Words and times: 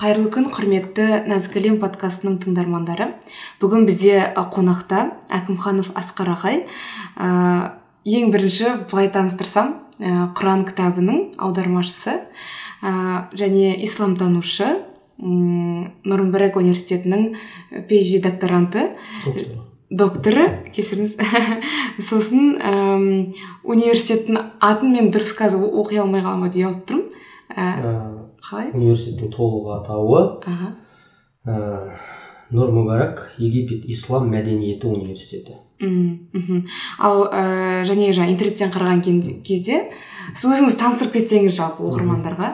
қайырлы 0.00 0.30
күн 0.32 0.46
құрметті 0.48 1.06
нәзік 1.28 1.58
әлем 1.60 1.74
подкастының 1.82 2.38
тыңдармандары. 2.40 3.10
Бүгін 3.60 3.82
бізде 3.84 4.30
қонақта 4.54 5.10
әкімханов 5.28 5.90
асқар 6.00 6.30
ағай. 6.32 6.62
Ә, 7.20 7.76
ең 8.08 8.30
бірінші 8.32 8.86
былай 8.88 9.10
таныстырсам 9.12 9.74
ә, 10.00 10.30
құран 10.38 10.64
кітабының 10.70 11.34
аудармашысы 11.36 12.16
ә, 12.16 13.28
және 13.36 13.74
исламтанушы 13.84 14.70
нұрмбірек 15.20 16.56
университетінің 16.56 17.34
phd 17.84 18.24
докторанты. 18.24 18.88
Докторы 19.90 20.48
кешіріңіз. 20.72 21.18
Сосын 22.08 22.54
университеттің 23.68 24.40
атын 24.64 24.96
мен 24.96 25.12
дұрыс 25.12 25.36
қазір 25.36 25.68
оқи 25.68 26.00
алмай 26.00 26.24
қалғаныма 26.24 26.48
ұялып 26.56 26.86
тұрмын. 26.88 27.19
Қалай? 27.54 28.70
университеттің 28.74 29.32
толық 29.34 29.70
атауы 29.80 30.20
аха. 30.46 30.74
ә, 31.46 31.96
нұр 32.54 32.72
мүбәрак 32.74 33.24
египет 33.38 33.84
ислам 33.90 34.30
мәдениеті 34.32 34.86
университеті. 34.90 35.58
Мхм. 35.80 36.66
ал 36.98 37.24
ә, 37.32 37.84
және 37.88 38.12
жаңа 38.12 38.34
интернеттен 38.34 38.70
қараған 38.74 39.00
кезде 39.46 39.86
сіз 40.34 40.50
өзіңізді 40.50 40.78
таныстырып 40.82 41.14
кетсеңіз 41.16 41.54
жалпы 41.56 41.86
оқырмандарға 41.88 42.50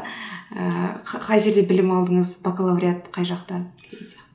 ә, 0.55 0.69
қай 1.05 1.41
жерде 1.43 1.67
білім 1.67 1.91
алдыңыз 1.97 2.37
бакалавриат 2.45 3.11
қай 3.11 3.27
жақта? 3.27 3.65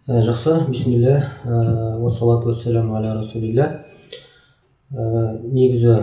Ә, 0.08 0.20
жақсы 0.28 0.58
бисмилля 0.68 1.16
ә, 1.46 1.98
уассалату 2.02 2.52
уассаламу 2.52 2.98
аля 3.00 3.16
расулилля. 3.16 3.86
Ә, 4.91 5.40
негізі 5.48 5.96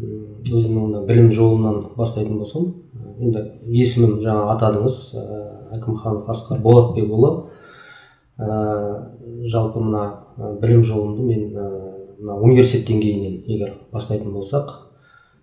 өзімнің 0.00 1.02
білім 1.08 1.32
жолынан 1.34 1.82
бастайтын 1.96 2.38
болсам 2.38 2.68
ә, 2.70 2.79
енді 3.20 3.44
есімім 3.82 4.18
жаңа 4.24 4.50
атадыңыз 4.56 4.98
ә, 5.20 5.40
әкімханов 5.78 6.28
асқар 6.32 6.60
болатбекұлы 6.64 7.32
ә, 8.40 8.50
жалпы 9.52 9.82
мына 9.84 10.04
ә, 10.36 10.54
білім 10.60 10.84
жолымды 10.84 11.26
мен 11.28 11.48
мына 12.20 12.36
университет 12.40 12.88
деңгейінен 12.90 13.42
егер 13.46 13.74
бастайтын 13.92 14.32
болсақ 14.32 14.72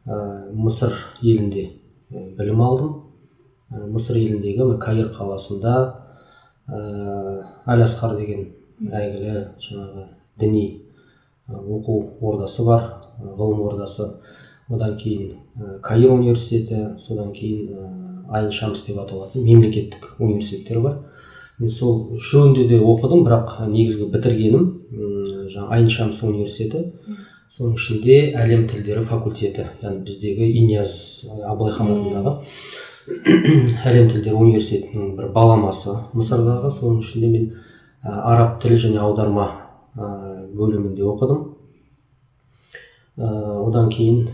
ә, 0.06 0.52
мысыр 0.54 0.94
елінде 1.22 1.70
білім 2.10 2.62
алдым. 2.62 2.94
Мысыр 3.70 4.16
еліндегі 4.22 4.78
каир 4.80 5.10
қаласында 5.12 5.74
ә, 6.72 6.78
әл 7.68 7.84
асқар 7.84 8.16
деген 8.20 8.46
әйгілі 8.80 9.42
жаңағы 9.60 10.06
діни 10.40 10.64
оқу 11.48 11.98
ордасы 12.22 12.64
бар 12.66 12.86
ғылым 13.20 13.66
ордасы. 13.68 14.08
Одан 14.70 14.98
кейін 15.00 15.36
ә, 15.56 15.80
каир 15.82 16.12
университеті 16.12 16.98
содан 17.00 17.32
кейін 17.34 17.70
ә, 17.72 17.90
айн 18.40 18.52
шамс 18.52 18.84
деп 18.88 19.00
аталатын 19.00 19.46
мемлекеттік 19.46 20.16
университеттер 20.20 20.82
бар. 20.84 20.98
Мен 21.60 21.70
сол 21.74 22.18
үшеуінде 22.18 22.68
де 22.70 22.78
оқыдым 22.78 23.24
бірақ 23.26 23.64
негізгі 23.72 24.12
бітіргенім 24.14 24.66
жаңағы 25.54 25.78
айн 25.78 25.90
шамс 25.90 26.22
университеті. 26.28 26.92
Соның 27.50 27.78
ішінде 27.80 28.18
әлем 28.36 28.66
тілдері 28.68 29.06
факультеті 29.08 29.70
яғни 29.82 30.04
біздегі 30.04 30.50
инияз 30.60 30.92
абылай 31.48 31.72
хан 31.78 31.94
атындағы 31.94 32.34
әлем 33.88 34.10
тілдері 34.12 34.36
университетінің 34.36 35.14
бір 35.16 35.32
баламасы 35.32 35.96
мысырдағы. 36.12 36.70
Соның 36.76 37.00
ішінде 37.06 37.32
мен 37.32 37.46
ә, 38.04 38.12
араб 38.12 38.60
тілі 38.62 38.82
және 38.84 39.00
аударма 39.00 39.48
ә, 39.96 40.12
бөлімінде 40.52 41.08
оқыдым. 41.08 41.47
Одан 43.18 43.90
кейін 43.90 44.28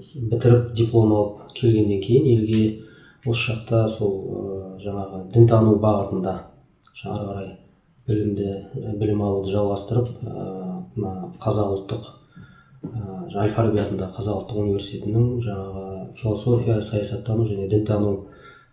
с- 0.00 0.28
бітіріп 0.30 0.74
диплом 0.76 1.12
алып 1.12 1.52
келгеннен 1.54 2.00
кейін 2.00 2.26
елге 2.32 2.82
осы 3.26 3.52
жақта 3.52 3.86
сол 3.88 4.14
ә, 4.24 4.78
жаңағы 4.80 5.22
дінтану 5.34 5.76
бағытында 5.82 6.34
ары 7.04 7.26
қарай 7.28 7.50
білімді 8.08 8.96
білім 9.00 9.22
алуды 9.22 9.52
жалғастырып 9.52 10.08
мына 10.96 11.32
қазақ 11.42 11.74
ұлттық 11.76 12.08
әл 13.36 13.50
фараби 13.50 13.82
атындағы 13.82 14.14
қазақ 14.16 14.40
ұлттық 14.40 14.62
университетінің 14.62 15.28
жаңағы 15.44 16.14
философия 16.16 16.80
саясаттану 16.80 17.44
және 17.44 17.68
дінтану 17.68 18.28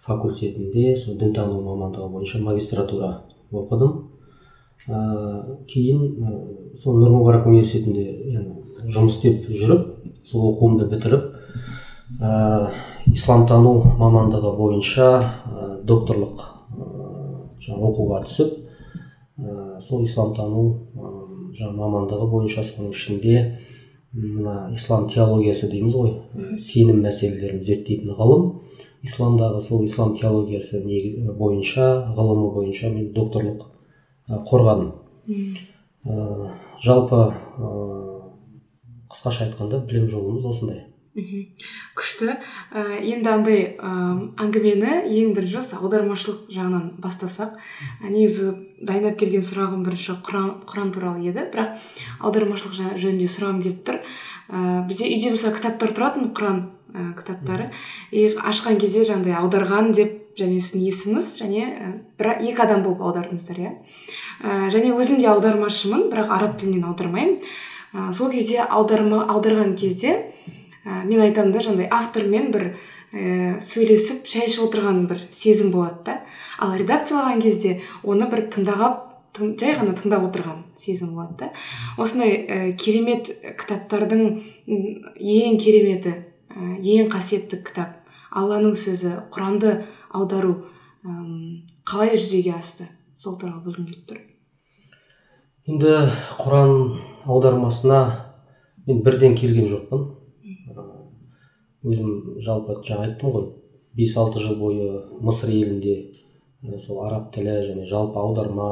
факультетінде 0.06 0.96
сол 0.98 1.18
дінтану 1.20 1.62
мамандығы 1.64 2.10
бойынша 2.12 2.42
магистратура 2.44 3.22
оқыдым. 3.52 4.10
Ә, 4.88 5.58
кейін 5.68 6.74
сол 6.76 6.98
нұр 7.00 7.14
мүбарак 7.18 7.48
университетінде 7.48 8.06
жұмыс 8.88 9.18
істеп 9.18 9.48
жүріп 9.50 9.88
сол 10.28 10.50
оқуымды 10.54 10.88
бітіріп 10.92 11.30
ә, 12.22 12.72
исламтану 13.14 13.76
мамандығы 14.00 14.56
бойынша 14.58 15.10
ә, 15.20 15.70
докторлық 15.84 16.44
ә, 16.44 17.76
оқуға 17.76 18.24
түсіп 18.28 18.56
ә, 19.40 19.80
сол 19.82 20.04
исламтану 20.04 20.66
ә, 20.96 21.14
жаңағы 21.58 21.80
мамандығы 21.80 22.30
бойынша 22.32 22.64
соның 22.68 22.94
ішінде 22.96 23.38
мына 24.14 24.70
ислам 24.74 25.08
теологиясы 25.10 25.70
дейміз 25.72 25.96
ғой 25.98 26.58
сенім 26.62 27.02
мәселелерін 27.02 27.64
зерттейтін 27.66 28.14
ғылым. 28.18 28.60
Исламдағы 29.04 29.60
сол 29.62 29.84
ислам 29.84 30.14
теологиясы 30.16 30.84
бойынша 31.38 32.14
ғылымы 32.16 32.52
бойынша 32.54 32.92
мен 32.94 33.10
докторлық 33.14 33.66
қорғадым. 34.48 34.94
Ә, 36.06 36.52
жалпы 36.84 37.24
қысқаша 39.14 39.48
айтқанда 39.48 39.84
білім 39.88 40.10
жолымыз 40.10 40.46
осындай. 40.50 40.88
Мхм. 41.14 41.44
күшті. 41.94 42.32
Ә, 42.74 42.98
енді 43.06 43.30
андай 43.30 43.60
ә, 43.78 43.90
әңгімені 44.42 45.04
ең 45.14 45.36
бірінші 45.38 45.60
осы 45.60 45.76
аудармашылық 45.78 46.48
жағынан 46.50 46.88
бастасақ 47.04 47.52
ә, 47.54 48.10
негізі 48.10 48.48
дайындап 48.82 49.20
келген 49.22 49.44
сұрағым 49.46 49.84
бірінші 49.86 50.16
құран, 50.26 50.48
құран 50.66 50.90
туралы 50.96 51.22
еді. 51.30 51.44
Бірақ 51.54 51.78
аудармашылық 52.18 52.74
жа- 52.74 52.96
жөнінде 52.98 53.28
сұрағым 53.30 53.62
келіп 53.62 53.84
тұр. 53.86 54.00
Ә, 54.50 54.88
бізде 54.90 55.06
үйде 55.14 55.36
мысалы 55.36 55.54
кітаптар 55.60 55.94
тұратын 55.94 56.34
құран 56.34 56.58
ә, 56.98 57.14
кітаптары. 57.20 57.70
И 58.10 58.34
ашқан 58.34 58.80
кезде 58.82 59.06
жаңағыдай 59.06 59.38
аударған 59.38 59.94
деп 59.94 60.34
және 60.34 60.58
сіздің 60.58 60.88
есіміңіз 60.90 61.30
және 61.44 61.68
бір 62.18 62.32
екі 62.42 62.66
адам 62.66 62.82
болып 62.82 63.06
аудардыңыздар 63.06 63.62
иә? 63.62 63.76
Ә, 64.42 64.74
және 64.74 64.90
өзім 64.98 65.22
де 65.22 65.30
аудармашымын 65.30 66.10
бірақ 66.10 66.34
араб 66.34 66.58
тілінен 66.58 66.90
аудармаймын. 66.90 67.38
Ә, 67.94 68.12
сол 68.14 68.32
кезде 68.34 68.60
аударма 68.64 69.24
аударған 69.30 69.76
кезде 69.78 70.16
ә, 70.86 71.04
мен 71.06 71.22
айтамын 71.22 71.54
да 71.54 71.62
жаңағыдай 71.64 71.90
автормен 71.92 72.52
бір 72.52 72.68
ә, 73.14 73.60
сөйлесіп 73.62 74.28
шай 74.28 74.48
ішіп 74.50 74.68
отырған 74.68 75.06
бір 75.08 75.24
сезім 75.30 75.72
болады 75.72 76.04
да. 76.10 76.20
Ал 76.60 76.76
редакциялаған 76.78 77.42
кезде 77.44 77.80
оны 78.04 78.30
бір 78.32 78.48
тыңдағап 78.54 79.00
тың- 79.38 79.56
жай 79.60 79.76
ғана 79.78 79.94
тыңдап 79.98 80.28
отырған 80.30 80.64
сезім 80.76 81.14
болады 81.16 81.38
да. 81.46 81.52
Осындай 81.98 82.38
ә, 82.46 82.60
керемет 82.78 83.32
кітаптардың 83.60 84.24
ең 84.68 85.58
кереметі 85.62 86.14
ә, 86.50 86.78
ең 86.82 87.10
қасиетті 87.14 87.62
кітап. 87.66 88.00
Алланың 88.34 88.74
сөзі 88.74 89.30
құранды 89.34 89.84
аудару 90.10 90.64
ым, 91.06 91.66
қалай 91.86 92.16
жүзеге 92.18 92.56
асты? 92.58 92.88
Сол 93.14 93.36
туралы 93.38 93.62
білгім 93.62 93.86
келіп 93.86 94.06
тұр. 94.10 94.22
Енді 95.70 95.92
құран 96.40 96.74
аудармасына 97.26 98.00
мен 98.88 99.02
бірден 99.04 99.36
келген 99.36 99.70
жоқпын. 99.72 100.08
Өзім 101.84 102.40
жалпы 102.44 102.80
жаңа 102.88 103.10
айттым 103.10 103.32
ғой 103.36 103.50
бес 103.94 104.16
алты 104.18 104.40
жыл 104.40 104.56
бойы 104.60 104.90
мысыр 105.22 105.52
елінде 105.52 106.14
сол 106.80 107.04
араб 107.06 107.32
тілі 107.36 107.60
және 107.68 107.86
жалпы 107.90 108.20
аударма 108.20 108.70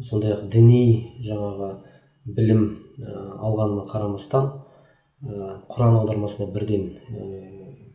сондай 0.00 0.34
ақ 0.34 0.48
діни 0.52 0.82
жаңағы 1.24 1.70
білім 2.24 2.64
алғаныма 2.98 3.86
қарамастан 3.90 4.50
құран 5.22 6.00
аудармасына 6.02 6.50
бірден 6.52 6.88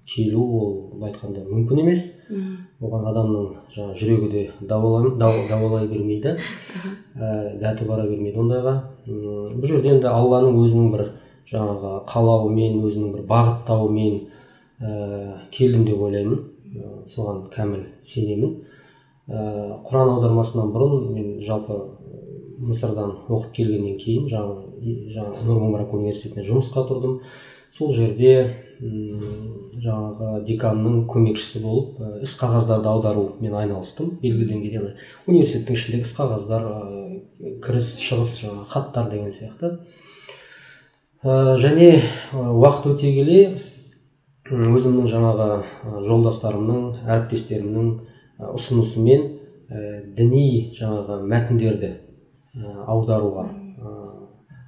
келу 0.07 0.43
ол 0.59 0.73
былай 0.93 1.11
айтқанда 1.11 1.43
мүмкін 1.49 1.81
емес. 1.83 2.03
Оған 2.81 3.07
адамның 3.11 3.47
жаңағы 3.75 3.97
жүрегі 4.01 4.29
де 4.31 4.43
дауалай, 4.61 5.11
дау- 5.19 5.47
дауалай 5.49 5.87
бермейді. 5.87 6.37
Ә, 7.17 7.57
дәті 7.61 7.87
бара 7.87 8.05
бермейді 8.07 8.39
ондайға. 8.39 8.73
М, 9.07 9.59
бұл 9.59 9.65
жерде 9.67 9.89
енді 9.95 10.07
алланың 10.07 10.55
өзінің 10.63 10.91
бір 10.93 11.05
жаңағы 11.51 11.91
қалауымен 12.07 12.79
өзінің 12.87 13.11
бір 13.17 13.25
бағыттауымен 13.31 14.19
ә, 14.81 15.37
келдім 15.51 15.85
деп 15.85 15.99
ойлаймын. 16.07 16.39
Ә, 16.77 17.03
соған 17.09 17.43
кәміл 17.51 17.83
сенемін. 18.03 18.57
Ә, 19.27 19.81
құран 19.83 20.13
аудармасынан 20.15 20.71
бұрын 20.71 21.11
мен 21.13 21.33
жалпы 21.43 21.81
мысырдан 22.59 23.11
оқып 23.29 23.51
келгеннен 23.53 23.97
кейін 24.01 24.27
жаңағы 24.31 24.63
жаңағы 25.13 25.43
нұр 25.45 25.59
мүбарак 25.67 25.93
университетіне 25.93 26.45
жұмысқа 26.47 26.85
тұрдым. 26.89 27.19
Сол 27.77 27.93
жерде 27.93 28.33
жаңағы 28.81 30.43
деканның 30.45 31.03
көмекшісі 31.09 31.61
болып 31.61 32.23
іс 32.25 32.33
қағаздарды 32.39 32.89
аударумен 32.89 33.53
айналыстым 33.53 34.17
белгілі 34.21 34.49
деңгейде. 34.51 34.95
Университеттің 35.29 35.77
ішіндегі 35.77 36.05
іс 36.05 36.13
қағаздар 36.17 36.65
кіріс 37.63 37.91
шығыс 38.01 38.35
жаңағы 38.43 38.67
хаттар 38.73 39.09
деген 39.13 39.31
сияқты. 39.33 39.77
Және 41.23 42.03
уақыт 42.33 42.91
өте 42.93 43.13
келе 43.13 43.39
өзімнің 44.47 45.09
жаңағы 45.11 45.47
жолдастарымның 46.07 46.83
әріптестерімнің 47.05 47.89
ұсынысымен 48.53 49.25
ә, 49.67 49.81
діни 50.15 50.71
жаңағы 50.77 51.23
мәтіндерді 51.27 51.89
аударуға 52.87 53.49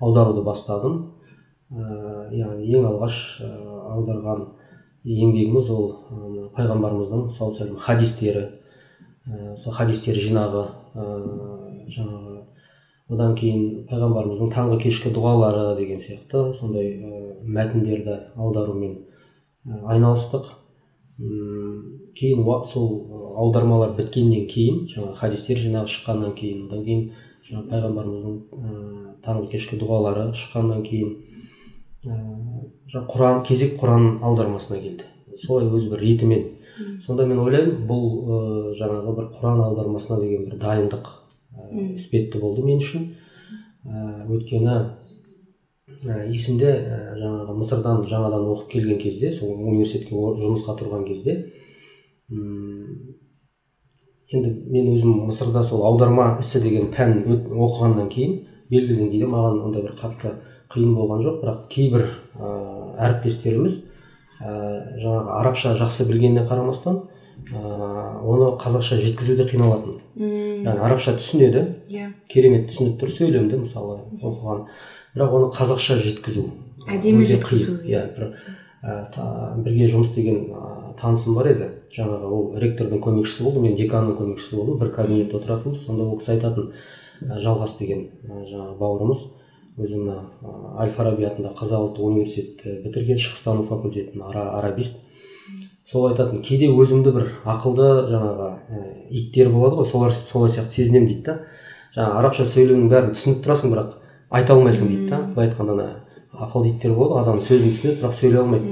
аударуды 0.01 0.43
бастадым. 0.43 1.18
Яғни 1.69 2.71
ең 2.73 2.87
алғаш 2.89 3.17
ә, 3.45 3.49
аударған 3.93 4.45
еңбегіміз 5.05 5.69
ол 5.73 5.85
пайғамбарымыздың 6.55 7.27
саллаллаху 7.29 7.63
алейhi 7.63 7.83
хадистері. 7.85 8.45
Ә, 9.29 9.55
сол 9.57 9.75
хадистер 9.77 10.17
жинағы 10.17 10.65
жаңағы 11.93 12.39
одан 13.13 13.35
кейін 13.37 13.85
пайғамбарымыздың 13.89 14.51
таңғы 14.53 14.79
кешкі 14.85 15.13
дұғалары 15.13 15.77
деген 15.77 16.01
сияқты 16.01 16.49
сондай 16.57 16.97
мәтіндерді 17.45 18.17
аударумен 18.35 18.97
айналыстық. 19.65 20.49
Кейін 21.19 22.43
сол 22.65 22.91
аудармалар 23.37 23.93
біткеннен 23.97 24.45
кейін 24.49 24.85
жаңағы 24.89 25.17
хадистер 25.21 25.61
жинағы 25.61 25.93
шыққаннан 25.93 26.33
кейін 26.37 26.67
одан 26.67 26.85
кейін 26.85 27.09
жаңағы 27.49 27.69
пайғамбарымыздың 27.73 28.37
таңғы 29.25 29.49
кешкі 29.53 29.79
дұғалары 29.81 30.29
шыққаннан 30.37 30.85
кейін 30.85 31.17
ә, 32.05 33.05
құран 33.09 33.43
кезек 33.47 33.77
құран 33.81 34.19
аудармасына 34.23 34.79
келді. 34.81 35.07
Солай 35.35 35.67
өз 35.67 35.89
бір 35.91 36.03
ретімен. 36.03 36.45
Сонда 37.03 37.25
мен 37.27 37.41
ойлаймын 37.43 37.83
бұл 37.89 38.05
ә, 38.23 38.39
жаңағы 38.79 39.15
бір 39.17 39.29
құран 39.35 39.63
аудармасына 39.67 40.21
деген 40.23 40.47
бір 40.47 40.59
дайындық 40.61 41.09
іспетті 41.95 42.39
болды 42.39 42.63
мен 42.63 42.79
үшін. 42.79 43.09
Ә, 43.83 44.25
өйткені 44.29 44.75
ә, 46.05 46.27
есімде 46.31 46.71
ә, 46.71 46.99
жаңағы 47.19 47.57
мысырдан 47.59 48.03
жаңадан 48.07 48.47
оқып 48.53 48.71
келген 48.77 48.99
кезде 49.01 49.31
сол 49.35 49.55
университетке 49.57 50.15
жұмысқа 50.15 50.77
тұрған 50.79 51.05
кезде 51.07 51.35
енді 54.29 54.51
мен 54.69 54.91
өзім 54.93 55.25
мысырда 55.29 55.63
сол 55.65 55.83
аударма 55.87 56.35
ісі 56.43 56.61
деген 56.61 56.91
пән 56.93 57.23
оқығаннан 57.25 58.09
кейін 58.13 58.35
белгілі 58.69 58.99
деңгейде 59.01 59.29
маған 59.31 59.63
ондай 59.65 59.85
бір 59.87 59.95
қатты 59.97 60.35
қиын 60.73 60.91
болған 60.97 61.23
жоқ 61.25 61.39
бірақ 61.43 61.61
кейбір 61.73 62.05
ә, 62.37 62.49
әріптестеріміз 63.07 63.77
ә, 64.39 64.51
жаңағы 65.01 65.33
арабша 65.39 65.73
жақсы 65.79 66.05
білгеніне 66.09 66.45
қарамастан 66.49 67.01
ә, 67.49 68.21
оны 68.21 68.51
қазақша 68.61 68.99
жеткізуде 69.01 69.47
қиналатын. 69.49 69.99
Яғни 70.19 70.83
арабша 70.85 71.15
түсінеді 71.17 71.65
иә. 71.89 72.11
керемет 72.29 72.69
түсініп 72.69 72.99
тұр 73.01 73.13
сөйлемді 73.15 73.63
мысалы 73.63 73.99
оқыған. 74.21 74.65
Бірақ 75.15 75.35
оны 75.39 75.49
қазақша 75.55 75.97
жеткізу. 76.03 76.45
Әдемі 76.87 77.25
жеткізу 77.25 77.79
иә. 77.87 78.05
Бір 78.15 78.35
ә, 78.83 79.55
бірге 79.63 79.89
жұмыс 79.89 80.11
істеген 80.11 80.51
ә, 80.53 80.93
танысым 80.99 81.35
бар 81.39 81.51
еді. 81.53 81.71
Жаңағы 81.95 82.29
ол 82.29 82.45
ректордың 82.61 83.01
көмекшісі 83.01 83.47
болды 83.47 83.63
мен 83.65 83.75
деканның 83.79 84.15
көмекшісі 84.19 84.59
болдым 84.59 84.79
бір 84.83 84.93
кабинетте 84.93 85.39
отыратынбыз 85.39 85.85
сонда 85.87 86.05
ол 86.05 86.19
кісі 86.19 86.35
айтатын 86.35 86.71
ә, 87.23 87.39
жалғас 87.41 87.79
деген 87.79 88.05
ә, 88.27 88.43
жаңағы 88.45 88.77
бауырымыз. 88.79 89.25
Өзі 89.79 90.01
мына 90.03 90.17
әл 90.83 90.91
фараби 90.95 91.25
атындағы 91.27 91.55
қазақ 91.61 91.85
ұлттық 91.85 92.09
университетті 92.09 92.79
бітірген 92.83 93.19
шығыстану 93.21 93.63
факультетін 93.69 94.25
ара, 94.27 94.49
арабист. 94.59 95.05
Сол 95.87 96.09
айтатын 96.11 96.43
кейде 96.45 96.67
өзімді 96.69 97.13
бір 97.15 97.29
ақылды 97.49 97.87
жаңағы 98.11 98.49
ә, 98.69 98.83
иттер 99.09 99.49
болады 99.49 99.79
ғой 99.79 99.87
солар 99.89 100.13
солай 100.13 100.51
сияқты 100.53 100.83
сезінемін 100.83 101.07
дейді 101.09 101.23
да. 101.25 101.37
Жаңағы 101.95 102.19
арабша 102.19 102.45
сөйлемнің 102.45 102.91
бәрін 102.91 103.15
түсініп 103.15 103.41
тұрасың 103.47 103.73
бірақ 103.73 103.95
айта 104.29 104.53
алмайсың 104.53 104.91
дейді 104.91 105.09
да. 105.09 105.23
Былай 105.33 105.49
айтқанда 105.49 105.73
ана 105.73 105.87
ақылды 106.45 106.75
иттер 106.75 106.93
болады 106.93 107.15
ғой 107.15 107.23
адамның 107.23 107.47
сөзін 107.47 107.73
түсінеді 107.73 108.01
бірақ 108.03 108.15
сөйлей 108.19 108.43
алмайды. 108.43 108.67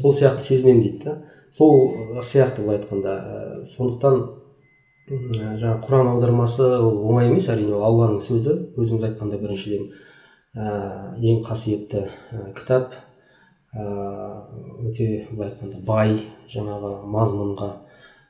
Сол 0.00 0.16
сияқты 0.16 0.48
сезінемін 0.48 0.82
дейді 0.82 1.04
да. 1.04 1.16
Сол 1.54 1.94
сияқты 2.18 2.64
былай 2.64 2.80
айтқанда 2.80 3.14
ә, 3.14 3.64
сондықтан 3.70 4.20
жаңағы 5.10 5.80
құран 5.86 6.14
аудармасы 6.16 6.66
ол 6.80 6.98
оңай 7.12 7.30
емес 7.30 7.46
әрине 7.50 7.78
ол 7.78 7.86
алланың 7.86 8.20
сөзі. 8.26 8.58
Өзіңіз 8.78 9.06
айтқандай 9.10 9.38
біріншіден 9.42 9.86
ә, 9.86 9.99
ең 10.54 11.44
қасиетті 11.46 12.08
ә, 12.34 12.48
кітап 12.58 12.96
ә, 13.70 13.84
өте 14.82 15.28
былай 15.30 15.52
айтқанда 15.52 15.78
бай 15.86 16.16
жаңағы 16.50 16.90
мазмұнға 17.06 17.68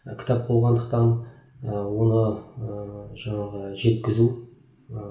ә, 0.04 0.16
кітап 0.20 0.44
болғандықтан 0.50 1.08
ә, 1.64 1.80
оны 1.80 2.20
ә, 2.60 2.82
жаңағы 3.16 3.72
жеткізу 3.72 4.28
ә, 4.92 5.06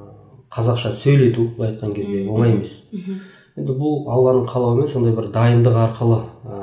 қазақша 0.54 0.94
сөйлету 0.94 1.48
былай 1.58 1.74
айтқан 1.74 1.96
кезде 1.98 2.28
оңай 2.30 2.54
емес. 2.54 2.92
енді 3.58 3.74
бұл 3.74 4.06
алланың 4.06 4.46
қалауымен 4.52 4.88
сондай 4.88 5.18
бір 5.18 5.32
дайындық 5.34 5.82
арқылы 5.88 6.22
ә, 6.46 6.62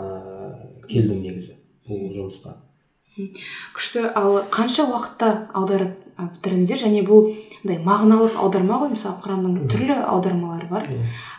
келдім 0.87 1.27
негізі 1.27 1.59
бұл 1.91 2.07
жұмысқа. 2.15 2.55
Күшті 3.75 4.07
ал 4.15 4.45
қанша 4.55 4.87
уақытта 4.87 5.49
аударып 5.59 6.06
бітірдіңіздер 6.17 6.81
және 6.81 7.03
бұл 7.07 7.29
мындай 7.63 7.79
мағыналық 7.85 8.39
аударма 8.41 8.81
ғой 8.81 8.93
мысалы 8.95 9.21
құранның 9.25 9.67
түрлі 9.69 9.97
аудармалары 10.07 10.69
бар. 10.71 10.87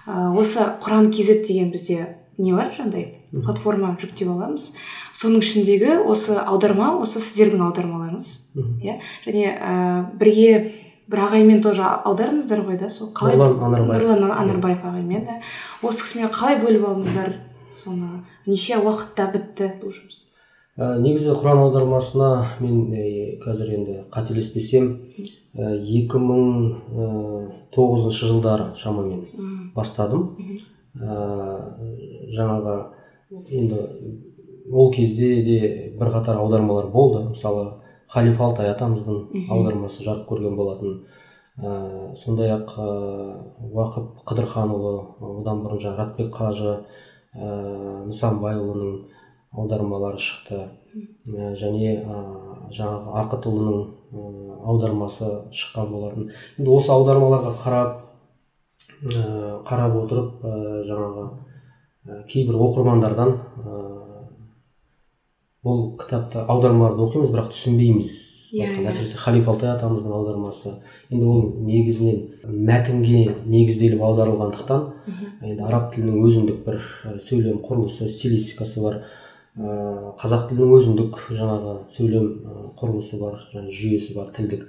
Ә, 0.06 0.30
осы 0.38 0.66
құран 0.84 1.10
kz 1.10 1.42
деген 1.48 1.72
бізде 1.74 2.18
не 2.38 2.54
бар? 2.54 2.70
Жаңағыдай 2.76 3.42
платформа 3.44 3.96
жүктеп 4.00 4.30
аламыз. 4.30 4.74
Соның 5.18 5.42
ішіндегі 5.42 5.98
осы 6.06 6.38
аударма 6.38 6.94
осы 7.02 7.20
сіздердің 7.24 7.66
аудармаларыңыз 7.66 8.28
иә? 8.86 9.00
Және 9.26 9.50
ә, 9.58 9.74
бірге 10.20 10.52
бір 11.10 11.24
ағаймен 11.26 11.64
тоже 11.64 11.82
аудардыңыздар 11.88 12.62
ғой 12.68 12.78
да 12.78 12.92
сол 12.94 13.10
қалай? 13.18 13.40
Нұрлан 13.40 14.30
анарбаев 14.30 14.86
ағаймен 14.86 15.26
да. 15.26 15.40
Осы 15.82 16.06
кісімен 16.06 16.30
қалай 16.30 16.62
бөліп 16.62 16.86
алдыңыздар? 16.92 17.34
Соны 17.72 18.22
неше 18.46 18.78
уақытта 18.78 19.32
бітті 19.34 19.74
бұл 19.82 19.96
жұмыс? 19.96 20.27
Ә, 20.78 20.94
негізі 21.02 21.34
құран 21.34 21.64
аудармасына 21.66 22.30
мен 22.62 22.94
ә, 22.94 23.04
қазір 23.42 23.74
енді 23.80 23.98
қателеспесем 24.14 24.94
екі 25.58 26.22
мың 26.22 26.52
тоғызыншы 27.74 28.30
жылдары 28.30 28.72
шамамен 28.78 29.72
бастадым. 29.76 30.30
Ә, 30.98 31.18
жаңағы 32.38 32.78
енді 33.50 33.82
ол 34.72 34.92
кезде 34.94 35.42
де 35.44 35.60
бірқатар 35.98 36.38
аудармалар 36.38 36.92
болды. 36.94 37.24
Мысалы 37.30 37.72
халифа 38.10 38.46
алтай 38.46 38.70
атамыздың 38.72 39.50
аудармасы 39.50 40.06
жарық 40.06 40.28
көрген 40.30 40.56
болатын. 40.56 41.02
Ә, 41.58 42.14
сондай 42.16 42.54
ақ 42.54 42.76
ә, 42.78 42.88
уақып 43.66 44.22
қыдырханұлы 44.30 44.94
одан 45.42 45.64
бұрын 45.64 45.82
жаңағы 45.82 46.04
ратбек 46.04 46.34
қажы 46.38 46.74
ә, 47.34 48.04
нысанбайұлының 48.06 49.17
аудармалары 49.52 50.20
шықты. 50.22 50.60
Ә, 51.28 51.54
және 51.60 51.94
ә, 52.02 52.22
жаңағы 52.74 53.14
ақытұлының 53.24 53.82
ә, 53.84 54.58
аудармасы 54.68 55.32
шыққан 55.54 55.92
болатын. 55.92 56.32
Енді 56.58 56.74
осы 56.74 56.92
аудармаларға 56.96 57.54
қарап 57.62 57.92
ә, 59.04 59.60
қарап 59.68 60.00
отырып 60.04 60.42
ә, 60.44 60.56
жаңағы 60.88 61.28
ә, 61.28 62.24
кейбір 62.32 62.58
оқырмандардан 62.68 63.36
ә, 63.62 63.84
бұл 65.68 65.86
кітапты 66.00 66.44
аудармаларды 66.48 67.04
оқимыз 67.04 67.32
бірақ 67.34 67.52
түсінбейміз. 67.54 68.18
Иә 68.56 68.64
yeah, 68.64 68.84
әсіресе 68.88 69.18
халиф 69.20 69.50
алтай 69.52 69.74
атамыздың 69.74 70.14
аудармасы. 70.16 70.78
Енді 71.12 71.26
ол 71.28 71.42
негізінен 71.68 72.54
мәтінге 72.70 73.24
негізделіп 73.44 74.06
аударылғандықтан 74.08 74.86
енді 75.44 75.66
араб 75.68 75.90
тілінің 75.96 76.22
өзіндік 76.24 76.62
бір 76.64 76.80
сөйлем 77.20 77.60
құрылысы 77.66 78.08
стилистикасы 78.08 78.86
бар. 78.86 79.02
Ә, 79.58 80.14
қазақ 80.22 80.48
тілінің 80.52 80.74
өзіндік 80.78 81.20
жаңағы 81.34 81.74
сөйлем 81.92 82.28
құрылысы 82.78 83.20
бар 83.22 83.40
жаңағы 83.52 83.74
жүйесі 83.74 84.16
бар 84.18 84.32
тілдік. 84.36 84.68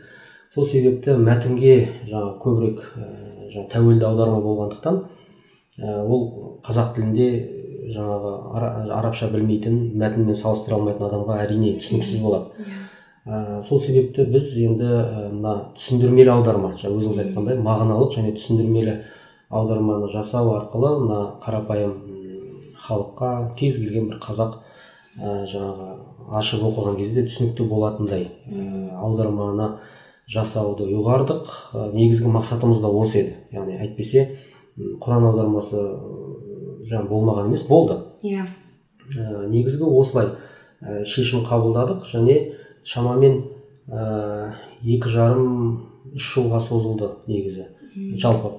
Сол 0.54 0.64
себепті 0.64 1.18
мәтінге 1.20 1.76
жаңа 2.08 2.34
көбірек 2.42 2.82
ә, 2.96 3.08
жаңа 3.52 3.68
тәуелді 3.74 4.08
аударма 4.08 4.40
болғандықтан 4.44 5.02
ол 5.78 6.24
қазақ 6.66 6.94
тілінде 6.96 7.28
жаңағы 7.94 8.32
арабша 8.96 9.28
білмейтін 9.32 9.78
мәтінмен 10.00 10.36
салыстыра 10.36 10.76
алмайтын 10.78 11.06
адамға 11.06 11.38
әрине 11.44 11.76
түсініксіз 11.78 12.22
болады. 12.24 12.66
Ә, 13.28 13.60
сол 13.62 13.80
себепті 13.80 14.24
біз 14.32 14.50
енді 14.64 14.88
мына 15.36 15.54
түсіндірмелі 15.76 16.32
аударма 16.32 16.72
жаңа 16.80 16.96
өзіңіз 16.96 17.22
айтқандай 17.26 17.60
мағыналық 17.60 18.14
және 18.16 18.32
түсіндірмелі 18.38 18.94
аударманы 19.48 20.08
жасау 20.12 20.54
арқылы 20.56 20.94
мына 21.04 21.18
қарапайым 21.44 21.92
халыққа 22.86 23.32
кез 23.58 23.76
келген 23.76 24.08
бір 24.08 24.20
қазақ 24.24 24.58
ә, 25.18 25.44
жаңағы 25.50 25.88
ашып 26.38 26.62
оқыған 26.68 26.98
кезде 27.00 27.26
түсінікті 27.28 27.66
болатындай 27.68 28.28
ә, 28.46 28.94
аударманы 29.02 29.72
жасауды 30.30 30.88
ұйғардық. 30.92 31.50
Ә, 31.74 31.88
негізгі 31.94 32.32
мақсатымыз 32.34 32.82
да 32.84 32.92
осы 32.92 33.22
еді. 33.22 33.36
Яғни 33.52 33.78
әйтпесе 33.82 34.28
құран 34.78 35.28
аудармасы 35.30 35.82
жаңа 36.88 37.08
болмаған 37.10 37.50
емес 37.50 37.66
болды. 37.68 37.98
Иә. 38.22 38.44
Yeah. 38.44 38.48
ә, 39.16 39.46
негізгі 39.48 39.88
осылай 39.88 40.32
ә, 40.80 41.02
шешім 41.08 41.44
қабылдадық 41.48 42.06
және 42.10 42.38
шамамен 42.86 43.40
ә, 43.88 44.54
екі 44.82 45.12
жарым 45.12 46.14
үш 46.14 46.32
жылға 46.34 46.60
созылды 46.64 47.12
негізі. 47.28 47.68
Жалпы 48.20 48.52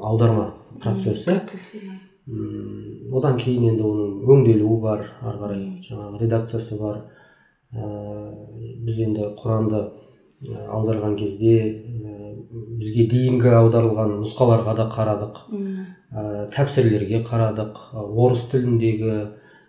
аударма 0.00 0.52
процесі. 0.82 1.32
Процесі 1.32 1.82
одан 2.26 3.36
кейін 3.38 3.68
енді 3.70 3.84
оның 3.86 4.14
өңделуі 4.34 4.80
бар 4.82 5.04
ары 5.22 5.38
қарай 5.38 5.60
жаңағы 5.86 6.18
редакциясы 6.24 6.78
бар 6.80 6.96
ә, 7.70 7.86
біз 8.82 8.98
енді 9.04 9.28
құранды 9.38 9.82
аударған 10.66 11.14
кезде 11.20 11.54
бізге 12.80 13.06
дейінгі 13.12 13.54
аударылған 13.60 14.16
нұсқаларға 14.24 14.74
да 14.74 14.88
қарадық 14.90 15.38
ә, 15.54 16.48
тәпсірлерге 16.56 17.22
қарадық 17.30 17.78
орыс 17.94 18.48
тіліндегі 18.50 19.14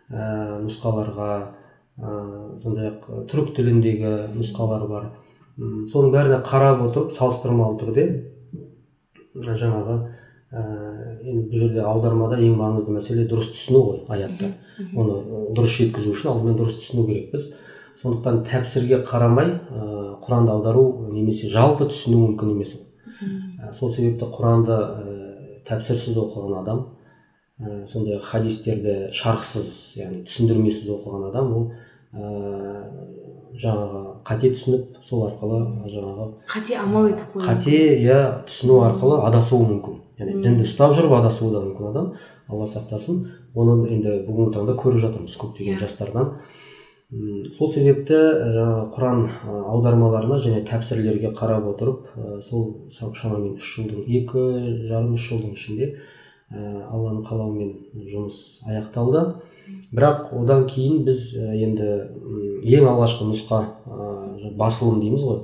ә, 0.10 0.58
нұсқаларға 0.66 1.32
ә, 1.38 2.18
сондай 2.58 2.90
ақ 2.96 3.08
түрік 3.30 3.54
тіліндегі 3.54 4.18
нұсқалар 4.34 4.90
бар 4.90 5.10
соның 5.94 6.10
бәріне 6.18 6.42
қарап 6.42 6.82
отырып 6.90 7.14
салыстырмалы 7.14 7.78
түрде 7.84 8.08
жаңағы 9.46 10.02
ә, 10.02 10.17
енді 10.51 11.50
бұл 11.51 11.60
жерде 11.60 11.82
аудармада 11.84 12.38
ең 12.39 12.56
маңызды 12.56 12.94
мәселе 12.96 13.25
дұрыс 13.27 13.50
түсіну 13.51 13.82
ғой 13.84 13.98
аятты 14.16 14.54
оны 14.96 15.18
дұрыс 15.58 15.74
жеткізу 15.82 16.13
үшін 16.13 16.32
алдымен 16.32 16.56
дұрыс 16.60 16.77
түсіну 16.80 17.04
керекпіз. 17.10 17.50
Сондықтан 17.98 18.44
тәпсірге 18.48 19.01
қарамай 19.04 19.50
ә, 19.58 20.16
құранды 20.24 20.54
аудару 20.54 21.10
немесе 21.12 21.50
жалпы 21.51 21.89
түсіну 21.89 22.22
мүмкін 22.27 22.54
емес. 22.54 22.75
Ә, 23.60 23.74
сол 23.74 23.92
себепті 23.92 24.30
құранды 24.32 24.77
ә, 24.77 25.60
тәпсірсіз 25.68 26.16
оқыған 26.22 26.62
адам 26.62 26.84
ә, 27.60 27.84
сондай 27.89 28.16
ақ 28.16 28.30
хадистерді 28.32 29.10
шархсыз 29.12 29.98
яғни 29.98 30.24
түсіндірмесіз 30.30 30.94
оқыған 30.94 31.27
адам 31.32 31.54
ол 31.58 31.72
ә, 32.13 32.88
жаңағы 33.58 34.04
қате 34.30 34.54
түсініп 34.54 35.01
сол 35.01 35.25
арқылы 35.27 35.63
жаңағы 35.89 36.32
қате 36.48 36.77
амал 36.77 37.10
етіп 37.10 37.39
қате 37.42 37.80
иә 37.98 38.20
түсіну 38.46 38.84
арқылы 38.86 39.24
адасуы 39.25 39.66
мүмкін. 39.66 40.04
Яғни 40.20 40.42
дінді 40.44 40.66
ұстап 40.66 40.96
жүріп 40.98 41.14
адасуы 41.20 41.52
да 41.54 41.62
мүмкін 41.66 41.92
адам 41.92 42.14
алла 42.48 42.68
сақтасын. 42.70 43.22
Оны 43.58 43.88
енді 43.92 44.22
бүгінгі 44.28 44.56
таңда 44.56 44.76
көріп 44.80 45.04
жатырмыз 45.04 45.38
көптеген 45.38 45.78
иә. 45.78 45.82
жастардан. 45.82 46.34
Сол 47.56 47.70
себепті 47.72 48.18
жаңағы 48.52 48.90
құран 48.92 49.22
аудармаларына 49.72 50.42
және 50.44 50.66
тәпсірлерге 50.68 51.32
қарап 51.38 51.70
отырып 51.70 52.10
сол 52.44 52.90
шамамен 52.92 53.56
үш 53.56 53.70
жылдың 53.78 54.04
екі 54.20 54.44
жарым 54.90 55.14
үш 55.16 55.30
жылдың 55.30 55.54
ішінде 55.56 55.94
алланың 56.52 57.24
қалауымен 57.28 57.72
жұмыс 58.12 58.42
аяқталды. 58.68 59.24
Бірақ 59.96 60.34
одан 60.36 60.66
кейін 60.68 61.06
біз 61.08 61.34
енді 61.38 61.88
ең 62.68 62.90
алғашқы 62.92 63.30
нұсқа 63.32 63.64
басылым 64.60 65.00
дейміз 65.00 65.24
ғой. 65.28 65.42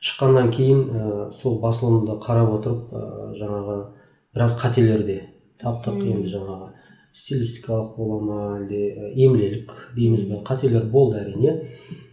Шыққаннан 0.00 0.50
кейін 0.52 0.84
ә, 0.88 1.30
сол 1.32 1.60
басылымды 1.60 2.18
қарап 2.24 2.54
отырып 2.58 2.92
ә, 2.92 3.06
жаңағы 3.40 3.78
біраз 4.34 4.56
қателер 4.60 5.04
де 5.06 5.18
таптық 5.60 6.00
енді 6.00 6.30
жаңағы 6.32 6.70
стилистикалық 7.12 7.96
бола 7.96 8.20
ма 8.22 8.38
әлде 8.60 9.10
емлелік 9.16 9.72
дейміз 9.96 10.28
бе 10.30 10.40
қателер 10.46 10.86
болды 10.90 11.20
әрине. 11.24 11.58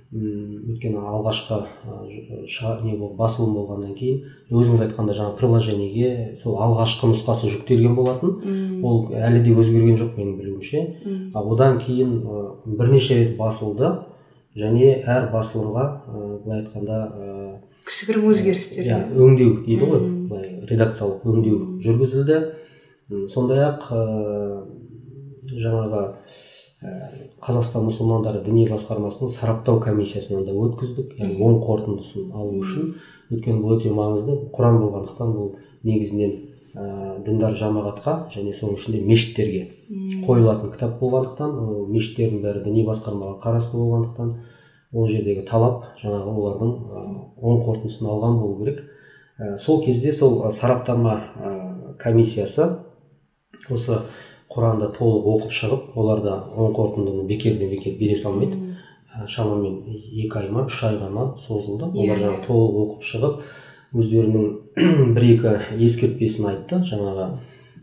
Өйткені 0.07 1.01
алғашқы 1.03 1.57
не 2.85 2.93
бол, 2.95 3.11
басылым 3.19 3.57
болғаннан 3.57 3.91
кейін 3.97 4.21
өзіңіз 4.55 4.85
айтқанда 4.85 5.13
жаңағы 5.17 5.35
приложениеге 5.41 6.11
сол 6.39 6.55
алғашқы 6.63 7.09
нұсқасы 7.11 7.51
жүктелген 7.51 7.95
болатын. 7.97 8.37
Ол 8.87 9.11
әлі 9.11 9.43
де 9.43 9.51
өзгерген 9.51 9.99
жоқ 9.99 10.15
менің 10.15 10.37
білуімше. 10.39 10.85
Ал 11.35 11.51
одан 11.51 11.81
кейін 11.83 12.21
бірнеше 12.65 13.19
рет 13.19 13.35
басылды 13.37 13.91
және 14.55 14.95
әр 15.03 15.27
басылымға 15.33 15.85
былай 16.45 16.63
айтқанда 16.63 17.01
кішігірім 17.87 18.27
өзгерістер. 18.31 18.85
иә 18.85 18.99
өңдеу 19.15 19.53
дейді 19.65 19.89
ғой 19.89 20.01
былай 20.29 20.49
редакциялық 20.69 21.25
өңдеу 21.27 21.59
жүргізілді. 21.83 22.39
Сондай 23.31 23.63
ақ 23.65 23.87
жаңағы 25.47 26.01
қазақстан 27.41 27.87
мұсылмандары 27.87 28.43
діни 28.45 28.67
басқармасының 28.69 29.31
сараптау 29.33 29.79
комиссиясынан 29.81 30.45
да 30.45 30.53
өткіздік. 30.53 31.15
Яғни 31.17 31.39
оң 31.41 31.61
қорытындысын 31.63 32.35
алу 32.35 32.59
үшін. 32.61 32.93
Өйткені 33.31 33.63
бұл 33.63 33.77
өте 33.79 33.93
маңызды. 33.95 34.37
Құран 34.53 34.77
болғандықтан 34.83 35.33
бұл 35.33 35.55
негізінен 35.87 36.35
ә, 36.77 37.23
діндар 37.25 37.55
жамағатқа 37.57 38.27
және 38.33 38.53
соның 38.55 38.77
ішінде 38.77 39.01
мешіттерге 39.07 39.63
қойылатын 40.27 40.71
кітап 40.73 40.99
болғандықтан 41.01 41.55
ол 41.63 41.87
мешіттердің 41.89 42.43
бәрі 42.43 42.63
діни 42.65 42.83
басқармаға 42.87 43.39
қарасты 43.43 43.79
болғандықтан 43.79 44.33
ол 44.97 45.07
жердегі 45.09 45.43
талап 45.45 45.83
жаңағы 46.01 46.33
олардың 46.33 46.71
оң 47.37 47.59
қорытындысын 47.65 48.09
алған 48.09 48.39
болу 48.41 48.63
керек. 48.63 48.83
Ә, 49.37 49.57
сол 49.61 49.83
кезде 49.85 50.13
сол 50.13 50.39
сараптама 50.51 51.15
ә, 51.37 51.51
комиссиясы 52.01 52.69
осы 53.69 53.99
құранды 54.49 54.89
толық 54.95 55.27
оқып 55.35 55.53
шығып 55.53 55.97
олар 55.99 56.23
да 56.25 56.37
оң 56.55 56.73
қорытындыны 56.77 57.27
бекерден 57.29 57.69
бекер 57.69 57.97
бере 57.99 58.17
салмайды. 58.17 58.57
Ә, 59.13 59.27
шамамен 59.27 59.83
екі 59.87 60.41
ай 60.41 60.49
ма 60.49 60.65
үш 60.65 60.81
айға 60.89 61.11
ма 61.13 61.27
созылды. 61.37 61.91
Yeah. 61.93 62.07
олар 62.07 62.17
иә, 62.17 62.21
жаңағы 62.23 62.39
иә. 62.41 62.45
толық 62.47 62.79
оқып 62.85 63.09
шығып 63.11 63.41
өздерінің 63.97 64.47
бір 65.17 65.27
екі 65.27 65.53
ескертпесін 65.85 66.49
айтты. 66.53 66.81
Жаңағы 66.89 67.29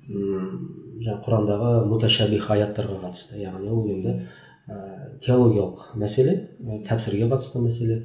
жаңағы 0.04 1.20
құрандағы 1.24 1.74
муташабих 1.88 2.50
аяттарға 2.50 2.98
қатысты. 3.06 3.38
Яғни 3.44 3.70
ол 3.70 3.86
енді 3.94 4.18
ә, 4.68 4.76
теологиялық 5.24 5.94
мәселе 6.00 6.34
ә, 6.60 6.80
тәпсірге 6.88 7.28
қатысты 7.30 7.62
мәселе. 7.64 7.98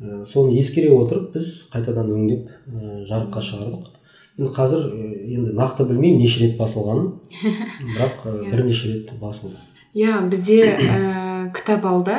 Ә, 0.00 0.24
соны 0.28 0.56
ескере 0.60 0.90
отырып 0.94 1.34
біз 1.36 1.68
қайтадан 1.72 2.10
өңдеп 2.12 2.48
ә, 2.48 3.04
жарыққа 3.08 3.42
шығардық. 3.44 3.92
Енді 4.36 4.52
қазір 4.52 4.88
енді 4.92 5.54
нақты 5.56 5.86
білмеймін 5.88 6.20
неше 6.20 6.44
рет 6.44 6.58
басылғанын 6.58 7.12
бірақ 7.94 8.26
ә, 8.26 8.34
бірнеше 8.50 8.92
рет 8.92 9.14
басылды. 9.20 9.56
Иә 9.96 10.20
бізде 10.28 10.60
ә, 10.76 11.52
кітап 11.56 11.86
алда 11.88 12.18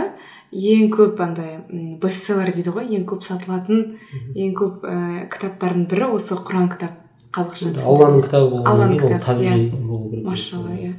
ең 0.51 0.89
көп 0.93 1.19
андай 1.21 1.59
бестселлер 2.01 2.49
дейді 2.55 2.73
ғой 2.73 2.89
ең 2.97 3.05
көп 3.09 3.25
сатылатын 3.27 3.97
ең 4.33 4.55
көп 4.57 4.85
ә, 4.87 4.97
кітаптардың 5.33 5.85
бірі 5.91 6.13
осы 6.15 6.39
құран 6.39 6.71
кітап 6.71 7.03
қазақша 7.35 7.73
алланың 7.91 8.23
кітабы 8.23 8.61
алланың 8.63 9.01
кітабы 9.01 9.45
иә. 9.45 10.23
машалла 10.23 10.73
иә. 10.73 10.93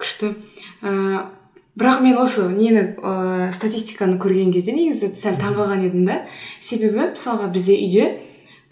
Күшті. 0.00 0.32
Бірақ 1.76 2.00
мен 2.02 2.16
осы 2.18 2.48
нені 2.50 2.96
ә, 2.96 3.50
статистиканы 3.52 4.16
көрген 4.20 4.52
кезде 4.54 4.72
негізі 4.72 5.12
сәл 5.14 5.36
таңғалған 5.40 5.84
едім 5.86 6.06
да. 6.08 6.22
Себебі 6.60 7.12
мысалға 7.12 7.50
бізде 7.52 7.76
үйде 7.76 8.08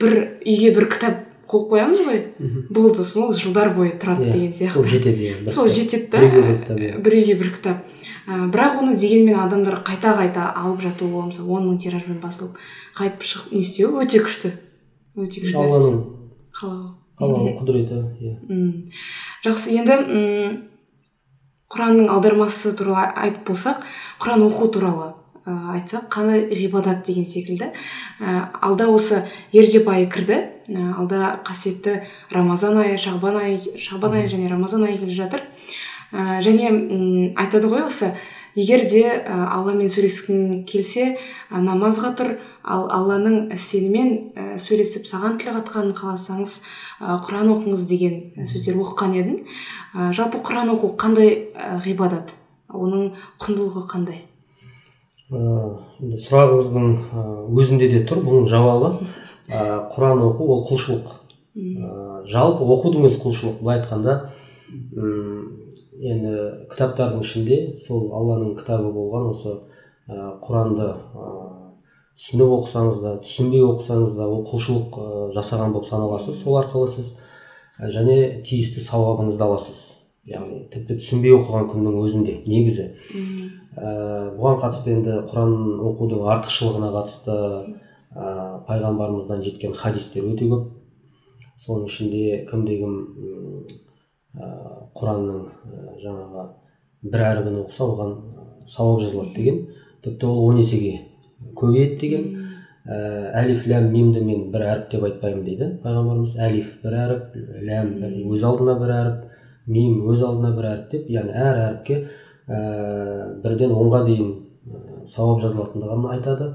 бір 0.00 0.16
үйге 0.44 0.72
бір 0.76 0.88
кітап 0.92 1.20
қойып 1.48 1.68
қоямыз 1.74 2.00
ғой. 2.08 2.22
Болды 2.70 3.04
сол 3.04 3.34
жылдар 3.36 3.74
бойы 3.76 3.92
тұрады 4.00 4.30
иә, 4.30 4.32
деген 4.32 4.52
сияқты. 4.56 4.72
сол 4.72 4.88
жетеді 4.88 5.50
сол 5.50 5.68
жетеді 5.68 6.08
да. 6.10 6.98
Бір 7.04 7.18
үйге 7.20 7.36
бір 7.36 7.52
кітап 7.58 7.84
ә, 8.26 8.48
бірақ 8.48 8.80
оны 8.82 8.96
дегенмен 8.96 9.38
адамдар 9.44 9.82
қайта 9.84 10.16
қайта 10.16 10.48
алып 10.56 10.80
жатуы 10.80 11.28
мысалы 11.28 11.52
он 11.52 11.68
мың 11.68 11.78
тиражбен 11.84 12.20
басылып 12.24 12.56
қайтып 12.96 13.28
шығып 13.28 13.52
не 13.52 13.60
істеу 13.60 13.94
өте 14.00 14.24
күшті. 14.24 14.54
Өте 15.14 15.44
күшті 15.44 15.60
алланың 15.60 16.04
қалауы 16.56 16.94
алланың 17.20 17.58
құдіреті 17.60 18.00
иә. 18.24 18.34
Жақсы 19.44 19.76
енді 19.76 20.00
құранның 21.74 22.08
аудармасы 22.14 22.72
туралы 22.78 23.10
айтып 23.26 23.50
болсақ 23.50 23.84
құран 24.22 24.46
оқу 24.46 24.70
туралы 24.74 25.12
ә, 25.44 25.54
айтсақ 25.76 26.08
қандай 26.12 26.46
ғибадат 26.54 27.04
деген 27.06 27.26
секілді. 27.28 27.70
Ә, 28.20 28.48
алда 28.64 28.88
осы 28.88 29.22
ережеп 29.52 29.88
айы 29.92 30.06
кірді. 30.10 30.38
Ә, 30.68 30.84
алда 30.98 31.34
қасиетті 31.44 32.00
рамазан 32.32 32.78
айы 32.80 32.96
шағбан 33.00 33.40
айы 33.42 33.58
шағбан 33.76 34.20
айы 34.20 34.30
және 34.32 34.48
рамазан 34.48 34.86
айы 34.88 34.98
келе 34.98 35.12
жатыр. 35.12 35.44
Ә, 36.12 36.40
және 36.44 36.70
айтады 37.36 37.68
ғой 37.68 37.84
осы 37.88 38.14
егер 38.54 38.84
де 38.90 39.02
ә, 39.06 39.38
алламен 39.56 39.90
сөйлескің 39.90 40.64
келсе 40.68 41.14
ә, 41.14 41.60
намазға 41.62 42.14
тұр 42.18 42.34
ал 42.64 42.86
алланың 42.94 43.56
сенімен 43.58 44.12
ә, 44.34 44.46
сөйлесіп 44.62 45.08
саған 45.10 45.38
тіл 45.42 45.56
қатқанын 45.58 45.94
қаласаңыз 45.98 46.60
ә, 47.00 47.18
құран 47.26 47.50
оқыңыз 47.56 47.88
деген 47.90 48.46
сөздер 48.46 48.78
оқыған 48.82 49.18
едім 49.18 49.40
ә, 49.94 50.12
жалпы 50.14 50.40
құран 50.44 50.72
оқу 50.76 50.94
қандай 51.00 51.34
ә, 51.54 51.76
ғибадат? 51.84 52.36
Оның 52.74 53.12
құндылығы 53.42 53.84
қандай? 53.90 54.22
Енді 55.34 56.18
сұрағыңыздың 56.20 56.88
өзінде 57.58 57.88
де 57.90 58.00
тұр 58.06 58.22
бұның 58.26 58.48
жауабы. 58.50 58.90
Ә, 59.48 59.86
құран 59.94 60.22
оқу 60.28 60.48
ол 60.52 60.64
құлшылық. 60.68 61.12
Ә, 61.54 61.92
жалпы 62.30 62.66
оқудың 62.76 63.06
өзі 63.08 63.20
құлшылық. 63.22 63.60
Былай 63.62 63.80
айтқанда 63.80 64.16
енді 66.00 66.34
кітаптардың 66.72 67.22
ішінде 67.22 67.58
сол 67.82 68.08
алланың 68.16 68.54
кітабы 68.58 68.90
болған 68.94 69.30
осы 69.30 69.52
ә, 70.08 70.34
құранды 70.42 70.88
ә, 70.90 71.28
түсініп 72.18 72.54
оқысаңыз 72.58 73.02
да 73.02 73.16
түсінбей 73.22 73.62
оқысаңыз 73.66 74.16
да 74.18 74.26
ол 74.30 74.42
құлшылық 74.48 74.98
ә, 74.98 75.08
жасаған 75.36 75.74
болып 75.74 75.88
саналасыз. 75.88 76.42
Сол 76.42 76.58
арқылы 76.60 76.88
сіз 76.90 77.14
және 77.94 78.42
тиісті 78.46 78.82
сауабыңызды 78.84 79.46
аласыз. 79.46 79.80
Яғни 80.26 80.64
тіпті 80.72 80.98
түсінбей 81.00 81.34
оқыған 81.36 81.66
күннің 81.72 81.98
өзінде 82.02 82.36
негізі. 82.46 82.90
Ә, 83.74 84.34
бұған 84.38 84.60
қатысты 84.62 84.94
енді 84.98 85.18
құран 85.30 85.54
оқудың 85.90 86.22
артықшылығына 86.34 86.92
қатысты 86.94 87.34
ә, 88.14 88.28
пайғамбарымыздан 88.68 89.42
жеткен 89.44 89.74
хадистер 89.76 90.26
өте 90.30 90.48
көп. 90.50 90.70
Соның 91.60 91.90
ішінде 91.90 92.44
кімде 92.50 92.78
кім 92.80 92.94
ә, 94.38 94.48
құранның 94.98 95.42
жаңағы 96.02 96.46
бір 97.10 97.26
әрібін 97.30 97.60
оқыса 97.64 97.88
оған 97.88 98.14
сауап 98.66 99.02
жазылады 99.02 99.34
деген. 99.36 99.60
Тіпті 100.04 100.26
ол 100.26 100.46
он 100.48 100.58
есеге 100.60 101.00
көбейеді 101.56 101.98
деген. 102.00 102.26
Ә, 102.84 102.96
әлиф 103.40 103.66
ләм 103.68 103.90
мимді 103.92 104.20
мен 104.24 104.50
бір 104.52 104.66
әріп 104.68 104.90
деп 104.92 105.06
айтпаймын 105.08 105.44
дейді 105.46 105.70
пайғамбарымыз. 105.84 106.36
Әлиф 106.44 106.74
бір 106.82 106.98
әріп 107.04 107.38
ләм 107.70 107.94
өз 108.32 108.44
алдына 108.44 108.76
бір 108.80 108.92
әріп 108.98 109.22
мим 109.66 110.02
өз 110.12 110.24
алдына 110.24 110.52
бір 110.56 110.68
әріп 110.72 110.90
деп 110.92 111.08
яғни 111.10 111.32
әр 111.32 111.60
әріпке 111.68 111.96
ә, 112.48 112.58
бірден 113.44 113.72
онға 113.72 114.04
дейін 114.04 114.34
сауап 115.08 115.40
жазылатындығын 115.44 116.10
айтады. 116.12 116.50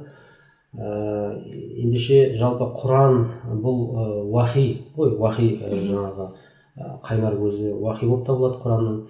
Ә, 0.77 1.33
ендеше 1.81 2.35
жалпы 2.37 2.69
құран 2.77 3.23
бұл 3.63 3.79
ә, 3.89 4.07
уахи 4.29 4.67
ғой 4.95 5.15
уахи 5.17 5.55
ә, 5.57 5.73
жаңағы 5.89 6.29
қайнар 7.05 7.35
көзі 7.39 7.73
уахи 7.75 8.07
болып 8.07 8.25
табылады 8.27 8.61
құранның. 8.63 9.01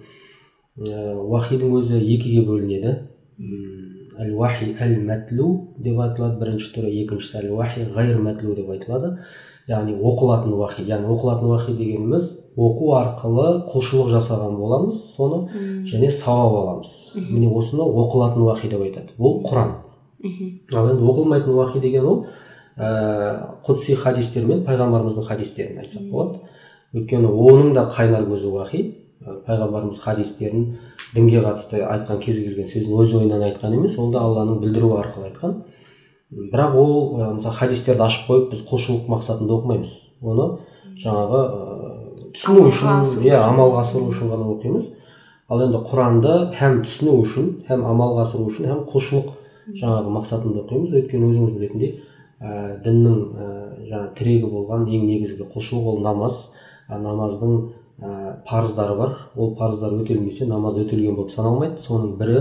Ә, 0.80 1.14
уахидің 1.20 1.76
өзі 1.78 2.00
екіге 2.00 2.44
бөлінеді. 2.48 2.96
Әл 4.20 4.34
уахи 4.36 4.74
әл 4.80 4.96
мәтлу 5.06 5.46
деп 5.78 6.00
айтылады. 6.02 6.38
Бірінші 6.40 6.74
түрі 6.74 6.92
екіншісі 7.04 7.40
әл 7.42 7.54
уахи 7.56 7.86
ғайр 7.94 8.20
мәтлу 8.22 8.56
деп 8.58 8.70
айтылады. 8.74 9.14
Яғни 9.70 9.94
оқылатын 9.94 10.54
уахи 10.58 10.82
яғни 10.88 11.12
оқылатын 11.14 11.46
уахи 11.52 11.72
дегеніміз 11.78 12.28
оқу 12.58 12.90
арқылы 12.98 13.46
құлшылық 13.70 14.08
жасаған 14.10 14.56
боламыз 14.58 14.98
соны 15.14 15.44
және 15.86 16.10
сауап 16.10 16.56
аламыз. 16.58 16.94
Міне 17.28 17.52
осыны 17.54 17.86
оқылатын 17.86 18.42
уахи 18.48 18.68
деп 18.72 18.82
айтады. 18.82 19.14
Бұл 19.18 19.44
құран. 19.46 19.76
Ал 20.74 20.90
енді 20.90 21.06
оқылмайтын 21.06 21.54
уахи 21.54 21.80
деген 21.80 22.08
ол 22.08 22.24
ә, 22.76 23.60
құдси 23.66 23.94
хадистер 24.00 24.48
мен 24.48 24.64
пайғамбарымыздың 24.66 25.28
хадистерін 25.28 25.84
айтсақ 25.84 26.10
болады. 26.10 26.49
Өйткені 26.94 27.28
оның 27.30 27.74
да 27.74 27.86
қайнар 27.90 28.24
көзі 28.28 28.50
уахи 28.54 28.80
пайғамбарымыз 29.20 30.00
хадистерін 30.00 30.78
дінге 31.14 31.42
қатысты 31.44 31.82
айтқан 31.84 32.20
кез 32.22 32.40
келген 32.40 32.66
сөзін 32.66 32.96
өз 33.02 33.14
ойынан 33.18 33.44
айтқан 33.50 33.74
емес 33.76 33.98
ол 33.98 34.10
да 34.14 34.22
алланың 34.24 34.60
білдіруі 34.62 34.96
арқылы 35.02 35.28
айтқан. 35.28 35.56
Бірақ 36.30 36.76
ол 36.78 36.94
мысалы 37.34 37.54
хадистерді 37.58 38.06
ашып 38.06 38.28
қойып 38.30 38.50
біз 38.52 38.64
құлшылық 38.70 39.10
мақсатында 39.10 39.56
оқымаймыз. 39.58 39.92
Оны 40.22 40.46
жаңағы 41.02 41.40
түсіну 42.34 42.68
үшін 42.70 43.26
иә 43.26 43.42
амалға 43.44 43.82
асыру 43.84 44.10
үшін 44.12 44.30
ғана 44.30 44.46
оқимыз. 44.54 44.92
Ал 45.50 45.64
енді 45.66 45.82
құранды 45.90 46.36
һәм 46.54 46.80
түсіну 46.86 47.16
үшін 47.24 47.50
һәм 47.68 47.84
амалға 47.90 48.22
асыру 48.22 48.46
үшін 48.46 48.70
һәм 48.70 48.84
құлшылық 48.92 49.32
жаңағы 49.80 50.14
мақсатында 50.14 50.62
оқимыз. 50.62 50.94
Өйткені 51.00 51.30
өзіңіз 51.32 51.56
білетіндей 51.58 51.96
ә, 52.38 52.78
діннің 52.84 53.18
ә, 53.34 53.48
жаңағы 53.90 54.14
тірегі 54.20 54.50
болған 54.54 54.86
ең 54.86 55.08
негізгі 55.10 55.50
құлшылық 55.50 55.90
ол 55.90 56.00
намаз. 56.06 56.52
Намаздың 56.98 57.56
ә, 58.00 58.42
парыздары 58.48 58.96
бар. 58.98 59.16
Ол 59.36 59.54
парыздар 59.56 59.94
өтелмесе 60.00 60.46
намаз 60.50 60.78
өтелген 60.82 61.14
болып 61.14 61.30
саналмайды. 61.30 61.78
Соның 61.78 62.16
бірі 62.18 62.38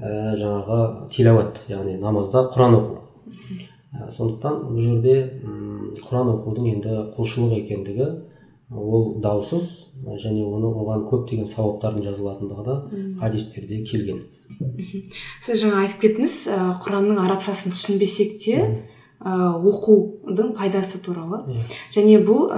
ә, 0.00 0.36
жаңағы 0.40 1.10
тилауат 1.14 1.62
яғни 1.68 1.98
намазда 2.02 2.46
құран 2.52 2.78
оқу. 2.80 2.96
Ә, 3.94 4.10
сондықтан 4.10 4.62
бұл 4.70 4.80
жерде 4.82 5.18
құран 6.02 6.32
оқудың 6.36 6.72
енді 6.74 6.96
құлшылық 7.16 7.60
екендігі 7.62 8.08
ол 8.74 9.20
даусыз 9.22 9.94
және 10.18 10.42
оны 10.42 10.66
оған 10.66 11.04
көптеген 11.06 11.46
сауаптардың 11.46 12.02
жазылатындығы 12.08 12.64
да 12.66 12.74
хадистерде 13.20 13.84
келген. 13.86 14.24
Сіз 15.42 15.62
жаңа 15.62 15.84
айтып 15.84 16.02
кеттіңіз 16.02 16.34
құранның 16.82 17.20
арабшасын 17.22 17.74
түсінбесек 17.76 18.36
те 18.42 18.58
оқудың 19.22 20.52
пайдасы 20.58 20.98
туралы. 21.04 21.44
Және 21.94 22.18
бұл 22.26 22.50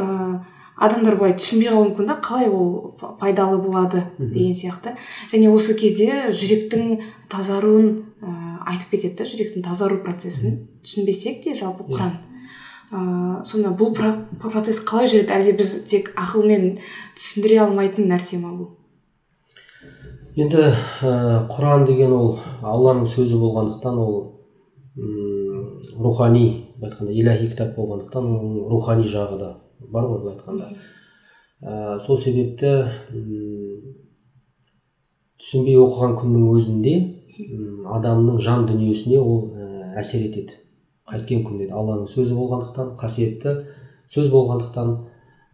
адамдар 0.78 1.16
былай 1.18 1.34
түсінбей 1.38 1.72
қалуы 1.72 1.88
мүмкін 1.88 2.08
да 2.08 2.16
қалай 2.22 2.48
ол 2.48 2.94
пайдалы 3.20 3.58
болады 3.62 4.04
деген 4.18 4.54
сияқты. 4.54 4.94
Және 5.32 5.50
осы 5.50 5.74
кезде 5.78 6.30
жүректің 6.30 7.00
тазаруын 7.32 7.88
ә, 8.22 8.32
айтып 8.70 8.94
кетеді 8.94 9.18
да 9.18 9.28
жүректің 9.28 9.66
тазару 9.66 9.98
процесін. 10.04 10.60
Түсінбесек 10.86 11.42
те 11.44 11.54
жалпы 11.58 11.88
құран. 11.90 12.16
Ә, 12.92 13.44
сонда 13.44 13.74
бұл 13.74 13.94
процесс 13.94 14.80
қалай 14.86 15.10
жүреді? 15.10 15.34
Әлде 15.34 15.56
біз 15.58 15.74
тек 15.90 16.12
ақылмен 16.16 16.76
түсіндіре 17.18 17.62
алмайтын 17.66 18.08
нәрсе 18.12 18.38
ма 18.38 18.54
бұл? 18.54 18.72
Енді 20.38 20.68
ә, 21.02 21.46
құран 21.50 21.88
деген 21.88 22.14
ол 22.14 22.36
алланың 22.62 23.08
сөзі 23.10 23.40
болғандықтан 23.42 23.98
ол 23.98 24.18
рухани 25.98 26.74
былай 26.78 26.90
айтқанда 26.90 27.12
иләхи 27.14 27.48
кітап 27.52 27.74
болғандықтан 27.76 28.26
оның 28.26 28.68
рухани 28.70 29.06
жағы 29.10 29.38
да 29.38 29.50
бар 29.80 30.06
ғой 30.08 30.22
былай 30.22 30.34
айтқанда. 30.36 30.68
Ә, 31.62 31.98
сол 31.98 32.18
себепті 32.18 32.70
түсінбей 35.38 35.78
оқыған 35.78 36.16
күннің 36.18 36.48
өзінде 36.58 36.94
адамның 37.98 38.40
жан 38.42 38.66
дүниесіне 38.68 39.18
ол 39.20 39.48
ә, 39.54 39.92
әсер 40.00 40.26
етеді. 40.26 40.58
Қайткен 41.08 41.44
күнде 41.46 41.70
алланың 41.72 42.08
сөзі 42.10 42.36
болғандықтан 42.36 42.94
қасиетті 43.00 43.54
сөз 44.10 44.30
болғандықтан 44.34 44.94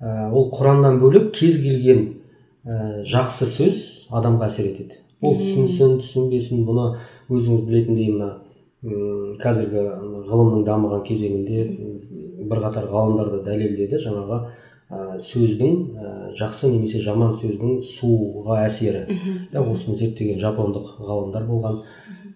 ә, 0.01 0.31
ол 0.33 0.51
құраннан 0.55 1.01
бөлек 1.03 1.33
кез 1.37 1.61
келген 1.63 2.07
ә, 2.65 3.03
жақсы 3.09 3.49
сөз 3.49 3.83
адамға 4.13 4.49
әсер 4.51 4.71
етеді. 4.73 5.01
Ол 5.25 5.39
түсінсін 5.41 5.99
түсінбесін 6.03 6.67
бұны 6.69 6.89
өзіңіз 7.33 7.69
білетіндей 7.69 8.11
мына 8.13 8.33
қазіргі 9.41 9.83
ғылымның 10.29 10.65
дамыған 10.67 11.05
кезеңінде 11.07 11.63
бірқатар 12.51 12.89
ғалымдар 12.91 13.31
да 13.35 13.43
дәлелдеді. 13.51 14.01
Жаңағы 14.05 14.41
ә, 14.91 15.19
сөздің 15.23 15.77
ә, 15.97 16.15
жақсы 16.39 16.71
немесе 16.73 17.03
жаман 17.05 17.33
сөздің 17.37 17.81
суға 17.85 18.65
әсері. 18.67 19.07
Иә 19.53 19.63
осыны 19.63 19.97
зерттеген 20.01 20.41
жапондық 20.43 20.97
ғалымдар 21.01 21.47
болған. 21.49 21.81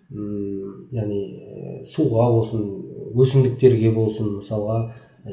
Үм, 0.08 0.88
яғни 0.96 1.20
ә, 1.20 1.84
суға 1.84 2.30
болсын 2.32 2.64
өсімдіктерге 3.18 3.92
болсын 3.92 4.38
мысалға 4.38 4.80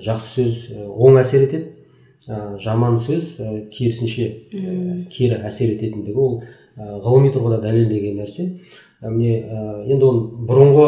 жақсы 0.03 0.43
сөз 0.43 0.59
оң 0.91 1.19
әсер 1.21 1.47
етеді. 1.47 1.71
Ә, 2.25 2.57
жаман 2.57 2.97
сөз 2.97 3.35
ә, 3.39 3.49
керісінше 3.69 4.25
ә, 4.49 5.03
кері 5.13 5.43
әсер 5.45 5.75
ететіндігі 5.75 6.17
ол 6.17 6.39
ә, 6.41 6.97
ғылыми 7.05 7.29
тұрғыда 7.31 7.61
дәлелдеген 7.63 8.17
нәрсе. 8.17 8.47
Міне 9.05 9.43
ә, 9.45 9.65
енді 9.85 10.07
оны 10.09 10.47
бұрынғы 10.49 10.87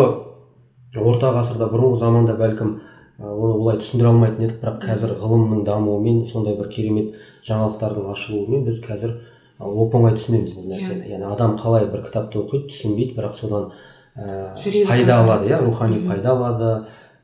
орта 0.98 1.30
ғасырда 1.36 1.68
бұрынғы 1.70 2.00
заманда 2.02 2.34
бәлкім 2.40 2.80
оны 3.20 3.54
олай 3.58 3.78
түсіндіре 3.82 4.12
алмайтын 4.12 4.46
едік. 4.46 4.60
бірақ 4.62 4.84
қазір 4.84 5.16
ғылымның 5.22 5.64
дамуымен 5.66 6.26
сондай 6.26 6.56
бір 6.58 6.70
керемет 6.70 7.16
жаңалықтардың 7.48 8.12
ашылуымен 8.14 8.66
біз 8.68 8.84
қазір 8.86 9.16
оп 9.60 9.96
оңай 9.96 10.14
түсінеміз 10.18 10.54
бұл 10.58 10.68
нәрсені. 10.70 11.10
Яғни 11.10 11.26
адам 11.32 11.58
қалай 11.58 11.88
бір 11.90 12.04
кітапты 12.06 12.40
оқиды 12.44 12.70
түсінбейді 12.70 13.16
бірақ 13.18 13.34
содан 13.34 13.72
ә, 14.16 14.54
пайда 14.88 15.22
алады 15.24 15.50
иә 15.50 15.62
рухани 15.64 16.04
пайда 16.08 16.36
алады 16.36 16.70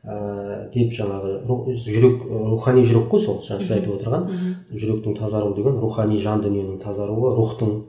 ә, 0.03 0.69
деп 0.73 0.93
жаңағы 0.97 1.75
жүрек 1.77 2.25
рухани 2.25 2.83
жүрек 2.83 3.11
қой 3.11 3.21
сол 3.21 3.43
жаңа 3.45 3.61
сіз 3.61 3.77
айтып 3.77 3.93
отырған. 3.99 4.25
Жүректің 4.73 5.17
тазаруы 5.19 5.55
деген 5.55 5.77
рухани 5.79 6.17
жан 6.17 6.41
дүниенің 6.41 6.81
тазаруы 6.81 7.35
рухтың 7.37 7.83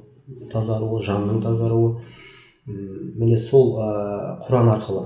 тазаруы 0.52 1.00
жанның 1.02 1.40
тазаруы. 1.42 1.96
Міне 2.66 3.36
сол 3.38 3.76
ә, 3.76 3.88
құран 4.46 4.70
арқылы 4.72 5.04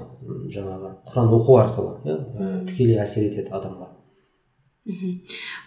жаңағы 0.54 0.92
құран 1.08 1.32
оқу 1.34 1.56
арқылы 1.58 1.94
иә 2.06 2.18
тікелей 2.68 3.00
әсер 3.02 3.26
етеді 3.30 3.50
адамға. 3.50 3.88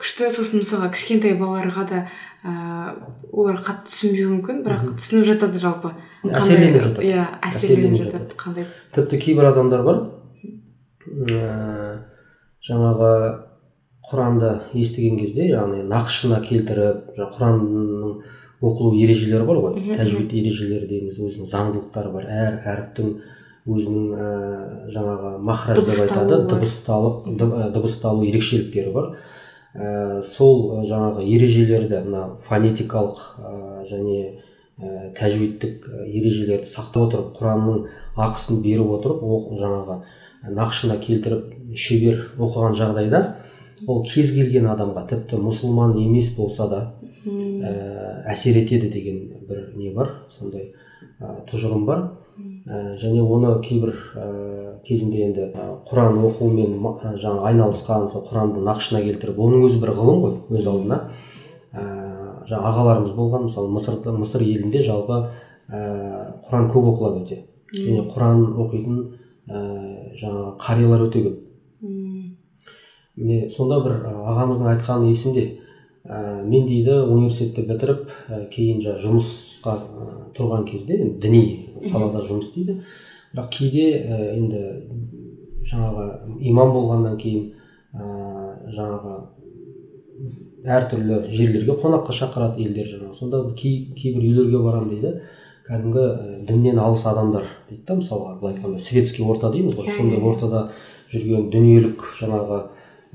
Күшті 0.01 0.31
сосын 0.33 0.63
мысалға 0.63 0.89
кішкентай 0.95 1.35
балаларға 1.37 1.83
да 1.89 1.99
ә, 2.47 2.95
олар 3.29 3.59
қатты 3.61 3.91
түсінбеуі 3.91 4.31
мүмкін 4.37 4.63
бірақ 4.65 4.87
түсініп 4.97 5.27
жатады 5.27 5.61
жалпы. 5.61 5.91
Әсерленіп 6.23 6.79
жатады. 6.87 7.05
Иә 7.11 7.27
әсерленіп 7.45 7.99
жатады. 8.05 8.39
қандай 8.39 8.67
тіпті 8.95 9.19
кейбір 9.21 9.51
адамдар 9.51 9.83
бар. 9.85 10.01
Ә, 11.27 12.01
жаңағы 12.65 13.11
құранды 14.09 14.51
естіген 14.73 15.19
кезде 15.21 15.51
яғни 15.51 15.83
нақышына 15.91 16.41
келтіріп 16.47 17.19
құранның 17.35 18.21
оқылу 18.61 18.93
ережелері 19.01 19.47
бар 19.47 19.59
ғой. 19.65 19.95
Тәжвид 19.97 20.33
ережелері 20.37 20.87
дейміз 20.89 21.19
өзінің 21.25 21.49
заңдылықтары 21.49 22.11
бар. 22.13 22.27
Әр 22.29 22.59
әріптің 22.73 23.11
өзінің 23.71 24.05
ә, 24.13 24.29
жаңағы 24.93 25.33
махраж 25.45 25.81
деп 25.81 25.99
айтады 26.05 26.39
дыбысталып 26.51 27.27
дыбысталу 27.75 28.25
ерекшеліктері 28.29 28.93
бар. 28.93 29.11
Ә, 29.73 30.21
сол 30.23 30.85
жаңағы 30.85 31.25
ережелерді 31.25 32.03
мына 32.05 32.23
фонетикалық 32.47 33.21
ә, 33.41 33.53
және 33.89 34.17
ә, 34.77 35.11
тәжвидтік 35.17 35.85
ережелерді 36.05 36.69
сақтап 36.69 37.07
отырып 37.09 37.37
құранның 37.37 37.85
ақысын 38.17 38.61
беріп 38.65 38.91
отырып 38.97 39.23
ол 39.23 39.45
жаңағы 39.57 40.01
нақышына 40.57 40.97
келтіріп 41.01 41.75
шебер 41.77 42.25
оқыған 42.37 42.75
жағдайда 42.79 43.21
ол 43.87 44.03
кез 44.05 44.33
келген 44.35 44.67
адамға 44.71 45.05
тіпті 45.09 45.39
мұсылман 45.41 45.95
емес 46.01 46.33
болса 46.35 46.67
да 46.69 46.81
ә, 47.61 48.23
әсер 48.31 48.57
етеді 48.57 48.89
деген 48.91 49.45
бір 49.47 49.71
не 49.77 49.91
бар 49.93 50.09
сондай 50.29 50.73
ә, 51.19 51.41
тұжырым 51.49 51.85
бар. 51.85 52.03
Ә, 52.65 52.95
және 53.01 53.21
оны 53.21 53.53
кейбір 53.63 53.93
ә, 54.15 54.25
кезінде 54.87 55.25
енді 55.27 55.47
құран 55.89 56.17
оқумен 56.25 56.77
ә, 56.81 57.13
жаңа 57.21 57.47
айналысқан 57.51 58.07
сол 58.09 58.25
құранды 58.25 58.63
нақышына 58.65 59.03
келтіріп 59.05 59.39
оның 59.41 59.65
өзі 59.67 59.81
бір 59.83 59.93
ғылым 59.97 60.21
ғой 60.25 60.59
өз 60.59 60.67
алдына. 60.71 60.99
Ә, 61.71 61.85
жаңа 62.49 62.71
ағаларымыз 62.71 63.15
болған 63.15 63.47
мысалы 63.47 63.71
мысырда 63.75 64.13
мысыр 64.15 64.45
елінде 64.45 64.83
жалпы 64.85 65.21
ә, 65.69 65.81
құран 66.47 66.69
көп 66.71 66.91
оқылады 66.95 67.23
өте. 67.25 67.41
Және 67.75 68.07
құран 68.11 68.45
оқитын 68.65 69.01
ә, 69.47 69.61
жаңағы 70.19 70.57
қариялар 70.65 71.07
өте 71.07 71.25
көп. 71.27 71.39
Міне 73.21 73.49
сонда 73.49 73.81
бір 73.83 73.99
ағамыздың 74.07 74.71
айтқаны 74.71 75.11
есімде 75.11 75.60
ә, 76.05 76.43
мен 76.43 76.65
дейді 76.67 76.97
университетті 77.05 77.67
бітіріп 77.69 78.09
ә, 78.29 78.41
кейін 78.53 78.81
жаңағы 78.85 79.05
жұмысқа 79.05 79.75
ә, 79.77 80.09
тұрған 80.37 80.65
кезде 80.69 80.97
енді 81.01 81.19
діни 81.21 81.43
салада 81.89 82.23
жұмыс 82.25 82.49
істейді 82.49 82.79
бірақ 83.33 83.51
кейде 83.57 83.87
ә, 84.01 84.21
енді 84.37 84.63
жаңағы 85.71 86.07
имам 86.51 86.73
болғаннан 86.75 87.19
кейін 87.21 87.51
ә, 87.93 88.07
жаңағы 88.73 89.19
әртүрлі 90.61 91.21
жерлерге 91.33 91.75
қонаққа 91.81 92.13
шақырады 92.15 92.61
елдер 92.61 92.89
жаңағы. 92.89 93.15
Сонда 93.17 93.41
кей, 93.57 93.93
кейбір 93.97 94.27
үйлерге 94.27 94.61
барамын 94.61 94.91
дейді. 94.93 95.13
Кәдімгі 95.65 96.45
діннен 96.49 96.79
алыс 96.81 97.05
адамдар 97.09 97.47
дейді 97.69 97.83
да 97.87 97.97
мысалға 97.97 98.35
былай 98.41 98.55
айтқанда 98.55 98.81
светский 98.81 99.25
орта 99.25 99.51
дейміз 99.53 99.77
ғой. 99.77 99.87
Иә, 99.87 99.97
сондай 99.97 100.19
иә, 100.19 100.21
иә. 100.21 100.31
ортада 100.31 100.61
жүрген 101.13 101.49
дүниелік 101.53 102.05
жаңағы 102.19 102.57
ә, 102.57 102.63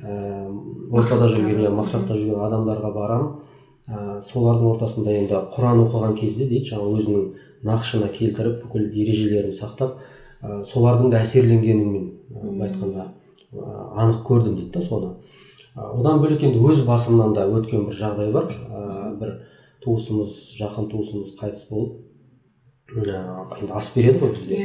ортада 0.02 1.28
жүрген 1.32 1.62
иә 1.64 1.72
мақсатта 1.72 2.16
жүрген 2.18 2.42
адамдарға 2.46 2.92
барамын 2.92 3.30
ә, 3.88 4.20
солардың 4.22 4.70
ортасында 4.74 5.14
енді 5.22 5.40
құран 5.54 5.84
оқыған 5.86 6.16
кезде 6.18 6.48
дейді 6.50 6.72
жаңағы 6.72 7.00
өзінің 7.00 7.26
нақышына 7.66 8.10
келтіріп 8.12 8.64
бүкіл 8.66 8.90
ережелерін 8.92 9.54
сақтап 9.56 9.96
ә, 10.42 10.62
солардың 10.68 11.12
да 11.14 11.22
әсерленгенін 11.24 12.10
былай 12.30 12.68
айтқанда 12.68 13.06
анық 13.56 14.22
көрдім 14.26 14.56
дейді 14.58 14.72
да 14.74 14.82
соны. 14.82 15.12
Одан 15.76 16.20
бөлек 16.20 16.42
енді 16.44 16.60
өз 16.60 16.84
басымнан 16.86 17.34
да 17.36 17.46
өткен 17.48 17.86
бір 17.88 17.96
жағдай 17.96 18.32
бар. 18.32 18.50
Ә, 18.50 19.14
бір 19.20 19.32
туысымыз 19.84 20.34
жақын 20.58 20.90
туысымыз 20.92 21.34
қайтыс 21.40 21.68
болып 21.70 22.02
енді 22.96 23.72
ас 23.74 23.92
береді 23.94 24.22
ғой 24.22 24.32
бізде. 24.34 24.60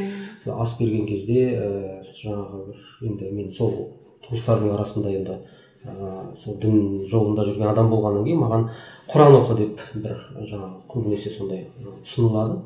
Иә. 0.45 0.53
ас 0.55 0.77
берген 0.79 1.07
кезде 1.07 1.47
ә, 1.55 2.01
жаңағы 2.01 2.65
бір 2.67 3.09
енді 3.09 3.31
мен 3.31 3.49
сол 3.49 4.00
туыстардың 4.31 4.73
арасында 4.73 5.11
енді 5.13 5.37
ә, 5.85 5.93
сол 6.39 6.57
дін 6.63 7.05
жолында 7.11 7.45
жүрген 7.45 7.69
адам 7.71 7.91
болғаннан 7.91 8.25
кейін 8.25 8.41
маған 8.41 8.67
құран 9.11 9.37
оқы 9.41 9.57
деп 9.59 9.81
бір 9.93 10.17
жаңағы 10.47 10.81
көбінесе 10.89 11.29
сондай 11.33 11.67
ұсынылады. 12.01 12.61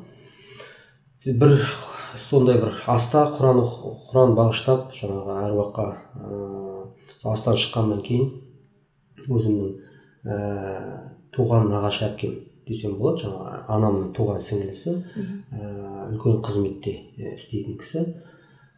Бір 1.26 1.56
сондай 2.16 2.60
бір 2.62 2.80
аста 2.86 3.26
құран 3.36 3.62
құран 4.10 4.36
бағыштап 4.38 4.92
жаңағы 4.96 5.38
әруаққа 5.48 5.86
ә, 5.90 6.42
астан 7.32 7.58
шыққаннан 7.58 8.02
кейін 8.06 8.30
өзімнің 9.26 9.72
ә, 10.26 10.36
туған 11.34 11.66
нағашы 11.72 12.06
әпкем 12.10 12.38
десем 12.68 12.96
болады 13.00 13.26
жаңағы 13.26 13.58
анамның 13.74 14.12
туған 14.16 14.40
сіңлісі 14.42 14.94
ә, 14.94 16.06
үлкен 16.12 16.40
қызметте 16.46 16.94
істейтін 17.34 17.78
кісі. 17.80 18.06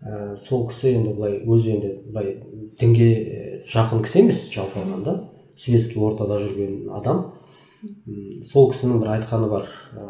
Ә, 0.03 0.37
сол 0.37 0.67
кісі 0.69 0.95
енді 0.99 1.15
былай 1.17 1.41
өзі 1.47 1.75
енді 1.77 1.93
былай 2.13 2.37
дінге 2.81 3.65
жақын 3.73 4.05
кісі 4.05 4.23
емес 4.25 4.45
жалпы 4.55 4.81
алғанда 4.83 5.19
светский 5.59 6.03
ортада 6.03 6.39
жүрген 6.43 6.89
адам. 6.95 7.33
Сол 8.47 8.71
кісінің 8.73 9.03
бір 9.03 9.15
айтқаны 9.17 9.51
бар. 9.51 9.69
Ә, 9.95 10.07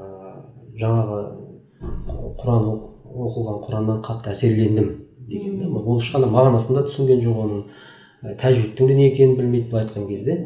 жаңағы 0.79 1.20
құран 2.38 2.70
оқылған 3.09 3.61
құраннан 3.64 4.01
қатты 4.05 4.33
әсерлендім 4.33 4.90
деген 5.29 5.59
да 5.61 5.68
ол 5.68 6.01
ешқандай 6.01 6.31
мағынасын 6.33 6.77
да 6.77 6.85
түсінген 6.88 7.20
жоқ 7.24 7.40
оның 7.44 8.37
тәжвидтің 8.40 8.88
де 8.88 8.96
не 8.96 9.09
екенін 9.11 9.37
білмейді 9.38 9.70
былай 9.70 9.87
айтқан 9.87 10.09
кезде. 10.09 10.38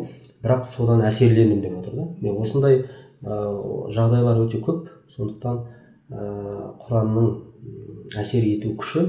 Бірақ 0.42 0.66
содан 0.66 1.02
әсерлендім 1.06 1.62
деп 1.62 1.78
отыр 1.78 1.94
да. 1.96 2.08
Мен 2.20 2.38
осындай 2.42 2.84
жағдайлар 3.22 4.42
өте 4.44 4.60
көп. 4.62 4.88
Сондықтан 5.10 5.62
ә, 6.10 6.26
құранның 6.82 8.18
әсер 8.18 8.44
ету 8.46 8.74
күші 8.78 9.06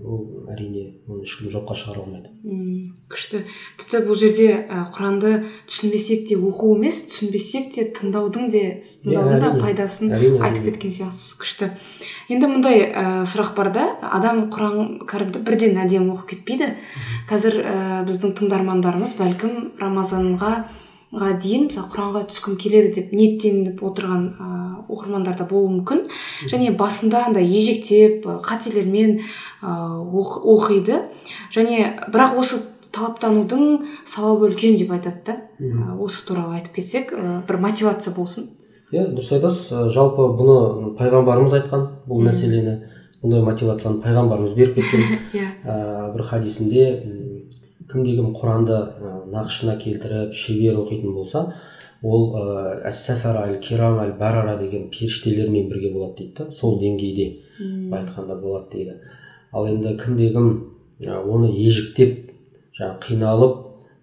ол 0.00 0.48
әрине 0.50 0.84
оны 1.08 1.24
ешкім 1.26 1.50
жоққа 1.52 1.76
шығара 1.76 2.02
алмайды. 2.02 2.30
Мм 2.42 2.94
күшті. 3.12 3.42
Тіпті 3.80 4.00
бұл 4.06 4.16
жерде 4.18 4.48
ә, 4.64 4.84
құранды 4.94 5.32
түсінбесек 5.68 6.26
те 6.30 6.38
оқу 6.38 6.72
емес 6.76 7.02
түсінбесек 7.10 7.70
те 7.74 7.86
тыңдаудың 7.98 8.50
де 8.52 8.62
тыңдаудың 9.04 9.42
да 9.44 9.52
пайдасын 9.60 10.14
айтып 10.16 10.70
кеткен 10.70 10.94
сияқтысыз. 10.96 11.36
Күшті. 11.40 11.70
Енді 12.32 12.50
мындай 12.50 12.84
ә, 12.86 13.06
сұрақ 13.28 13.54
бар 13.56 13.72
да. 13.76 13.86
Адам 14.00 14.46
құран 14.54 15.00
кәрімді 15.10 15.44
бірден 15.44 15.80
әдемі 15.84 16.14
оқып 16.14 16.36
кетпейді. 16.36 16.72
Қазір 17.30 17.60
ә, 17.60 17.78
біздің 18.08 18.36
тыңдармандарымыз 18.40 19.16
бәлкім 19.20 19.74
рамазанға 19.82 20.54
ға 21.10 21.32
дейін 21.34 21.66
мысалы 21.66 21.90
құранға 21.90 22.20
түскім 22.30 22.56
келеді 22.60 22.92
деп 23.00 23.14
ниеттеніп 23.16 23.80
отырған 23.82 24.26
ыыы 24.30 24.69
оқырмандар 24.88 25.36
да 25.38 25.46
болуы 25.48 25.80
мүмкін. 25.80 26.04
Және 26.50 26.72
басында 26.76 27.26
андай 27.28 27.46
ежектеп 27.46 28.26
қателермен 28.46 29.20
оқиды. 29.62 31.02
Және 31.54 32.08
бірақ 32.12 32.38
осы 32.40 32.62
талаптанудың 32.94 33.84
сауабы 34.08 34.50
үлкен 34.50 34.78
деп 34.78 34.92
айтады 34.96 35.20
да. 35.26 35.36
Осы 35.98 36.26
туралы 36.28 36.58
айтып 36.58 36.80
кетсек 36.80 37.12
бір 37.12 37.60
мотивация 37.62 38.14
болсын. 38.14 38.50
Иә 38.90 39.06
дұрыс 39.14 39.30
айтасыз. 39.36 39.92
Жалпы 39.94 40.26
бұны 40.34 40.94
пайғамбарымыз 40.98 41.54
айтқан 41.60 41.86
бұл 42.10 42.24
мәселені. 42.26 42.80
Бұндай 43.22 43.44
мотивацияны 43.44 44.00
пайғамбарымыз 44.02 44.56
беріп 44.56 44.80
кеткен. 44.80 45.18
Иә. 45.36 45.50
Бір 46.16 46.24
хадисінде 46.26 46.86
кімде 47.90 48.16
кім 48.16 48.32
құранды 48.34 48.78
нақышына 49.30 49.76
келтіріп 49.80 50.34
шебер 50.34 50.80
оқитын 50.82 51.14
болса 51.14 51.44
ол 52.02 52.34
әс 52.88 53.02
әл 53.10 53.58
кирам 53.60 53.98
әл 54.00 54.12
барара 54.18 54.56
деген 54.58 54.88
періштелермен 54.90 55.68
бірге 55.68 55.92
болады 55.92 56.16
дейді 56.22 56.34
да 56.38 56.52
сол 56.52 56.78
деңгейде 56.80 57.26
былай 57.60 58.04
айтқанда 58.04 58.40
болады 58.40 58.70
дейді. 58.72 58.94
Ал 59.52 59.66
енді 59.68 59.96
кімде 60.00 60.30
кім 60.32 60.48
оны 61.00 61.52
ежіктеп 61.66 62.30
жаңағы 62.78 63.00
қиналып 63.04 63.56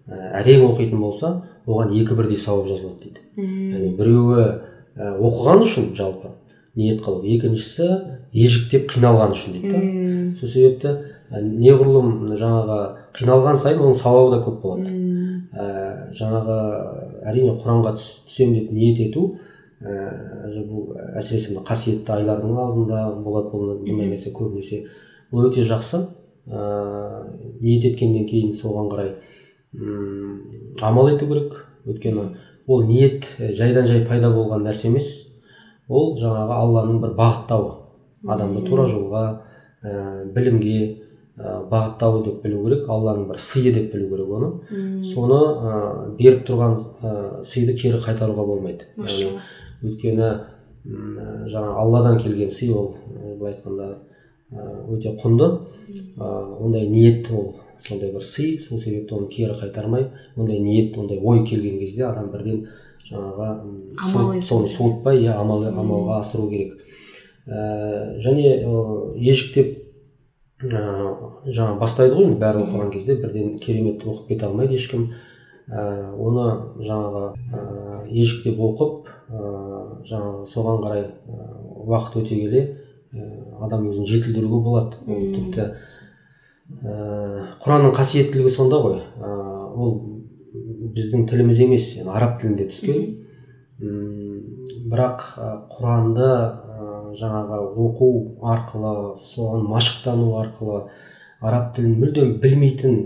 әрең 0.08 0.66
оқитын 0.70 1.00
болса 1.02 1.32
оған 1.66 1.94
екі 1.98 2.14
бірдей 2.14 2.38
сауап 2.38 2.68
жазылады 2.70 3.08
дейді. 3.08 3.20
Яғни 3.74 3.94
біреуі 3.98 4.46
оқыған 4.98 5.64
үшін 5.66 5.92
жалпы 5.98 6.34
ниет 6.78 7.02
қылып 7.02 7.26
екіншісі 7.34 7.88
ежіктеп 8.32 8.90
қиналған 8.92 9.34
үшін 9.34 9.58
дейді 9.58 9.72
да. 9.74 9.80
Сол 10.38 10.48
себепті 10.48 10.94
неғұрлым 11.30 12.30
жаңағы 12.38 12.78
қиналған 13.16 13.58
сайын 13.60 13.82
оның 13.84 13.96
сауабы 13.98 14.36
да 14.36 14.40
көп 14.44 14.60
болады. 14.62 14.92
Ә, 15.52 15.66
жаңағы 16.16 16.56
әрине 17.28 17.56
құранға 17.60 17.94
түсемін 17.98 18.54
деп 18.56 18.72
ниет 18.72 19.00
ету 19.04 19.24
ә, 19.80 20.54
бұл 20.68 20.94
әсіресе 21.18 21.54
мына 21.54 21.66
қасиетті 21.68 22.14
айлардың 22.16 22.54
алдында 22.56 23.02
болады 23.24 23.52
бұл 23.52 23.74
бұндай 23.82 24.08
нәрсе 24.12 24.32
көбінесе 24.36 24.86
бұл 25.32 25.50
өте 25.50 25.64
жақсы. 25.68 26.00
Ә, 26.48 26.60
ниет 27.60 27.84
еткеннен 27.90 28.24
кейін 28.28 28.54
соған 28.56 28.88
қарай 28.92 29.10
ұм, 29.76 30.38
амал 30.80 31.10
ету 31.12 31.28
керек. 31.28 31.64
Өйткені 31.88 32.24
ол 32.66 32.86
ниет 32.88 33.26
жайдан 33.38 33.86
жай 33.88 34.06
пайда 34.08 34.32
болған 34.32 34.64
нәрсе 34.64 34.88
емес. 34.88 35.10
Ол 35.88 36.16
жаңағы 36.20 36.56
алланың 36.56 37.02
бір 37.04 37.12
бағыттауы. 37.20 37.74
Адамды 38.28 38.64
тура 38.66 38.86
жолға 38.88 39.24
ә, 39.82 40.24
білімге 40.32 40.97
ә, 41.38 41.54
бағыттауы 41.70 42.24
деп 42.26 42.42
білу 42.42 42.64
керек 42.66 42.88
алланың 42.90 43.28
бір 43.30 43.38
сыйы 43.38 43.72
деп 43.72 43.92
білу 43.94 44.08
керек 44.10 44.32
оны. 44.38 44.50
Соны 45.06 45.38
ә, 45.38 45.82
беріп 46.18 46.44
тұрған 46.48 46.76
ә, 46.78 47.14
сыйды 47.46 47.76
кері 47.78 48.02
қайтаруға 48.02 48.46
болмайды. 48.46 48.88
Яғни 48.98 49.38
өйткені 49.82 50.30
жаңа 51.52 51.74
алладан 51.78 52.18
келген 52.20 52.50
сый 52.50 52.72
ол 52.72 52.94
былай 53.38 53.54
айтқанда 53.54 53.88
өте 54.88 55.14
құнды. 55.22 55.50
Ә, 56.18 56.28
ондай 56.60 56.88
ниет 56.88 57.30
ол 57.30 57.54
сондай 57.78 58.12
бір 58.12 58.24
сый 58.24 58.58
сол 58.60 58.78
себепті 58.78 59.14
оны 59.14 59.28
кері 59.30 59.54
қайтармай 59.60 60.08
ондай 60.36 60.58
ниет 60.58 60.96
ондай 60.98 61.20
ой 61.22 61.44
келген 61.46 61.78
кезде 61.78 62.06
адам 62.08 62.32
бірден 62.32 62.66
жаңағы 63.08 64.42
соны 64.42 64.68
суытпай 64.68 65.22
иә 65.22 65.36
амал 65.38 65.64
амалға 65.70 66.18
асыру 66.20 66.50
керек. 66.50 66.80
Ә, 67.46 68.18
және 68.20 68.64
ежіктеп 69.16 69.77
ыыы 70.58 71.52
жаңа 71.54 71.76
бастайды 71.78 72.16
ғой 72.18 72.26
енді 72.26 72.40
бәрі 72.40 72.64
оқыған 72.64 72.90
кезде 72.90 73.14
бірден 73.22 73.58
керемет 73.62 74.02
оқып 74.02 74.32
кете 74.32 74.46
алмайды 74.48 74.74
ешкім. 74.74 75.12
Ә, 75.68 76.10
оны 76.16 76.46
жаңағы 76.82 77.22
ә, 77.52 77.62
ежіктеп 78.08 78.58
оқып 78.58 79.10
ә, 79.28 79.42
жаңағы 80.08 80.46
соған 80.48 80.82
қарай 80.82 81.04
ә, 81.04 81.48
уақыт 81.84 82.16
өте 82.22 82.38
келе 82.40 82.62
ә, 83.12 83.28
адам 83.60 83.86
өзін 83.90 84.08
жетілдіруге 84.08 84.62
болады. 84.64 84.96
Ол 85.06 85.28
тіпті 85.36 85.68
ә, 86.82 86.96
құранның 87.62 87.94
қасиеттілігі 87.94 88.50
сонда 88.50 88.80
ғой. 88.82 89.02
Ә, 89.20 89.34
ол 89.76 90.00
біздің 90.96 91.28
тіліміз 91.28 91.60
емес 91.68 91.90
араб 92.08 92.40
тілінде 92.40 92.66
түскен. 92.72 93.04
Бірақ 94.88 95.22
құранды 95.70 96.32
жаңағы 97.18 97.60
оқу 97.84 98.08
арқылы 98.42 99.16
соған 99.20 99.66
машықтану 99.68 100.34
арқылы 100.40 100.82
араб 101.40 101.74
тілін 101.76 101.96
мүлдем 102.02 102.34
білмейтін 102.42 102.98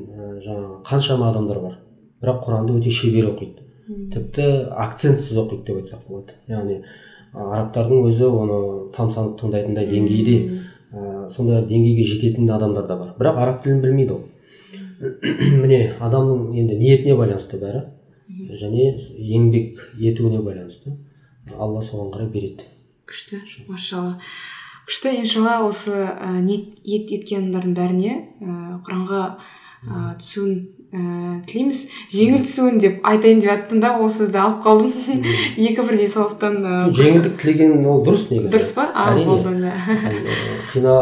жаңағы 0.44 0.82
қаншама 0.88 1.30
адамдар 1.30 1.60
бар. 1.60 1.78
Бірақ 2.22 2.44
құранды 2.46 2.76
өте 2.78 2.90
шебер 2.90 3.32
оқиды. 3.32 3.64
Тіпті 4.12 4.48
акцентсіз 4.70 5.38
оқиды 5.42 5.66
деп 5.66 5.80
айтсақ 5.82 6.06
болады. 6.08 6.36
Яғни 6.48 6.82
арабтардың 7.32 8.06
өзі 8.08 8.28
оны 8.28 8.58
тамсанып 8.94 9.38
тыңдайтындай 9.40 9.88
деңгейде 9.90 10.36
ә, 10.92 11.28
сондай 11.32 11.64
деңгейге 11.66 12.04
жететін 12.08 12.50
адамдар 12.50 12.86
да 12.86 12.96
бар. 12.96 13.14
Бірақ 13.18 13.40
араб 13.42 13.62
тілін 13.64 13.80
білмейді 13.82 14.16
ол. 14.16 14.22
Міне 15.62 15.80
адамның 16.00 16.52
енді 16.62 16.78
ниетіне 16.78 17.16
байланысты 17.18 17.58
бәрі. 17.62 17.86
Және 18.60 18.92
еңбек 19.18 19.80
етуіне 19.98 20.42
байланысты. 20.44 20.94
Алла 21.58 21.82
соған 21.82 22.12
қарай 22.14 22.30
береді. 22.32 22.68
Күшті 23.08 23.42
машалла. 23.68 24.18
күшті 24.86 25.16
иншалла 25.20 25.60
осы 25.66 25.94
ә, 25.94 26.40
ниет 26.42 26.82
еткен 26.84 27.50
адамдардың 27.50 27.74
бәріне 27.76 28.14
ә, 28.42 28.54
құранға 28.86 29.22
ә, 29.86 30.14
түсуін 30.18 30.56
ә, 30.92 31.02
тілейміз. 31.48 31.82
Жеңіл 32.12 32.42
түсуін 32.44 32.80
деп 32.82 33.06
айтайын 33.06 33.40
деп 33.40 33.50
жаттым 33.50 33.82
да 33.82 33.94
ол 33.98 34.10
сөзді 34.12 34.40
алып 34.42 34.62
қалдым. 34.66 35.22
Екі 35.68 35.86
бірдей 35.86 36.10
сауаптан 36.10 36.58
ә, 36.60 36.74
жеңілдік 36.98 37.38
тілеген 37.40 37.86
ол 37.86 38.02
дұрыс 38.06 38.28
негізі. 38.32 38.52
Дұрыс 38.56 38.72
па? 38.76 38.88
А 38.94 39.14
болды 39.16 39.54
қина 40.72 40.96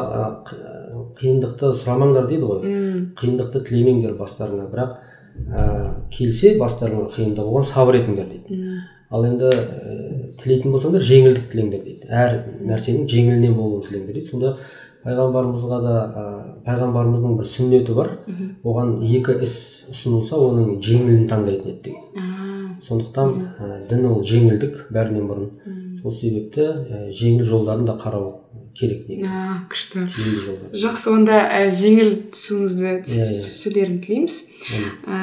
қиындықты 1.20 1.72
сұрамаңдар 1.80 2.28
дейді 2.30 2.48
ғой. 2.48 2.76
Қиындықты 3.18 3.64
тілемеңдер 3.66 4.14
бастарыңа. 4.20 4.68
Бірақ 4.70 4.96
ә, 5.48 5.66
келсе 6.12 6.54
бастарыңа 6.60 7.08
қиындық 7.16 7.50
оған 7.50 7.66
сабыр 7.66 8.00
етіңдер 8.00 8.30
дейді. 8.30 8.62
Ал 9.10 9.24
енді 9.26 9.50
ә, 9.50 10.34
тілейтін 10.40 10.72
болсаңдар 10.74 11.02
жеңілдік 11.04 11.48
тілеңдер 11.52 11.82
дейді. 11.84 12.06
Әр 12.10 12.36
нәрсенің 12.66 13.08
жеңіліне 13.10 13.50
болуын 13.56 13.82
тілеңдер 13.88 14.14
дейді. 14.18 14.28
Сонда 14.30 14.56
пайғамбарымызға 15.04 15.78
да 15.84 15.94
ә, 16.06 16.24
пайғамбарымыздың 16.66 17.36
бір 17.40 17.48
сүннеті 17.50 17.96
бар. 17.96 18.10
Оған 18.64 18.98
екі 19.08 19.38
іс 19.46 19.54
ұсынылса 19.94 20.38
оның 20.40 20.76
жеңілін 20.84 21.26
таңдайтын 21.30 21.72
еді 21.72 21.90
деген. 21.90 22.76
Сондықтан 22.80 23.32
ә, 23.60 23.70
дін 23.90 24.06
ол 24.08 24.22
жеңілдік 24.24 24.86
бәрінен 24.94 25.26
бұрын. 25.28 25.50
Сол 26.02 26.12
себепті 26.16 26.68
ә, 26.70 27.00
жеңіл 27.12 27.44
жолдарын 27.48 27.84
да 27.88 27.96
қарау 28.00 28.30
керек 28.78 29.08
негізі. 29.08 29.32
Күшті. 29.72 30.04
Жақсы 30.84 31.10
онда 31.12 31.40
ә, 31.50 31.66
жеңіл 31.68 32.14
түсуіңізді 32.32 32.86
Иә, 32.86 32.94
иә. 33.02 33.42
түсулерін 33.44 33.98
тілейміз. 34.04 34.38
Әмин. 34.70 34.94
ә, 35.04 35.18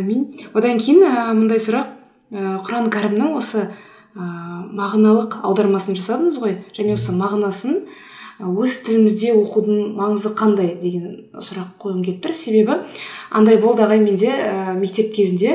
әмин 0.00 0.24
одан 0.56 0.78
кейін 0.80 1.02
ә, 1.04 1.34
мындай 1.36 1.60
сұрақ 1.60 1.95
құран 2.30 2.88
кәрімнің 2.90 3.36
осы 3.38 3.60
ә, 3.62 4.24
мағыналық 4.74 5.38
аудармасын 5.46 5.94
жасадыңыз 5.94 6.40
ғой? 6.42 6.56
Және 6.74 6.96
осы 6.96 7.12
мағынасын 7.14 7.76
ә, 8.40 8.48
өз 8.50 8.80
тілімізде 8.86 9.30
оқудың 9.36 9.92
маңызы 9.94 10.32
қандай 10.34 10.72
деген 10.82 11.28
сұрақ 11.38 11.76
қойғым 11.78 12.02
келіп 12.02 12.24
тұр. 12.24 12.34
Себебі 12.34 12.80
андай 13.30 13.60
болды 13.62 13.84
ағай 13.86 14.02
менде 14.02 14.32
ә, 14.32 14.74
мектеп 14.74 15.12
кезінде. 15.14 15.54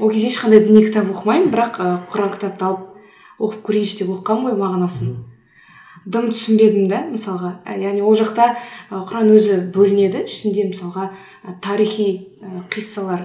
Ол 0.00 0.10
кезде 0.10 0.32
ешқандай 0.32 0.64
діни 0.66 0.82
кітап 0.88 1.12
оқымаймын 1.14 1.54
бірақ 1.54 1.78
ә, 1.78 1.92
құран 2.10 2.34
кітапты 2.34 2.66
алып 2.66 2.90
оқып 3.38 3.62
көрейінші 3.68 4.00
деп 4.02 4.10
оқығанмын 4.16 4.50
ғой 4.50 4.58
мағынасын. 4.64 5.14
Дым 6.04 6.26
түсінбедім 6.34 6.90
да 6.90 7.04
мысалға. 7.06 7.54
Яғни 7.78 8.02
ол 8.04 8.18
жақта 8.18 8.50
құран 8.90 9.30
өзі 9.32 9.62
бөлінеді. 9.72 10.26
Ішінде 10.26 10.66
мысалға 10.68 11.06
тарихи 11.64 12.08
қиссалар 12.74 13.24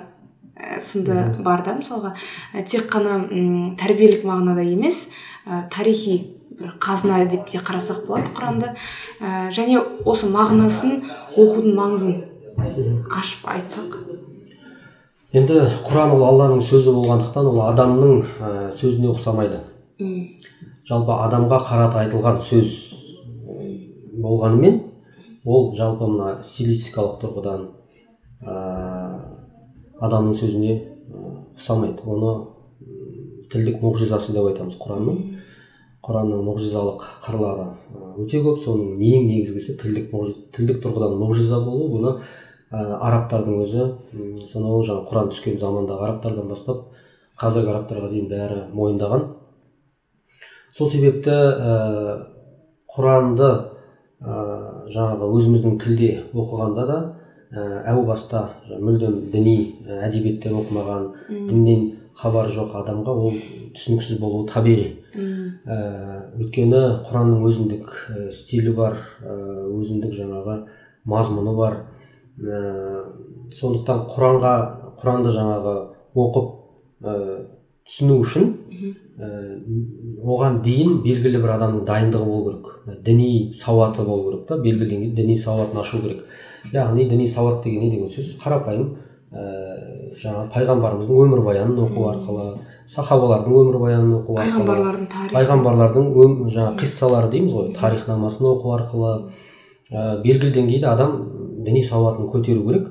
сынды 0.79 1.15
бар 1.43 1.63
да 1.65 1.75
мысалға. 1.77 2.13
Ә, 2.53 2.63
тек 2.63 2.89
қана 2.91 3.19
м, 3.29 3.75
тәрбиелік 3.79 4.25
мағынада 4.27 4.65
емес 4.65 5.09
ә, 5.45 5.63
тарихи 5.71 6.35
бір 6.59 6.75
қазына 6.81 7.23
деп 7.29 7.47
те 7.49 7.61
қарасақ 7.63 8.05
болады 8.07 8.33
құранды 8.35 8.73
ә, 9.21 9.49
және 9.55 9.79
осы 10.05 10.29
мағынасын 10.33 11.03
оқудың 11.35 11.75
маңызын 11.77 12.19
ашып 13.15 13.47
айтсақ. 13.55 13.97
Енді 15.31 15.59
құран 15.85 16.15
ол 16.15 16.25
алланың 16.25 16.61
сөзі 16.65 16.91
болғандықтан 16.95 17.49
ол 17.51 17.61
адамның 17.69 18.23
ә, 18.41 18.53
сөзіне 18.75 19.11
ұқсамайды. 19.13 19.61
Жалпы 20.89 21.13
адамға 21.13 21.59
қарата 21.69 22.03
айтылған 22.03 22.39
сөз 22.41 22.77
болғанымен 24.19 24.79
ол 25.45 25.73
жалпы 25.77 26.07
мына 26.09 26.31
стилистикалық 26.43 27.19
тұрғыдан 27.21 27.67
ә, 28.41 29.38
адамның 29.99 30.35
сөзіне 30.37 30.75
ұқсамайды. 31.57 32.03
Оны 32.07 32.33
тілдік 33.51 33.81
мұғжизасы 33.83 34.35
деп 34.35 34.49
айтамыз 34.51 34.77
құранның. 34.79 35.17
Құранның 36.05 36.43
мұғжизалық 36.47 37.07
қырлары 37.25 37.65
өте 38.21 38.41
көп. 38.45 38.61
Соның 38.63 39.01
ең 39.03 39.27
негізгісі 39.27 39.75
тілдік 39.81 40.13
тілдік 40.55 40.79
тұрғыдан 40.85 41.17
мұғжиза 41.19 41.59
болу. 41.65 41.89
Бұны 41.95 42.13
ә, 42.71 42.79
арабтардың 42.79 43.59
өзі 43.65 43.89
сонау 44.47 44.83
жаңағы 44.87 45.09
құран 45.09 45.33
түскен 45.33 45.59
замандағы 45.59 46.07
арабтардан 46.07 46.47
бастап 46.47 46.87
қазіргі 47.39 47.73
арабтарға 47.73 48.11
дейін 48.13 48.29
бәрі 48.31 48.61
мойындаған. 48.75 49.25
Сол 50.77 50.87
себепті 50.87 51.33
ә, 51.33 52.19
құранды 52.95 53.49
ә, 53.49 54.35
жаңағы 54.93 55.33
өзіміздің 55.39 55.79
тілде 55.83 56.11
оқығанда 56.31 56.87
да 56.87 56.99
әу 57.51 58.03
баста 58.05 58.43
мүлдем 58.69 59.31
діни 59.33 59.55
ә, 59.87 60.03
әдебиеттер 60.05 60.53
оқымаған 60.59 61.07
діннен 61.49 61.85
хабары 62.19 62.51
жоқ 62.53 62.75
адамға 62.83 63.15
ол 63.15 63.37
түсініксіз 63.73 64.19
болуы 64.21 64.45
табиғи. 64.49 64.89
Ә, 65.65 65.77
өйткені 66.37 66.81
құранның 67.07 67.45
өзіндік 67.49 67.87
ә, 67.89 68.27
стилі 68.35 68.75
бар 68.77 68.99
ә, 69.23 69.37
өзіндік 69.79 70.13
жаңағы 70.19 70.57
мазмұны 71.09 71.55
бар. 71.57 71.79
Ә, 72.37 72.59
сондықтан 73.57 74.05
құранға 74.13 74.53
құранды 75.01 75.33
жаңағы 75.33 75.75
оқып 76.13 76.51
ә, 77.01 77.15
түсіну 77.89 78.19
үшін 78.21 78.51
ә, 79.17 79.29
оған 80.21 80.61
дейін 80.65 80.99
белгілі 81.01 81.41
бір 81.41 81.55
адамның 81.55 81.87
дайындығы 81.87 82.29
болу 82.29 82.53
керек. 82.59 83.01
Діни 83.05 83.55
сауаты 83.57 84.05
болу 84.05 84.29
керек 84.29 84.47
та 84.47 84.59
белгілі 84.61 84.91
деңгейде 84.93 85.23
діни 85.23 85.37
сауатын 85.39 85.81
ашу 85.81 86.03
керек. 86.03 86.27
Яғни 86.73 87.07
діни 87.09 87.27
сауат 87.27 87.63
деген 87.63 87.83
не 87.83 87.91
деген 87.91 88.09
сөз 88.09 88.35
қарапайым 88.43 88.95
ә, 89.31 89.45
жаңағы 90.19 90.49
пайғамбарымыздың 90.55 91.21
өмірбаянын 91.25 91.83
оқу 91.85 92.07
арқылы 92.11 92.47
сахабалардың 92.89 93.57
өмірбаянын 93.61 94.15
оқу 94.19 94.37
арқылы 94.37 94.49
пайғамбарлардың 94.49 95.09
тарихы 95.13 95.35
пайғамбарлардың 95.35 96.07
өм, 96.23 96.37
жаңағы 96.49 96.79
қиссалары 96.81 97.29
дейміз 97.35 97.53
ғой 97.53 97.73
тарихнамасын 97.77 98.49
оқу 98.49 98.73
арқылы 98.77 99.11
ә, 99.91 100.21
белгілі 100.23 100.55
деңгейде 100.55 100.89
адам 100.89 101.19
діни 101.65 101.83
сауатын 101.83 102.29
көтеру 102.31 102.65
керек. 102.67 102.89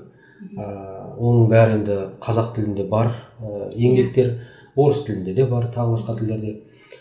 Ә, 0.56 0.68
оның 1.18 1.48
бәрі 1.50 1.78
енді 1.80 1.98
қазақ 2.22 2.54
тілінде 2.56 2.86
бар 2.88 3.12
ә, 3.42 3.70
еңбектер 3.74 4.36
орыс 4.76 5.04
тілінде 5.06 5.34
де 5.34 5.46
бар 5.46 5.68
тағы 5.74 5.96
басқа 5.96 6.18
тілдерде. 6.18 6.60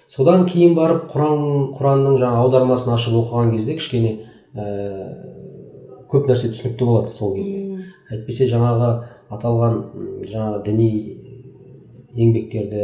Содан 0.09 0.45
кейін 0.49 0.75
барып 0.77 1.09
құран 1.11 1.73
құранның 1.77 2.17
жаңа 2.21 2.41
аудармасын 2.43 2.95
ашып 2.95 3.17
оқыған 3.21 3.53
кезде 3.53 3.77
кішкене 3.77 4.13
ә, 4.55 4.65
көп 6.11 6.27
нәрсе 6.29 6.51
түсінікті 6.53 6.87
болады 6.87 7.13
сол 7.15 7.35
кезде. 7.35 7.83
Әйтпесе 8.11 8.47
жаңағы 8.51 8.89
аталған 9.33 9.77
жаңағы 10.31 10.63
діни 10.65 10.89
еңбектерді 12.17 12.83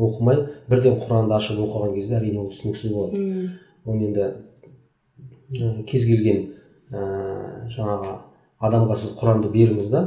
оқымай 0.00 0.44
бірден 0.70 0.98
құранды 1.02 1.36
ашып 1.36 1.60
оқыған 1.64 1.94
кезде 1.96 2.18
әрине 2.20 2.40
ол 2.42 2.50
түсініксіз 2.52 2.92
болады. 2.94 3.50
Оны 3.84 4.10
енді 4.10 5.84
кез 5.88 6.04
келген 6.06 6.44
ә, 6.92 7.66
жаңағы 7.72 8.16
адамға 8.60 8.96
сіз 9.00 9.16
құранды 9.18 9.50
беріңіз 9.52 9.90
да 9.90 10.04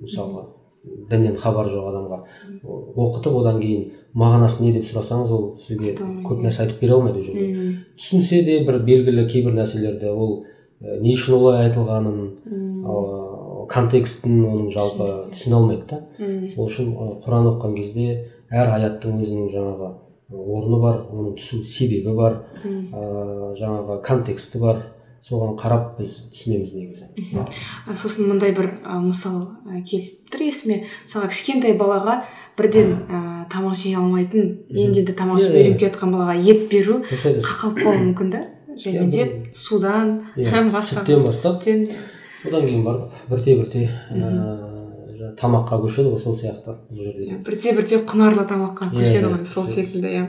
мысалға 0.00 0.46
діннен 1.10 1.36
хабар 1.36 1.68
жоқ 1.68 1.88
адамға 1.90 2.18
оқытып 2.96 3.40
одан 3.40 3.58
кейін 3.60 3.88
мағынасы 4.16 4.64
не 4.64 4.72
деп 4.72 4.86
сұрасаңыз 4.88 5.32
ол 5.34 5.48
сізге 5.60 5.96
көп 5.98 6.40
нәрсе 6.44 6.64
айтып 6.64 6.80
бере 6.80 6.94
алмайды 6.94 7.20
ол 7.20 7.26
жерде. 7.26 7.74
Түсінсе 7.98 8.42
де 8.46 8.60
бір 8.66 8.80
белгілі 8.86 9.26
кейбір 9.28 9.58
нәрселерді 9.58 10.12
ол 10.14 10.44
не 10.80 11.14
үшін 11.14 11.34
олай 11.38 11.68
айтылғанын 11.68 12.18
ә, 12.86 12.98
контекстін 13.70 14.44
оның 14.48 14.68
жалпы 14.74 15.08
түсіне 15.32 15.56
алмайды 15.58 15.88
да. 15.90 16.02
Сол 16.54 16.68
үшін 16.68 16.92
құран 17.24 17.48
оқыған 17.52 17.74
кезде 17.78 18.06
әр 18.50 18.70
аяттың 18.76 19.18
өзінің 19.24 19.50
жаңағы 19.54 19.90
орны 20.28 20.78
бар 20.82 21.02
оның 21.08 21.34
түсу 21.40 21.64
себебі 21.64 22.14
бар 22.16 22.38
ә, 22.62 23.02
жаңағы 23.58 24.00
контексті 24.06 24.62
бар. 24.62 24.86
Соған 25.28 25.56
қарап 25.58 25.96
біз 25.98 26.12
түсінеміз 26.32 26.70
негізі. 26.78 27.08
Сосын 27.98 28.28
мындай 28.30 28.52
бір 28.54 28.70
ә, 28.86 29.00
мысал 29.02 29.48
ә, 29.66 29.82
келіп 29.82 30.30
тұр 30.30 30.44
есіме. 30.46 30.84
Мысалға 31.04 31.32
кішкентай 31.32 31.74
балаға 31.76 32.20
бірден 32.56 32.94
ә, 33.10 33.18
тамақ 33.50 33.74
жей 33.76 33.96
алмайтын 33.98 34.46
енді 34.70 35.02
енді 35.02 35.16
тамақ 35.18 35.42
жеп 35.42 35.56
үйреніп 35.58 35.82
келе 35.82 35.90
жатқан 35.90 36.14
балаға 36.14 36.38
ет 36.38 36.68
беру 36.70 37.00
қақалып 37.10 37.82
қалуы 37.82 38.04
мүмкін 38.06 38.30
да? 38.32 38.44
Және 38.84 39.08
де 39.10 39.24
бұл- 39.24 39.54
судан 39.54 40.14
Иә, 40.36 40.70
бастап 40.72 41.04
сүттен 41.06 41.24
бастап. 41.24 41.62
сүттен 41.62 41.88
одан 42.46 42.62
кейін 42.66 42.84
барып 42.84 43.30
бірте 43.30 43.56
бірте 43.58 43.88
тамаққа 45.38 45.78
көшеді 45.82 46.12
ғой 46.14 46.20
сол 46.22 46.34
сияқты 46.38 46.74
бұл 46.90 47.02
жерде. 47.04 47.24
Иә, 47.26 47.38
бірте 47.46 47.72
бірте 47.76 47.98
құнарлы 48.06 48.44
тамаққа 48.48 48.88
Иә, 48.90 49.00
көшеді 49.00 49.30
ғой 49.32 49.44
сол 49.46 49.64
секілді 49.66 50.08
иә. 50.14 50.24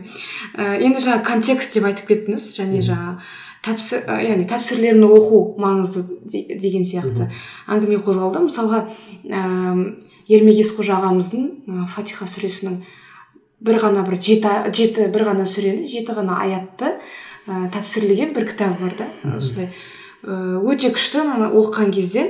Енді 0.86 1.00
жаңа 1.04 1.22
контекст 1.26 1.74
деп 1.78 1.86
айтып 1.90 2.10
кеттіңіз 2.10 2.48
және 2.58 2.82
жаңа 2.86 3.16
тәпсір 3.66 4.06
яғни 4.26 4.48
тәпсірлерін 4.50 5.04
оқу 5.06 5.40
маңызды 5.62 6.06
де- 6.26 6.58
деген 6.58 6.84
сияқты. 6.90 7.30
Әңгіме 7.70 8.00
қозғалды. 8.02 8.42
Мысалға 8.48 8.86
ә, 9.30 9.96
ермек 10.30 10.56
есқожа 10.64 10.98
ағамыздың 11.00 11.86
фатиха 11.88 12.26
сүресінің 12.26 12.80
бір 13.62 13.80
ғана 13.84 14.06
бір 14.08 14.16
жеті, 14.16 14.72
жеті 14.72 15.10
бір 15.14 15.26
ғана 15.34 15.46
сүрені 15.46 15.86
жеті 15.86 16.16
ғана 16.16 16.38
аятты 16.46 16.96
ә, 17.50 17.66
тәпсірлеген 17.74 18.34
бір 18.36 18.46
кітабы 18.52 18.86
бар 18.86 18.96
да 19.00 19.08
осылай. 19.36 19.72
Ә, 20.22 20.62
өте 20.62 20.92
күшті 20.94 21.24
ананы 21.24 21.50
оқыған 21.58 21.92
кезде. 21.96 22.26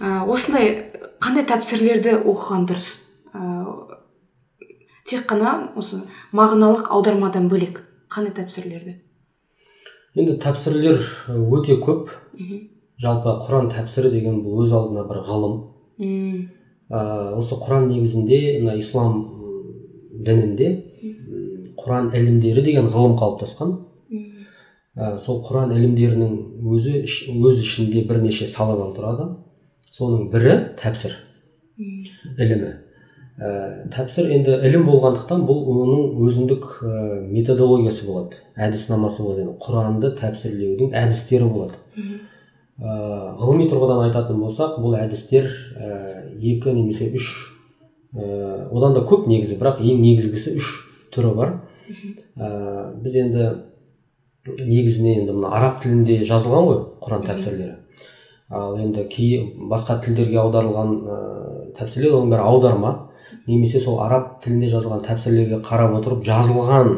Ә, 0.00 0.24
осындай 0.26 0.90
қандай 1.22 1.46
тәпсірлерді 1.48 2.18
оқыған 2.24 2.66
дұрыс? 2.68 2.88
Ә, 3.32 3.98
тек 5.08 5.28
қана 5.30 5.70
осы 5.78 6.02
мағыналық 6.36 6.90
аудармадан 6.90 7.48
бөлек 7.50 7.82
қандай 8.10 8.34
тәпсірлерді? 8.36 8.98
Енді 10.18 10.38
тәпсірлер 10.42 11.02
өте 11.28 11.78
көп. 11.82 12.10
Жалпы 12.98 13.36
құран 13.44 13.68
тәпсірі 13.70 14.10
деген 14.10 14.40
бұл 14.42 14.64
өз 14.64 14.72
алдына 14.74 15.04
бір 15.06 15.22
ғылым. 15.28 15.58
Ә, 16.88 17.00
осы 17.38 17.58
құран 17.60 17.86
негізінде 17.92 18.58
мына 18.64 18.74
ислам 18.80 19.20
дінінде 20.26 20.70
құран 21.78 22.10
ілімдері 22.16 22.64
деген 22.66 22.88
ғылым 22.90 23.14
қалыптасқан. 23.20 23.76
Ә, 24.98 25.14
сол 25.22 25.40
құран 25.46 25.72
ілімдерінің 25.76 26.34
өзі 26.74 27.04
өз 27.38 27.62
ішінде 27.62 28.02
бірнеше 28.08 28.48
саладан 28.50 28.92
тұрады. 28.96 29.30
Соның 29.94 30.28
бірі 30.32 30.56
тәпсір 30.80 31.14
ілімі. 31.78 32.72
Ә, 33.38 33.50
тәпсір 33.94 34.32
енді 34.34 34.56
ілім 34.66 34.88
болғандықтан 34.88 35.44
бұл 35.46 35.62
оның 35.70 36.24
өзіндік 36.26 36.66
ә, 36.82 36.94
методологиясы 37.30 38.08
болады. 38.08 38.40
Әдіснамасы 38.58 39.22
болады. 39.22 39.44
Yani, 39.44 39.54
құранды 39.62 40.10
тәпсірлеудің 40.18 40.90
әдістері 40.98 41.46
болады. 41.46 41.78
Ә, 42.78 42.96
ғылыми 43.38 43.68
тұрғыдан 43.70 44.08
айтатын 44.08 44.42
болсақ 44.42 44.80
бұл 44.82 44.98
әдістер 44.98 45.46
ә, 45.78 46.26
екі 46.34 46.74
немесе 46.74 47.12
үш 47.14 47.30
ә, 48.14 48.66
одан 48.74 48.98
да 48.98 49.06
көп 49.06 49.30
негізі 49.30 49.58
бірақ 49.62 49.82
ең 49.86 50.02
негізгісі 50.02 50.58
үш 50.58 50.74
түрі 51.14 51.34
бар. 51.38 51.56
Ә, 52.34 52.50
біз 53.02 53.22
енді 53.22 53.48
негізінен 54.58 55.22
енді 55.22 55.36
мына 55.36 55.52
араб 55.56 55.82
тілінде 55.82 56.22
жазылған 56.28 56.66
ғой 56.68 56.80
құран 57.04 57.26
тәпсірлері. 57.26 57.76
Ал 58.48 58.78
енді 58.80 59.04
кей 59.12 59.42
басқа 59.70 59.98
тілдерге 60.04 60.38
аударылған 60.40 60.94
ә, 60.96 61.18
тәпсірлер 61.78 62.16
оның 62.16 62.32
бәрі 62.32 62.46
аударма. 62.48 62.92
Немесе 63.48 63.80
сол 63.80 64.00
араб 64.04 64.38
тілінде 64.44 64.70
жазылған 64.72 65.04
тәпсірлерге 65.04 65.60
қарап 65.64 65.98
отырып 66.00 66.24
жазылған 66.24 66.94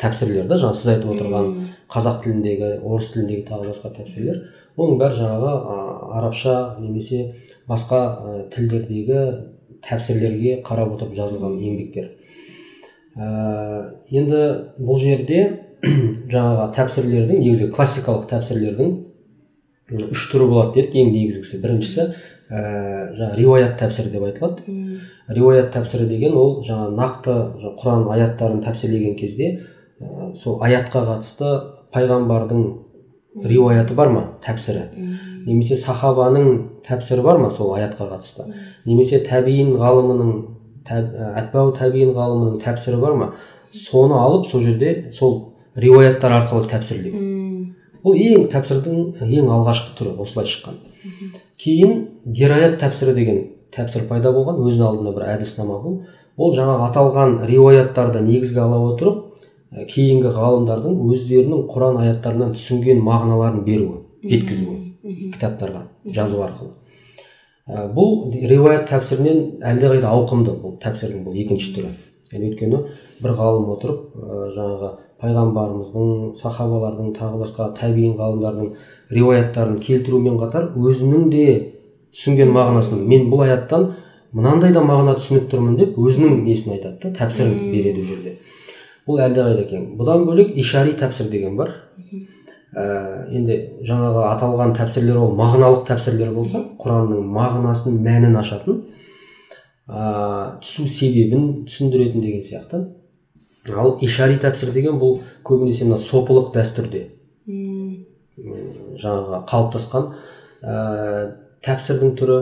тәпсірлер 0.00 0.48
да 0.48 0.58
жаңа 0.60 0.76
сіз 0.76 0.92
айтып 0.94 1.14
отырған 1.14 1.50
қазақ 1.92 2.22
тіліндегі 2.24 2.70
орыс 2.84 3.12
тіліндегі 3.14 3.46
тағы 3.48 3.70
басқа 3.70 3.92
тәпсірлер. 3.96 4.42
Оның 4.76 4.98
бәрі 5.00 5.20
жаңағы 5.22 5.52
арабша 6.18 6.56
немесе 6.80 7.34
басқа 7.68 8.00
ә, 8.20 8.38
тілдердегі 8.52 9.20
тәпсірлерге 9.86 10.60
қарап 10.66 10.96
отырып 10.96 11.16
жазылған 11.16 11.56
еңбектер. 11.56 12.10
Ә, 13.16 13.96
енді 14.12 14.42
бұл 14.76 15.00
жерде 15.00 15.65
жаңағы 16.34 16.70
тәпсірлердің 16.76 17.42
негізі 17.42 17.68
классикалық 17.74 18.26
тәпсірлердің 18.30 18.94
үш 20.10 20.24
түрі 20.32 20.48
болады 20.50 20.80
дедік. 20.80 20.96
Ең 20.98 21.12
негізгісі 21.14 21.60
біріншісі 21.62 22.06
ә, 22.50 22.62
жаңағы 23.14 23.38
риуаят 23.38 23.76
тәпсірі 23.80 24.12
деп 24.14 24.26
айтылады. 24.26 24.76
Риуаят 25.28 25.72
тәпсірі 25.74 26.08
деген 26.10 26.34
ол 26.38 26.60
жаңа 26.66 26.90
нақты 26.96 27.36
құран 27.78 28.08
аяттарын 28.14 28.62
тәпсірлеген 28.64 29.16
кезде 29.18 29.52
ә, 30.00 30.32
сол 30.34 30.60
аятқа 30.64 31.04
қатысты 31.06 31.52
пайғамбардың 31.94 32.66
риуаяты 33.46 33.94
бар 33.94 34.10
ма? 34.10 34.24
Тәпсірі. 34.44 34.88
Немесе 35.46 35.78
сахабаның 35.78 36.82
тәпсірі 36.86 37.22
бар 37.22 37.38
ма 37.42 37.50
сол 37.50 37.74
аятқа 37.76 38.08
қатысты? 38.10 38.50
Немесе 38.86 39.22
тәбиин 39.26 39.76
ғалымының 39.78 40.32
әтбау 40.86 41.74
тәбиин 41.76 42.14
ғалымының 42.16 42.58
тәпсірі 42.62 42.98
бар 43.02 43.14
ма? 43.18 43.34
Соны 43.74 44.16
алып 44.18 44.46
сол 44.50 44.62
жерде 44.64 45.12
сол 45.12 45.55
риуаяттар 45.76 46.36
арқылы 46.40 46.68
тәпсірлеу. 46.70 47.22
Бұл 48.06 48.20
ең 48.22 48.46
тәпсірдің 48.52 49.24
ең 49.26 49.50
алғашқы 49.52 49.96
түрі 49.98 50.14
осылай 50.22 50.48
шыққан. 50.50 50.78
Кейін 51.60 51.96
дераят 52.24 52.78
тәпсірі 52.80 53.14
деген 53.16 53.42
тәпсір 53.74 54.06
пайда 54.08 54.32
болған 54.34 54.60
өзінің 54.62 54.86
алдында 54.90 55.14
бір 55.16 55.26
әдіснама 55.34 55.80
бұл. 55.82 56.00
Ол 56.36 56.54
жаңағы 56.56 56.88
аталған 56.90 57.36
риуаяттарды 57.48 58.22
негізге 58.24 58.60
ала 58.62 58.78
отырып 58.90 59.24
кейінгі 59.90 60.32
ғалымдардың 60.36 60.98
өздерінің 61.10 61.64
құран 61.70 62.00
аяттарынан 62.04 62.54
түсінген 62.56 63.00
мағыналарын 63.04 63.64
беруі 63.66 64.02
жеткізуі 64.30 65.32
кітаптарға 65.34 65.86
жазу 66.14 66.42
арқылы. 66.46 66.72
Ә, 67.66 67.88
бұл 67.90 68.30
риуаят 68.30 68.86
тәпсірінен 68.90 69.64
әлдеқайда 69.66 70.12
ауқымды 70.12 70.54
бұл 70.62 70.76
тәпсірдің 70.82 71.24
бұл 71.26 71.38
екінші 71.42 71.72
түрі. 71.74 71.90
Яғни 72.32 72.50
өйткені 72.52 72.80
бір 73.22 73.34
ғалым 73.38 73.72
отырып 73.74 74.14
ә, 74.14 74.38
жаңағы 74.54 74.90
пайғамбарымыздың 75.22 76.34
сахабалардың 76.36 77.12
тағы 77.16 77.40
басқа 77.40 77.70
тәбиин 77.78 78.16
ғалымдардың 78.18 78.72
риуаяттарын 79.16 79.78
келтірумен 79.80 80.36
қатар 80.40 80.68
өзінің 80.76 81.30
де 81.32 81.46
түсінген 82.12 82.52
мағынасын 82.52 83.06
мен 83.08 83.30
бұл 83.32 83.46
аяттан 83.46 83.90
мынандай 84.36 84.74
да 84.76 84.82
мағына 84.84 85.16
түсініп 85.20 85.48
тұрмын 85.52 85.76
деп 85.80 85.96
өзінің 86.00 86.42
несін 86.44 86.76
айтады 86.76 86.98
да 87.02 87.12
тәпсірін 87.20 87.70
береді 87.72 88.02
ол 88.02 88.08
жерде. 88.10 88.36
Бұл 89.06 89.20
әлдеқайда 89.22 89.64
кең. 89.70 89.84
Бұдан 89.96 90.26
бөлек 90.26 90.56
ишари 90.58 90.96
тәпсір 90.98 91.30
деген 91.30 91.56
бар. 91.56 91.72
Ә, 92.76 92.84
енді 93.32 93.56
жаңағы 93.86 94.24
аталған 94.32 94.74
тәпсірлер 94.76 95.20
ол 95.22 95.32
мағыналық 95.38 95.86
тәпсірлер 95.88 96.34
болса 96.34 96.60
құранның 96.82 97.22
мағынасын 97.32 97.96
мәнін 98.04 98.36
ашатын 98.36 98.82
ә, 99.88 100.58
түсу 100.60 100.84
себебін 100.90 101.64
түсіндіретін 101.70 102.24
деген 102.26 102.42
сияқты. 102.44 102.82
Ал 103.74 103.96
ишари 104.04 104.38
тәпсір 104.42 104.72
деген 104.74 105.00
бұл 105.00 105.20
көбінесе 105.46 105.88
мына 105.88 105.98
сопылық 105.98 106.52
дәстүрде. 106.54 107.02
Жаңағы 109.02 109.42
қалыптасқан 109.50 110.10
ә, 110.62 110.76
тәпсірдің 111.66 112.14
түрі. 112.20 112.38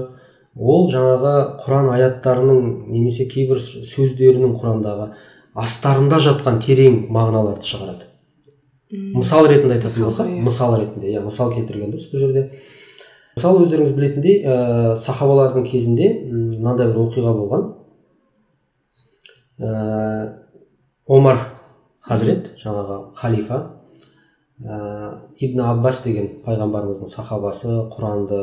Ол 0.54 0.88
жаңағы 0.92 1.34
құран 1.64 1.88
аяттарының 1.96 2.90
немесе 2.92 3.26
кейбір 3.26 3.58
сөздерінің 3.58 4.54
құрандағы 4.60 5.08
астарында 5.54 6.20
жатқан 6.22 6.60
терең 6.62 7.06
мағыналарды 7.14 7.66
шығарады. 7.66 8.10
Мысал 8.94 9.48
ретінде 9.48 9.74
айтатын 9.78 10.04
болсақ 10.06 10.28
иә. 10.30 10.42
мысал 10.42 10.76
ретінде 10.78 11.10
иә 11.10 11.22
мысал 11.24 11.50
келтірген 11.54 11.90
дұрыс 11.90 12.10
бұл 12.12 12.22
жерде. 12.22 12.44
Мысалы 13.34 13.64
өздеріңіз 13.64 13.94
білетіндей 13.96 14.44
ә, 14.46 14.94
сахабалардың 14.96 15.64
кезінде 15.66 16.10
мынандай 16.30 16.87
бір 16.92 17.00
оқиға 17.08 17.32
болған. 17.34 17.64
Ә, 19.58 20.43
омар 21.07 21.38
хазірет 22.05 22.55
жаңағы 22.61 22.99
халифа. 23.17 23.61
Ә, 24.64 24.77
ибн 25.43 25.61
аббас 25.67 26.03
деген 26.05 26.29
пайғамбарымыздың 26.45 27.11
сахабасы 27.11 27.73
құранды 27.93 28.40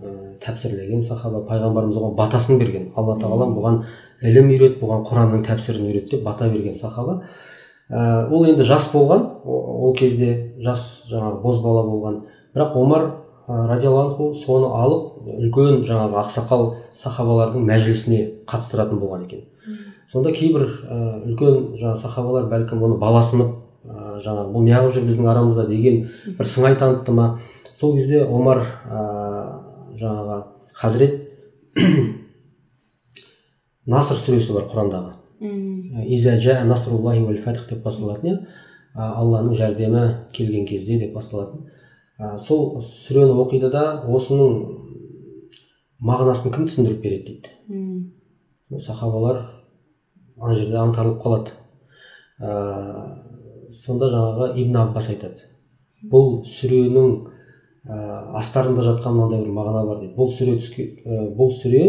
ә, 0.00 0.36
тәпсірлеген 0.40 1.02
сахаба 1.02 1.42
пайғамбарымыз 1.48 1.98
оған 1.98 2.14
батасын 2.16 2.60
берген. 2.60 2.90
Алла 2.96 3.18
тағала 3.20 3.50
бұған 3.50 3.80
ілім 4.22 4.52
үйрет 4.54 4.78
бұған 4.80 5.02
құранның 5.08 5.44
тәпсірін 5.48 5.88
үйрет 5.90 6.10
деп 6.12 6.22
бата 6.24 6.48
берген 6.48 6.74
сахаба. 6.74 7.24
Ә, 7.90 8.28
ол 8.30 8.46
енді 8.46 8.64
жас 8.64 8.92
болған 8.94 9.26
ол 9.44 9.94
кезде 9.98 10.54
жас 10.62 11.10
жаңағы 11.10 11.42
бозбала 11.42 11.84
болған. 11.88 12.22
Бірақ 12.54 12.76
омар 12.78 13.06
ә, 13.48 13.66
радиаллаху 13.74 14.32
соны 14.38 14.70
алып 14.70 15.26
үлкен 15.26 15.82
жаңағы 15.84 16.20
ақсақал 16.22 16.68
сахабалардың 16.94 17.66
мәжілісіне 17.66 18.20
қатыстыратын 18.46 19.02
болған 19.02 19.26
екен. 19.26 19.48
Сонда 20.10 20.32
кейбір 20.34 20.64
ә, 20.66 20.96
үлкен 21.28 21.76
жаңағы 21.78 22.00
сахабалар 22.00 22.48
бәлкім 22.50 22.82
оны 22.82 22.96
баласынып 22.98 23.52
ә, 23.86 24.18
жаңағы 24.24 24.52
бұл 24.54 24.64
неғып 24.66 24.94
жүр 24.96 25.06
біздің 25.06 25.28
арамызда? 25.30 25.66
деген 25.70 26.08
бір 26.38 26.48
сыңай 26.50 26.74
танытты 26.78 27.14
ма? 27.14 27.40
Сол 27.74 27.94
кезде 27.94 28.24
омар 28.24 28.64
ә, 28.90 29.04
жаңағы 30.00 30.40
хазірет 30.74 31.14
наср 33.86 34.18
сүресі 34.18 34.56
бар 34.56 34.66
құрандағы. 34.72 35.14
Иза 36.10 36.36
жа 36.42 36.64
насруллахи 36.64 37.22
уәл 37.22 37.38
фатх 37.44 37.68
деп 37.70 37.84
басталатын 37.84 38.32
иә. 38.32 38.40
Алланың 38.94 39.54
жәрдемі 39.56 40.02
келген 40.34 40.66
кезде 40.66 40.98
деп 40.98 41.14
басталатын. 41.14 41.68
Ә, 42.18 42.36
сол 42.38 42.80
сүрені 42.82 43.38
оқиды 43.44 43.70
да 43.70 44.02
осының 44.10 44.58
мағынасын 46.02 46.52
кім 46.52 46.66
түсіндіріп 46.66 47.00
береді 47.04 47.38
дейді. 47.70 48.80
Сахабалар 48.80 49.59
ана 50.40 50.54
жерде 50.56 50.78
аңтарылып 50.80 51.20
қалады. 51.22 51.54
Ә, 52.40 52.50
сонда 53.76 54.08
жаңағы 54.10 54.54
ибн 54.62 54.80
аббас 54.80 55.10
айтады. 55.12 55.46
Бұл 56.10 56.40
сүренің 56.48 57.10
ә, 57.84 57.98
астарында 58.40 58.84
жатқан 58.86 59.16
мынандай 59.16 59.44
бір 59.44 59.54
мағына 59.58 59.84
бар 59.86 60.00
дейді. 60.00 60.14
Бұл 60.16 60.32
сүре 60.32 60.56
түске, 60.60 60.86
ә, 61.04 61.28
бұл 61.36 61.52
сүре 61.54 61.84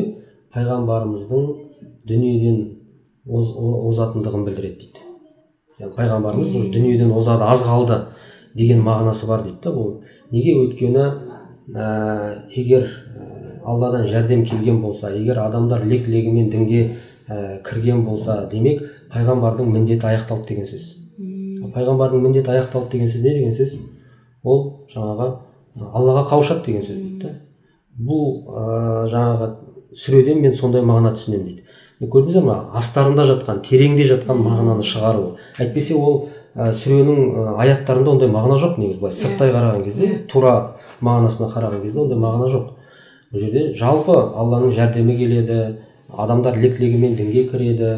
пайғамбарымыздың 0.53 1.47
дүниеден 2.09 2.59
оз, 3.27 3.53
озатындығын 3.55 4.45
білдіреді 4.49 4.83
дейді. 4.83 5.05
Яғни 5.79 5.95
пайғамбарымыз 5.97 6.55
уже 6.59 6.73
дүниеден 6.73 7.13
озады 7.15 7.47
аз 7.47 7.63
қалды 7.65 8.01
деген 8.55 8.83
мағынасы 8.85 9.29
бар 9.29 9.45
дейді 9.45 9.61
да 9.63 9.73
бұл. 9.75 10.01
Неге 10.31 10.57
өйткені 10.59 11.05
ә, 11.71 12.43
егер 12.51 12.89
алладан 13.65 14.07
жәрдем 14.07 14.43
келген 14.45 14.81
болса 14.81 15.11
егер 15.15 15.39
адамдар 15.39 15.85
лек 15.85 16.07
легімен 16.07 16.49
дінге 16.49 16.97
ә, 17.31 17.61
кірген 17.63 18.03
болса 18.05 18.47
демек 18.51 18.83
пайғамбардың 19.13 19.71
міндеті 19.71 20.09
аяқталды 20.11 20.51
деген 20.51 20.67
сөз. 20.67 20.89
Пайғамбардың 21.71 22.25
міндеті 22.25 22.51
аяқталды 22.51 22.97
деген 22.97 23.07
сөз 23.11 23.23
не 23.23 23.33
деген 23.37 23.55
сөз? 23.55 23.77
Ол 24.43 24.87
жаңағы 24.91 25.29
аллаға 25.93 26.25
қауышады 26.31 26.65
деген 26.65 26.83
сөз 26.83 26.99
дейді 26.99 27.23
да. 27.23 27.33
Бұл 28.01 28.25
ә, 28.49 29.07
жаңағы 29.11 29.49
сүреден 29.95 30.41
мен 30.41 30.53
сондай 30.53 30.83
мағына 30.83 31.13
түсінемін 31.15 31.47
дейді. 31.47 31.65
Көрдіңіздер 32.01 32.45
ма 32.47 32.57
астарында 32.79 33.27
жатқан 33.29 33.61
тереңде 33.67 34.07
жатқан 34.09 34.39
мағынаны 34.41 34.85
шығару. 34.87 35.35
Әйтпесе 35.61 35.95
ол 35.99 36.29
ә, 36.55 36.71
сүренің 36.73 37.19
ә, 37.29 37.43
аяттарында 37.61 38.15
ондай 38.15 38.31
мағына 38.31 38.57
жоқ 38.57 38.79
негізі 38.81 39.03
былай 39.03 39.13
сырттай 39.13 39.53
қараған 39.53 39.83
кезде 39.85 40.09
тура 40.31 40.55
мағынасына 41.01 41.51
қараған 41.53 41.83
кезде 41.83 42.01
ондай 42.01 42.17
мағына 42.17 42.49
жоқ. 42.49 42.71
Бұл 43.31 43.45
жерде 43.45 43.67
жалпы 43.77 44.15
алланың 44.17 44.73
жәрдемі 44.75 45.17
келеді 45.19 45.59
адамдар 46.17 46.57
лек 46.57 46.79
легімен 46.79 47.15
дінге 47.15 47.47
кіреді. 47.51 47.91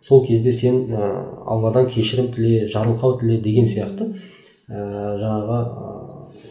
Сол 0.00 0.24
кезде 0.24 0.52
сен 0.52 0.92
ә, 0.94 1.08
алладан 1.44 1.88
кешірім 1.90 2.28
тіле 2.30 2.68
жарылқау 2.70 3.16
тіле 3.18 3.40
деген 3.42 3.66
сияқты 3.66 4.12
ә, 4.70 5.16
жаңағы 5.18 5.56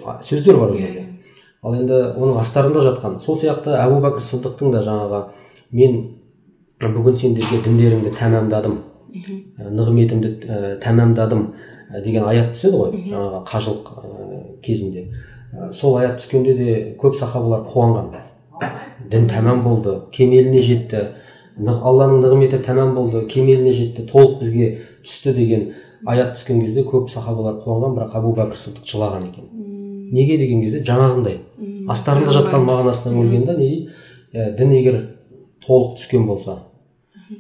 ә, 0.04 0.16
сөздер 0.22 0.58
бар 0.60 0.74
ол 0.74 0.78
жерде 0.78 1.06
ал 1.64 1.78
енді 1.78 2.02
оның 2.20 2.42
астарында 2.42 2.84
жатқан 2.84 3.16
сол 3.24 3.40
сияқты 3.40 3.72
әбу 3.80 4.02
бәкір 4.04 4.26
сыдықтың 4.28 4.76
да 4.76 4.84
жаңағы 4.84 5.22
мен 5.72 5.96
бүгін 6.82 7.16
сендерге 7.16 7.62
діндеріңді 7.64 8.12
тәмамдадым 8.20 8.78
нығметімді 9.80 10.34
ә, 10.44 10.76
тәмамдадым 10.84 11.48
деген 12.04 12.28
аят 12.28 12.52
түседі 12.52 12.84
ғой 12.84 13.00
жаңағы 13.08 13.44
қажылық 13.48 13.94
ә, 13.96 14.44
кезінде. 14.62 15.08
Сол 15.72 15.98
аят 16.02 16.20
түскенде 16.20 16.54
де 16.58 16.96
көп 17.00 17.16
сахабалар 17.16 17.64
қуанған. 17.72 18.12
Дін 19.12 19.28
тәмам 19.32 19.64
болды 19.66 20.00
кемеліне 20.16 20.62
жетті. 20.62 21.04
Алланың 21.58 22.22
нығметі 22.22 22.62
тәмам 22.66 22.96
болды 22.96 23.26
кемеліне 23.32 23.74
жетті 23.74 24.08
толық 24.12 24.40
бізге 24.42 24.70
түсті 25.06 25.34
деген 25.34 25.70
аят 26.06 26.36
түскен 26.38 26.62
кезде 26.62 26.84
көп 26.86 27.10
сахабалар 27.10 27.58
қуанған 27.64 27.96
бірақ 27.98 28.18
әбу 28.20 28.34
бәкір 28.38 28.60
сыдық 28.62 28.86
жылаған 28.92 29.30
екен. 29.32 29.48
Неге 30.14 30.38
деген 30.38 30.62
кезде 30.62 30.84
жаңағындай. 30.86 31.40
Астарында 31.90 32.36
жатқан 32.36 32.68
мағынасына 32.68 33.18
өлген 33.24 33.48
да 33.48 33.58
не? 33.58 33.90
Ә, 34.34 34.52
дін 34.58 34.74
егер 34.76 34.98
толық 35.64 35.98
түскен 35.98 36.26
болса 36.28 36.58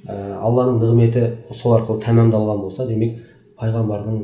ә, 0.08 0.38
алланың 0.40 0.80
нығметі 0.82 1.24
сол 1.52 1.78
арқылы 1.78 2.00
тәмамдалған 2.04 2.62
болса 2.64 2.88
демек 2.88 3.18
пайғамбардың 3.60 4.22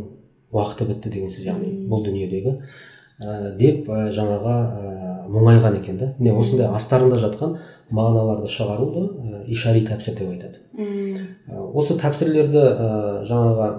уақыты 0.53 0.87
бітті 0.89 1.11
деген 1.13 1.33
сөз 1.33 1.47
яғни 1.49 1.73
бұл 1.91 2.05
дүниедегі 2.05 2.55
ә, 2.55 3.53
деп 3.59 3.89
ә, 3.91 4.07
жаңағы 4.15 4.55
ә, 4.55 5.12
мұңайған 5.29 5.77
екен 5.79 5.97
да. 5.99 6.09
Міне 6.19 6.35
осындай 6.39 6.67
астарында 6.73 7.19
жатқан 7.21 7.57
мағыналарды 7.93 8.49
шығаруды 8.51 9.03
ә, 9.07 9.43
ишари 9.51 9.85
тәпсір 9.87 10.17
деп 10.19 10.29
айтады. 10.33 10.61
Ә, 10.77 11.63
осы 11.73 11.97
тәпсірлерді 12.01 12.63
ә, 12.63 12.91
жаңағы 13.29 13.69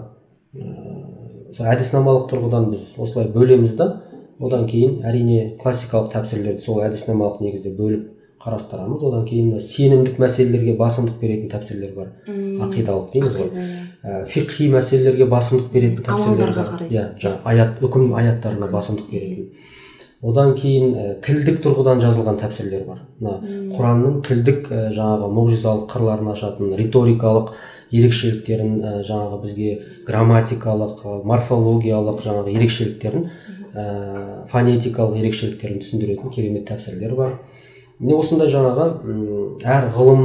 ә, 0.54 1.68
әдіснамалық 1.74 2.28
тұрғыдан 2.32 2.70
біз 2.72 2.88
осылай 3.02 3.30
бөлеміз 3.34 3.76
да 3.78 3.88
одан 4.40 4.66
кейін 4.70 5.00
әрине 5.06 5.54
классикалық 5.60 6.12
тәпсірлерді 6.14 6.62
сол 6.62 6.82
әдіснамалық 6.84 7.42
негізде 7.44 7.74
бөліп 7.78 8.10
қарастырамыз. 8.44 9.04
Одан 9.08 9.24
кейін 9.28 9.60
сенімдік 9.62 10.18
мәселелерге 10.20 10.74
басымдық 10.76 11.20
беретін 11.20 11.48
тәпсірлер 11.52 11.94
бар. 11.96 12.10
Ақидалық 12.66 13.12
дейміз 13.14 13.38
ғой. 13.38 13.52
Ә, 14.04 14.24
фиқхи 14.28 14.68
мәселелерге 14.74 15.28
басымдық 15.30 15.70
беретін 15.72 16.04
тәпсірлер 16.04 16.52
бар. 16.58 16.82
иә 16.90 17.06
жаңағы 17.22 17.40
аят 17.44 17.80
үкім 17.80 18.12
аяттарына 18.20 18.68
басымдық 18.74 19.08
беретін. 19.10 19.48
Одан 20.24 20.54
кейін 20.56 20.94
ә, 20.94 21.06
тілдік 21.24 21.60
тұрғыдан 21.64 22.00
жазылған 22.02 22.38
тәпсірлер 22.40 22.84
бар. 22.88 23.00
Мына 23.20 23.34
құранның 23.76 24.20
тілдік 24.24 24.70
ә, 24.72 24.82
жаңағы 24.96 25.30
мұғжизалық 25.36 25.86
қырларын 25.92 26.30
ашатын 26.32 26.74
риторикалық 26.80 27.54
ерекшеліктерін 27.94 28.74
ә, 28.80 28.94
жаңағы 29.06 29.40
бізге 29.44 29.72
грамматикалық 30.08 31.04
морфологиялық 31.28 32.22
жаңағы 32.24 32.54
ерекшеліктерін 32.56 33.28
ә, 33.74 33.88
фонетикалық 34.50 35.18
ерекшеліктерін 35.20 35.82
түсіндіретін 35.84 36.34
керемет 36.34 36.68
тәпсірлер 36.70 37.14
бар. 37.18 37.36
Міне 38.00 38.16
осындай 38.18 38.50
жаңағы 38.50 38.88
әр 39.62 39.90
ғылым 39.94 40.24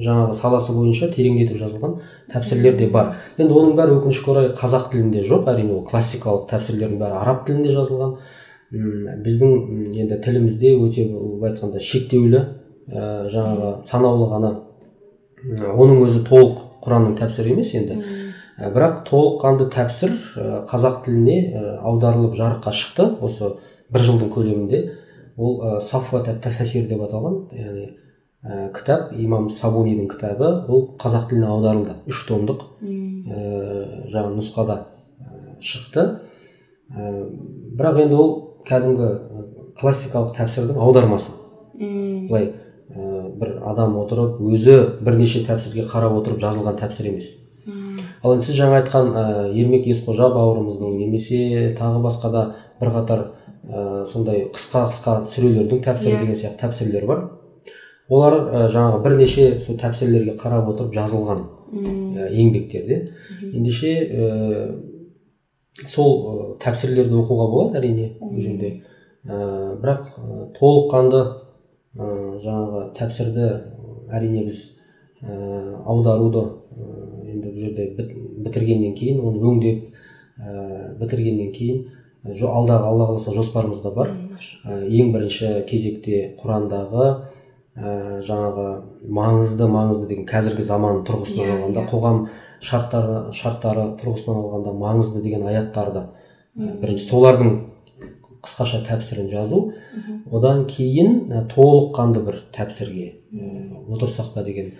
жаңағы 0.00 0.34
саласы 0.36 0.74
бойынша 0.74 1.08
тереңдетіп 1.14 1.60
жазылған 1.60 1.96
тәпсірлер 2.32 2.76
де 2.78 2.88
бар. 2.92 3.14
Енді 3.38 3.56
оның 3.56 3.76
бәрі 3.78 3.96
өкінішке 3.98 4.30
орай 4.32 4.50
қазақ 4.56 4.90
тілінде 4.92 5.24
жоқ. 5.26 5.48
Әрине 5.52 5.74
ол 5.76 5.84
классикалық 5.88 6.46
тәпсірлердің 6.50 7.00
бәрі 7.00 7.18
араб 7.20 7.46
тілінде 7.46 7.74
жазылған. 7.76 8.14
Біздің 8.70 9.90
енді 9.98 10.18
тілімізде 10.22 10.76
өте 10.78 11.06
былай 11.10 11.50
айтқанда 11.52 11.80
шектеулі 11.82 12.40
ә, 12.86 13.26
жаңағы 13.32 13.70
санаулы 13.86 14.28
ғана 14.30 14.50
оның 15.74 16.04
өзі 16.06 16.22
толық 16.28 16.60
құранның 16.84 17.16
тәпсірі 17.18 17.54
емес 17.56 17.72
енді. 17.74 17.96
Ә, 18.60 18.70
бірақ 18.70 19.02
толыққанды 19.08 19.66
тәпсір 19.74 20.12
ә, 20.14 20.62
қазақ 20.70 21.00
тіліне 21.06 21.38
ә, 21.50 21.62
аударылып 21.82 22.36
жарыққа 22.38 22.74
шықты 22.76 23.08
осы 23.24 23.56
бір 23.90 24.06
жылдың 24.06 24.30
көлемінде. 24.36 24.82
Ол 25.36 25.58
ә, 25.66 25.80
тәфәсир 25.80 26.86
деп 26.86 27.02
аталған 27.08 27.40
яғни 27.56 27.88
ә, 28.44 28.70
кітап 28.76 29.10
имам 29.16 29.48
сабунидің 29.50 30.10
кітабы 30.12 30.52
ол 30.68 30.92
қазақ 31.00 31.30
тіліне 31.32 31.50
аударылды. 31.50 31.96
Үш 32.06 32.22
томдық 32.28 32.68
ә, 32.84 34.06
жаңағы 34.12 34.36
нұсқада 34.38 34.78
шықты. 35.58 36.06
Ә, 36.90 37.10
бірақ 37.80 38.04
енді 38.04 38.20
ол 38.20 38.49
кәдімгі 38.68 39.10
классикалық 39.80 40.34
тәпсірдің 40.36 40.80
аудармасы. 40.80 41.36
Былай 41.80 42.50
ә, 42.90 43.30
бір 43.40 43.60
адам 43.70 43.96
отырып 44.02 44.40
өзі 44.44 44.76
бірнеше 45.00 45.44
тәпсірге 45.46 45.86
қарап 45.88 46.18
отырып 46.20 46.40
жазылған 46.42 46.76
тәпсір 46.80 47.10
емес. 47.12 47.30
Ал 48.22 48.34
енді 48.34 48.44
сіз 48.44 48.58
жаңа 48.58 48.82
айтқан 48.82 49.12
ә, 49.16 49.26
ермек 49.56 49.86
есқожа 49.88 50.28
бауырымыздың 50.34 50.96
немесе 50.98 51.70
тағы 51.78 52.02
басқа 52.04 52.30
да 52.34 52.42
бірқатар 52.80 53.22
ә, 53.64 54.04
сондай 54.04 54.44
қысқа 54.52 54.90
қысқа 54.90 55.14
сүрелердің 55.30 55.80
тәпсірі 55.86 56.12
yeah. 56.12 56.20
деген 56.20 56.36
сияқты 56.36 56.66
тәпсірлер 56.66 57.06
бар. 57.08 57.22
Олар 58.10 58.36
ә, 58.36 58.66
жаңағы 58.74 59.00
бірнеше 59.06 59.46
сол 59.64 59.80
тәпсірлерге 59.80 60.36
қарап 60.36 60.68
отырып 60.74 60.92
жазылған 60.98 61.46
ә, 61.72 62.28
еңбектерде 62.28 63.06
ендеше 63.54 63.94
сол 65.88 66.10
ә, 66.16 66.46
тәпсірлерді 66.62 67.16
оқуға 67.22 67.46
болады 67.52 67.80
әрине 67.80 68.10
ол 68.20 68.34
жерде 68.36 68.72
ә, 69.24 69.76
бірақ 69.80 70.10
ә, 70.16 70.40
толыққанды 70.58 71.22
ә, 71.96 72.10
жаңағы 72.44 72.82
тәпсірді 72.98 73.48
әрине 74.10 74.44
біз 74.48 74.64
ә, 75.22 75.80
аударуды 75.84 76.44
ә, 76.44 76.90
енді 77.30 77.54
бұл 77.54 77.64
жерде 77.64 77.88
бітіргеннен 78.44 78.94
кейін 78.98 79.24
оны 79.24 79.40
өңдеп 79.52 79.88
ә, 80.40 80.94
бітіргеннен 81.00 81.52
кейін 81.56 81.88
алдағы 82.24 82.84
алла 82.84 83.06
қаласа 83.08 83.32
жоспарымыз 83.32 83.82
да 83.82 83.90
бар. 83.94 84.10
Ә, 84.64 84.82
ең 84.84 85.12
бірінші 85.14 85.64
кезекте 85.68 86.34
құрандағы 86.40 87.06
ә, 87.76 88.20
жаңағы 88.26 88.66
маңызды 89.08 89.68
маңызды 89.70 90.08
деген 90.10 90.26
қазіргі 90.28 90.62
заман 90.66 91.02
тұрғысынан 91.08 91.46
yeah, 91.46 91.56
алғанда 91.56 91.80
yeah. 91.80 91.90
қоғам 91.90 92.18
шарттары 92.60 93.32
шарттары 93.36 93.86
тұрғысынан 94.00 94.40
алғанда 94.42 94.74
маңызды 94.76 95.22
деген 95.24 95.46
аяттарды 95.48 96.06
бірінші 96.56 97.06
солардың 97.08 97.52
қысқаша 98.40 98.82
тәпсірін 98.86 99.28
жазу. 99.30 99.72
Одан 100.32 100.64
кейін 100.70 101.46
толыққанды 101.52 102.22
бір 102.24 102.38
тәпсірге 102.54 103.12
отырсақ 103.88 104.32
па 104.34 104.44
деген 104.44 104.72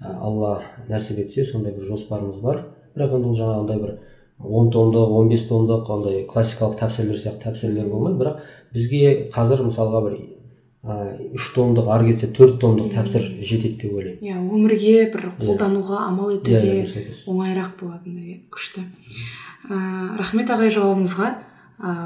алла 0.00 0.60
нәсіп 0.88 1.24
етсе 1.24 1.44
сондай 1.44 1.74
бір 1.74 1.88
жоспарымыз 1.90 2.42
бар. 2.42 2.64
бірақ 2.94 3.14
енді 3.16 3.28
ол 3.28 3.36
жаңағындай 3.38 3.80
бір 3.82 3.98
он 4.38 4.70
томдық 4.70 5.14
он 5.18 5.28
бес 5.28 5.48
томдық 5.48 5.90
андай 5.90 6.24
классикалық 6.26 6.78
тәпсірлер 6.78 7.18
сияқты 7.18 7.42
тәпсірлер 7.44 7.88
болмайды. 7.90 8.18
Бірақ 8.18 8.36
бізге 8.72 9.30
қазір 9.34 9.64
мысалға 9.66 10.02
бір 10.06 10.18
үш 10.86 11.48
томдық 11.56 11.88
ары 11.90 12.12
кетсе 12.12 12.28
төрт 12.30 12.60
томдық 12.62 12.92
тәпсір 12.94 13.24
жетеді 13.42 13.74
деп 13.82 13.94
ойлаймын. 13.98 14.20
Иә 14.22 14.36
өмірге 14.38 15.08
бір 15.10 15.24
қолдануға 15.40 16.04
амал 16.06 16.30
етуге 16.36 16.84
оңайырақ 17.26 17.72
болатындай 17.80 18.44
күшті. 18.54 18.84
Ә, 19.66 19.80
рахмет 20.20 20.52
ағай 20.54 20.70
жауабыңызға. 20.70 21.32
Ә, 21.82 21.96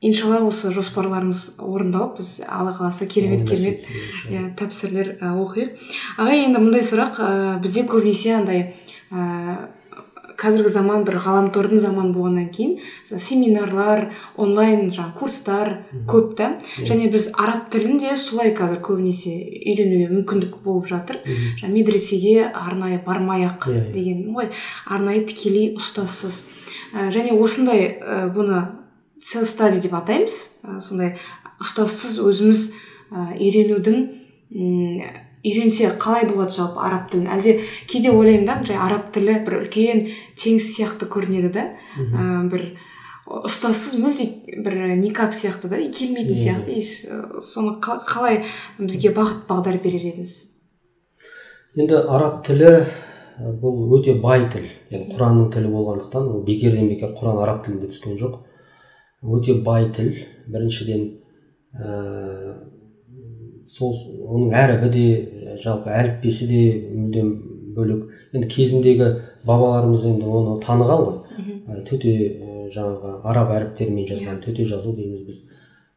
иншалла 0.00 0.40
осы 0.48 0.72
жоспарларыңыз 0.72 1.60
орындалып 1.60 2.16
біз 2.16 2.30
алла 2.48 2.72
қаласа 2.72 3.06
керемет 3.06 3.44
керемет 3.48 3.84
иә 4.32 4.48
тәпсірлер 4.56 5.18
оқиық. 5.20 5.76
Ағай 6.16 6.46
енді 6.46 6.64
мындай 6.64 6.80
сұрақ. 6.88 7.20
Ә, 7.20 7.60
бізде 7.62 7.84
көбінесе 7.84 8.38
андай 8.40 8.72
ә, 9.12 9.68
қазіргі 10.42 10.72
заман 10.74 11.04
бір 11.06 11.20
ғаламтордың 11.22 11.80
заманы 11.80 12.12
болғаннан 12.16 12.48
кейін 12.54 12.74
семинарлар 13.06 14.08
онлайн 14.36 14.88
жаңағы 14.90 15.14
курстар 15.18 15.70
көп 16.10 16.34
та. 16.38 16.50
Және 16.82 17.08
біз 17.12 17.28
араб 17.38 17.68
тілін 17.72 18.00
де 18.02 18.16
солай 18.18 18.52
қазір 18.56 18.82
көбінесе 18.82 19.36
үйренуге 19.62 20.10
мүмкіндік 20.12 20.58
болып 20.64 20.90
жатыр. 20.90 21.22
Жаңағы 21.60 21.72
медресеге 21.76 22.50
арнайы 22.50 23.00
бармай 23.06 23.46
ақ 23.46 23.68
иә, 23.70 23.78
иә. 23.78 23.92
деген 23.94 24.22
ғой 24.34 24.50
арнайы 24.86 25.24
тікелей 25.30 25.72
ұстазсыз. 25.78 26.44
Ә, 26.92 27.08
және 27.14 27.36
осындай 27.38 27.86
ә, 28.00 28.26
бұны 28.34 28.64
селф 29.22 29.48
стади 29.48 29.80
деп 29.84 29.94
атаймыз. 29.94 30.38
Ә, 30.66 30.80
сондай 30.82 31.14
ұстазсыз 31.62 32.18
өзіміз 32.22 32.70
үйренудің 33.12 34.08
үйренсе 35.42 35.90
қалай 35.98 36.26
болады 36.30 36.54
жалпы 36.54 36.80
араб 36.82 37.10
тілін? 37.10 37.28
Әлде 37.34 37.58
кейде 37.90 38.12
ойлаймын 38.14 38.46
да 38.46 38.58
жай 38.66 38.78
араб 38.78 39.10
тілі 39.14 39.40
бір 39.46 39.58
үлкен 39.62 40.06
теңіз 40.38 40.68
сияқты 40.76 41.08
көрінеді 41.10 41.52
да. 41.54 41.68
Ә, 41.98 42.48
бір 42.52 42.72
ұстазсыз 43.26 44.00
мүлде 44.02 44.28
бір 44.62 44.96
никак 45.00 45.34
сияқты 45.34 45.70
да 45.72 45.78
келмейтін 45.82 46.38
сияқты. 46.38 46.78
Еш 46.78 47.06
соны 47.42 47.78
қалай 47.82 48.42
бізге 48.78 49.14
бағыт 49.16 49.46
бағдар 49.50 49.78
берер 49.82 50.06
едіңіз? 50.12 50.36
Енді 51.78 52.02
араб 52.06 52.42
тілі 52.46 52.72
бұл 53.62 53.96
өте 53.98 54.14
бай 54.20 54.46
тіл. 54.52 54.66
Яғни 54.92 55.14
құранның 55.14 55.50
тілі 55.54 55.70
болғандықтан 55.72 56.28
ол 56.28 56.42
бекерден 56.46 56.90
бекер 56.90 57.14
құран 57.16 57.42
араб 57.42 57.64
тілінде 57.64 57.88
түскен 57.90 58.18
жоқ. 58.20 58.38
Өте 59.22 59.56
бай 59.64 59.88
тіл. 59.94 60.12
Біріншіден 60.52 61.06
ә, 61.72 62.71
сол 63.68 63.94
оның 64.26 64.54
әрібі 64.58 64.90
де 64.92 65.56
жалпы 65.62 65.92
әліппесі 65.92 66.48
де 66.50 66.62
мүлдем 66.92 67.32
бөлек. 67.76 68.08
Енді 68.32 68.48
кезіндегі 68.48 69.08
бабаларымыз 69.46 70.06
енді 70.10 70.28
оны 70.28 70.58
таныған 70.64 71.04
ғой. 71.06 71.82
Төте 71.88 72.12
жаңағы 72.72 73.14
араб 73.28 73.52
әріптерімен 73.56 74.08
жазған 74.08 74.38
иә. 74.38 74.44
төте 74.44 74.64
жазу 74.64 74.94
дейміз 74.96 75.26
біз. 75.26 75.40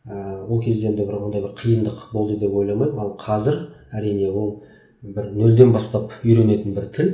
Ә, 0.05 0.45
ол 0.47 0.61
кезде 0.61 0.89
енді 0.91 1.05
бір 1.05 1.17
ондай 1.17 1.41
бір 1.41 1.55
қиындық 1.57 2.11
болды 2.13 2.37
деп 2.39 2.53
ойламаймын. 2.53 2.99
Ал 2.99 3.15
қазір 3.19 3.61
әрине 3.93 4.29
ол 4.29 4.63
бір 5.01 5.31
нөлден 5.33 5.71
бастап 5.73 6.11
үйренетін 6.23 6.75
бір 6.75 6.89
тіл. 6.95 7.13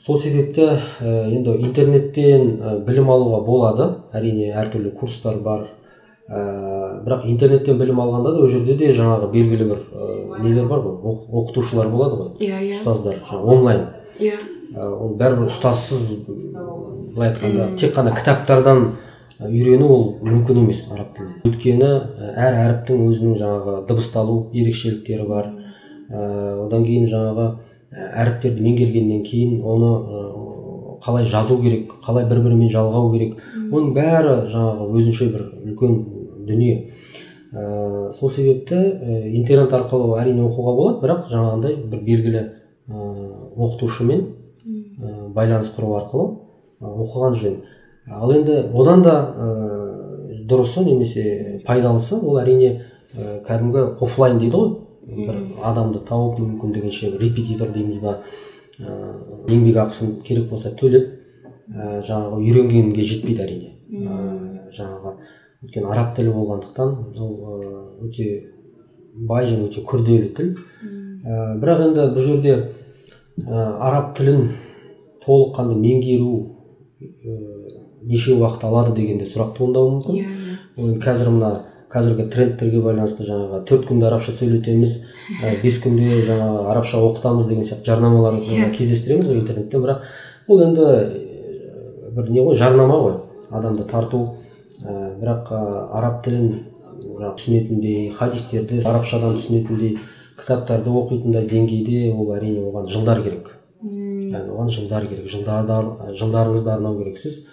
Сол 0.00 0.16
себепті 0.16 0.80
енді 1.02 1.58
интернеттен 1.60 2.84
білім 2.86 3.10
алуға 3.12 3.42
болады. 3.44 3.90
Әрине 4.12 4.54
әртүрлі 4.54 4.94
курстар 4.96 5.36
бар 5.44 5.68
ә, 6.30 7.02
бірақ 7.04 7.26
интернеттен 7.26 7.78
білім 7.78 8.00
алғанда 8.00 8.32
да 8.32 8.42
ол 8.44 8.48
жерде 8.48 8.76
де 8.78 8.92
жаңағы 8.94 9.30
белгілі 9.32 9.68
бір 9.72 9.80
ә, 9.90 10.40
нелер 10.44 10.68
бар 10.70 10.84
ғой. 10.84 11.16
Оқытушылар 11.42 11.90
болады 11.90 12.18
ғой. 12.20 12.30
Иә 12.46 12.60
иә. 12.68 12.78
Ұстаздар 12.78 13.18
онлайн. 13.34 13.86
Иә. 14.20 14.36
Ол 14.78 15.16
бәрібір 15.18 15.50
ұстазсыз 15.50 16.26
былай 17.14 17.32
айтқанда. 17.32 17.72
Тек 17.80 17.94
қана 17.96 18.14
кітаптардан 18.14 18.84
үйрену 19.40 19.88
ол 19.90 20.04
мүмкін 20.22 20.62
емес 20.62 20.84
араб 20.94 21.16
тілін 21.16 21.32
өйткені 21.48 21.90
әр 22.36 22.60
әріптің 22.60 23.08
өзінің 23.10 23.40
жаңағы 23.40 23.74
дыбысталу 23.88 24.36
ерекшеліктері 24.54 25.26
бар. 25.26 25.50
Ә, 26.10 26.66
одан 26.66 26.86
кейін 26.86 27.10
жаңағы 27.10 27.50
әріптерді 27.90 28.62
меңгергеннен 28.62 29.24
кейін 29.26 29.64
оны 29.66 29.90
қалай 31.02 31.24
жазу 31.24 31.58
керек 31.62 31.96
қалай 32.04 32.28
бір 32.28 32.42
бірімен 32.44 32.70
жалғау 32.70 33.10
керек. 33.14 33.38
Оның 33.70 33.94
бәрі 33.96 34.34
жаңағы 34.52 34.88
өзінше 34.98 35.30
бір 35.32 35.46
үлкен 35.64 35.96
дүние. 36.46 36.92
Ә, 37.50 38.12
сол 38.14 38.30
себепті 38.30 38.76
ә, 38.76 39.22
интернет 39.34 39.72
арқылы 39.74 40.20
әрине 40.20 40.44
оқуға 40.46 40.74
болады 40.76 41.00
бірақ 41.02 41.24
жаңағындай 41.32 41.76
бір 41.90 42.04
белгілі 42.06 42.42
ә, 42.44 43.06
оқытушымен 43.56 44.20
ә, 44.22 45.14
байланыс 45.34 45.72
құру 45.74 45.96
арқылы 45.98 46.28
оқыған 46.80 47.34
жөн. 47.40 47.56
Ал 48.06 48.30
енді 48.36 48.60
одан 48.70 49.02
да 49.02 49.16
ә, 49.34 49.48
дұрысы 50.46 50.84
немесе 50.86 51.62
пайдалысы 51.66 52.20
ол 52.20 52.38
әрине 52.38 52.70
ә, 53.16 53.40
кәдімгі 53.46 53.96
офлайн 54.00 54.38
дейді 54.38 54.56
ғой. 54.56 54.70
Бір 55.10 55.42
адамды 55.66 56.04
тауып 56.06 56.38
мүмкіндігінше 56.38 57.16
репетитор 57.18 57.74
дейміз 57.74 57.98
ба 57.98 58.20
ә, 58.78 58.94
еңбек 59.50 59.82
ақысын 59.88 60.20
керек 60.22 60.48
болса 60.52 60.70
төлеп 60.70 61.16
ә, 61.74 62.00
жаңағы 62.06 62.38
үйренгенге 62.44 63.02
жетпейді 63.10 63.42
әрине. 63.42 63.72
Ә, 63.90 64.70
жаңағы 64.76 65.16
өйткені 65.64 65.92
араб 65.92 66.14
тілі 66.16 66.34
болғандықтан 66.34 66.94
ол 67.20 68.06
өте 68.06 68.28
бай 69.28 69.46
және 69.46 69.68
өте 69.68 69.84
күрделі 69.84 70.32
тіл. 70.36 70.54
Ә, 71.24 71.56
бірақ 71.60 71.86
енді 71.88 72.06
бұл 72.16 72.26
жерде 72.26 72.54
ә, 73.44 73.76
араб 73.78 74.14
тілін 74.16 74.50
толыққанды 75.26 75.76
меңгеру 75.76 76.34
ә, 77.00 77.36
неше 78.02 78.38
уақыт 78.38 78.64
алады 78.64 78.94
деген 78.96 79.18
де 79.20 79.28
сұрақ 79.28 79.56
туындауы 79.58 79.98
мүмкін. 79.98 80.16
Иә 80.16 80.40
ол 80.80 80.96
қазір 81.02 81.30
мына 81.34 81.50
қазіргі 81.90 82.28
трендтерге 82.30 82.80
байланысты 82.84 83.26
жаңағы 83.26 83.64
төрт 83.68 83.88
күнде 83.88 84.06
арабша 84.08 84.32
сөйлетеміз 84.32 84.96
ә, 85.42 85.54
бес 85.62 85.80
күнде 85.82 86.22
жаңағы 86.28 86.66
арабша 86.72 87.00
оқытамыз 87.02 87.48
деген 87.50 87.66
сияқты 87.66 87.90
жарнамаларды 87.90 88.46
yeah. 88.46 88.68
Иә. 88.70 88.76
кездестіреміз 88.76 89.28
ғой 89.28 89.40
интернетте. 89.42 89.80
Бірақ 89.82 90.06
бұл 90.48 90.64
енді 90.68 90.86
бір 92.16 92.30
не 92.30 92.44
ғой 92.46 92.56
жарнама 92.60 93.00
ғой. 93.02 93.18
Адамды 93.50 93.84
тарту. 93.90 94.22
Бірақ 94.80 95.52
ә, 95.52 95.60
араб 95.98 96.22
тілін 96.24 96.66
түсінетіндей 97.36 98.10
хадистерді 98.16 98.80
арабшадан 98.84 99.36
түсінетіндей 99.38 99.98
кітаптарды 100.40 100.90
оқитындай 100.90 101.46
деңгейде 101.48 102.12
ол 102.14 102.32
әрине 102.36 102.64
оған 102.64 102.88
жылдар 102.90 103.22
керек. 103.24 103.52
Яғни 103.82 104.54
оған 104.54 104.70
жылдар 104.72 105.06
керек. 105.10 105.28
Жылдарыңызды 105.30 106.72
арнау 106.72 106.98
керексіз 107.00 107.46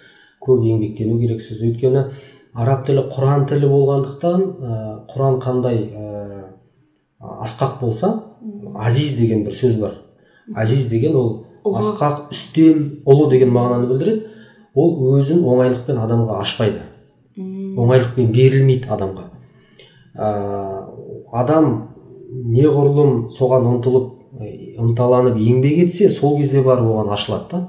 көп 0.44 0.64
еңбектену 0.68 1.20
керексіз. 1.20 1.62
Өйткені 1.68 2.06
араб 2.54 2.86
тілі 2.88 3.08
құран 3.12 3.48
тілі 3.50 3.72
болғандықтан 3.72 4.44
ә, 4.44 4.80
құран 5.12 5.40
қандай 5.44 5.84
ә, 5.92 6.44
асқақ 7.20 7.80
болса 7.82 8.14
азиз 8.76 9.18
деген 9.20 9.44
бір 9.46 9.56
сөз 9.58 9.80
бар. 9.82 10.00
Азиз 10.56 10.90
деген 10.90 11.16
ол 11.16 11.32
асқақ 11.66 12.32
үстем 12.32 13.02
ұлы 13.06 13.30
деген 13.32 13.52
мағынаны 13.56 13.90
білдіреді. 13.92 14.36
Ол 14.78 15.18
өзін 15.18 15.44
оңайлықпен 15.44 16.00
адамға 16.04 16.42
ашпайды. 16.44 16.87
Оңайлықпен 17.78 18.32
берілмейді 18.34 18.90
адамға. 18.94 19.26
Ә, 20.18 20.28
адам 21.32 21.72
неғұрлым 22.28 23.28
соған 23.34 23.68
ұмтылып 23.72 24.14
ынталанып 24.82 25.38
еңбек 25.42 25.80
етсе 25.86 26.10
сол 26.14 26.38
кезде 26.38 26.62
барып 26.66 26.90
оған 26.92 27.14
ашылады 27.14 27.48
да 27.52 27.62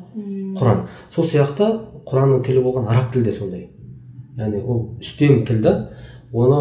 құран. 0.59 0.85
Сол 1.15 1.25
сияқты 1.25 1.69
құранның 2.09 2.43
тілі 2.47 2.65
болған 2.65 2.89
араб 2.89 3.13
тілі 3.13 3.29
де 3.29 3.33
сондай. 3.33 3.69
Яғни 4.39 4.61
ол 4.63 4.83
үстем 5.01 5.45
тіл 5.47 5.63
да 5.63 5.75
оны 6.33 6.61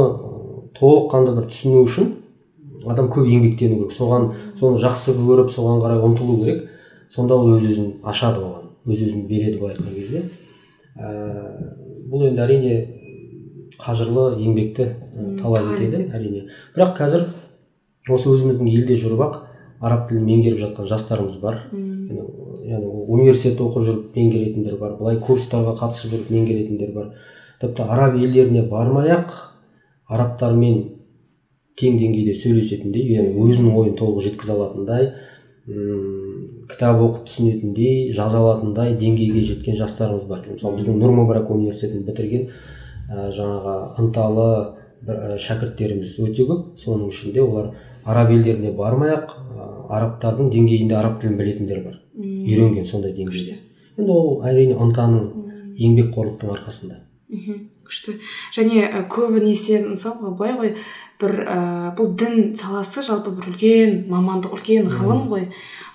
толыққанды 0.80 1.36
бір 1.36 1.50
түсіну 1.52 1.84
үшін 1.88 2.14
адам 2.88 3.10
көп 3.12 3.28
еңбектену 3.28 3.82
керек. 3.82 3.96
Соған 3.96 4.32
соны 4.60 4.80
жақсы 4.82 5.16
көріп 5.18 5.52
соған 5.52 5.82
қарай 5.84 6.04
ұмтылу 6.04 6.40
керек. 6.44 6.68
Сонда 7.12 7.36
ол 7.36 7.58
өз 7.58 7.68
өзін 7.68 7.94
ашады 8.04 8.44
оған 8.44 8.72
өз 8.88 9.04
өзін 9.08 9.28
береді 9.28 9.60
былай 9.60 9.76
айтқан 9.76 9.96
кезде. 9.96 10.24
Ә, 10.98 11.12
бұл 12.08 12.30
енді 12.30 12.44
әрине 12.44 12.76
қажырлы 13.82 14.26
еңбекті 14.42 14.88
талап 15.42 15.70
етеді 15.78 16.08
әрине. 16.16 16.42
Бірақ 16.76 16.96
қазір 16.98 17.28
осы 18.10 18.32
өзіміздің 18.34 18.72
елде 18.74 18.98
жүріп 18.98 19.24
ақ 19.28 19.40
араб 19.80 20.08
тілін 20.10 20.26
меңгеріп 20.26 20.62
жатқан 20.64 20.90
жастарымыз 20.90 21.40
бар. 21.44 21.62
Яғни 21.72 22.90
университетте 23.08 23.64
оқып 23.64 23.86
жүріп 23.88 24.18
меңгеретіндер 24.18 24.78
бар 24.82 24.98
былай 25.00 25.20
курстарға 25.24 25.76
қатысып 25.80 26.14
жүріп 26.16 26.32
меңгеретіндер 26.34 26.94
бар. 26.96 27.12
Тіпті 27.62 27.86
араб 27.86 28.18
елдеріне 28.18 28.64
бармай 28.70 29.12
ақ 29.14 29.34
арабтармен 30.08 30.84
тең 31.78 32.00
деңгейде 32.02 32.34
сөйлесетіндей 32.34 33.12
яғни 33.14 33.38
өзінің 33.44 33.76
ойын 33.78 33.96
толық 34.00 34.24
жеткізе 34.26 34.56
алатындай 34.56 35.12
м 35.68 36.66
кітап 36.72 37.02
оқып 37.04 37.28
түсінетіндей 37.28 38.12
жаза 38.16 38.40
алатындай 38.42 38.96
деңгейге 38.98 39.44
жеткен 39.52 39.78
жастарымыз 39.78 40.26
бар. 40.30 40.46
Мысалы 40.50 40.80
біздің 40.80 40.98
нұр 41.02 41.14
мүбарак 41.22 41.52
университетін 41.54 42.06
бітірген 42.08 42.50
ә, 43.10 43.30
жаңағы 43.36 43.76
ынталы 44.02 44.50
бір, 45.08 45.38
шәкірттеріміз 45.42 46.18
өте 46.26 46.48
көп. 46.50 46.66
Соның 46.82 47.12
ішінде 47.14 47.42
олар 47.44 47.72
араб 48.06 48.32
елдеріне 48.36 48.74
бармай 48.76 49.16
ақ 49.16 49.34
арабтардың 49.90 50.52
деңгейінде 50.54 50.96
араб 50.98 51.22
тілін 51.22 51.38
білетіндер 51.40 51.84
бар. 51.86 51.98
Үйренген 52.18 52.86
сондай 52.86 53.14
деңгейде. 53.16 53.58
енді 53.98 54.12
ол 54.12 54.44
әрине 54.46 54.78
ынтаның 54.78 55.74
еңбекқорлықтың 55.78 56.54
арқасында. 56.54 57.02
Мхм. 57.30 57.68
Күшті. 57.88 58.18
Және 58.56 58.88
көбінесе 59.12 59.80
мысалы 59.86 60.34
былай 60.36 60.56
ғой 60.60 60.74
бір 61.22 61.34
ә, 61.48 61.58
бұл 61.96 62.14
дін 62.20 62.54
саласы 62.56 63.02
жалпы 63.06 63.32
бір 63.38 63.48
үлкен 63.54 64.02
мамандық 64.12 64.58
үлкен 64.58 64.90
ғылым 64.92 65.28
ғой. 65.32 65.48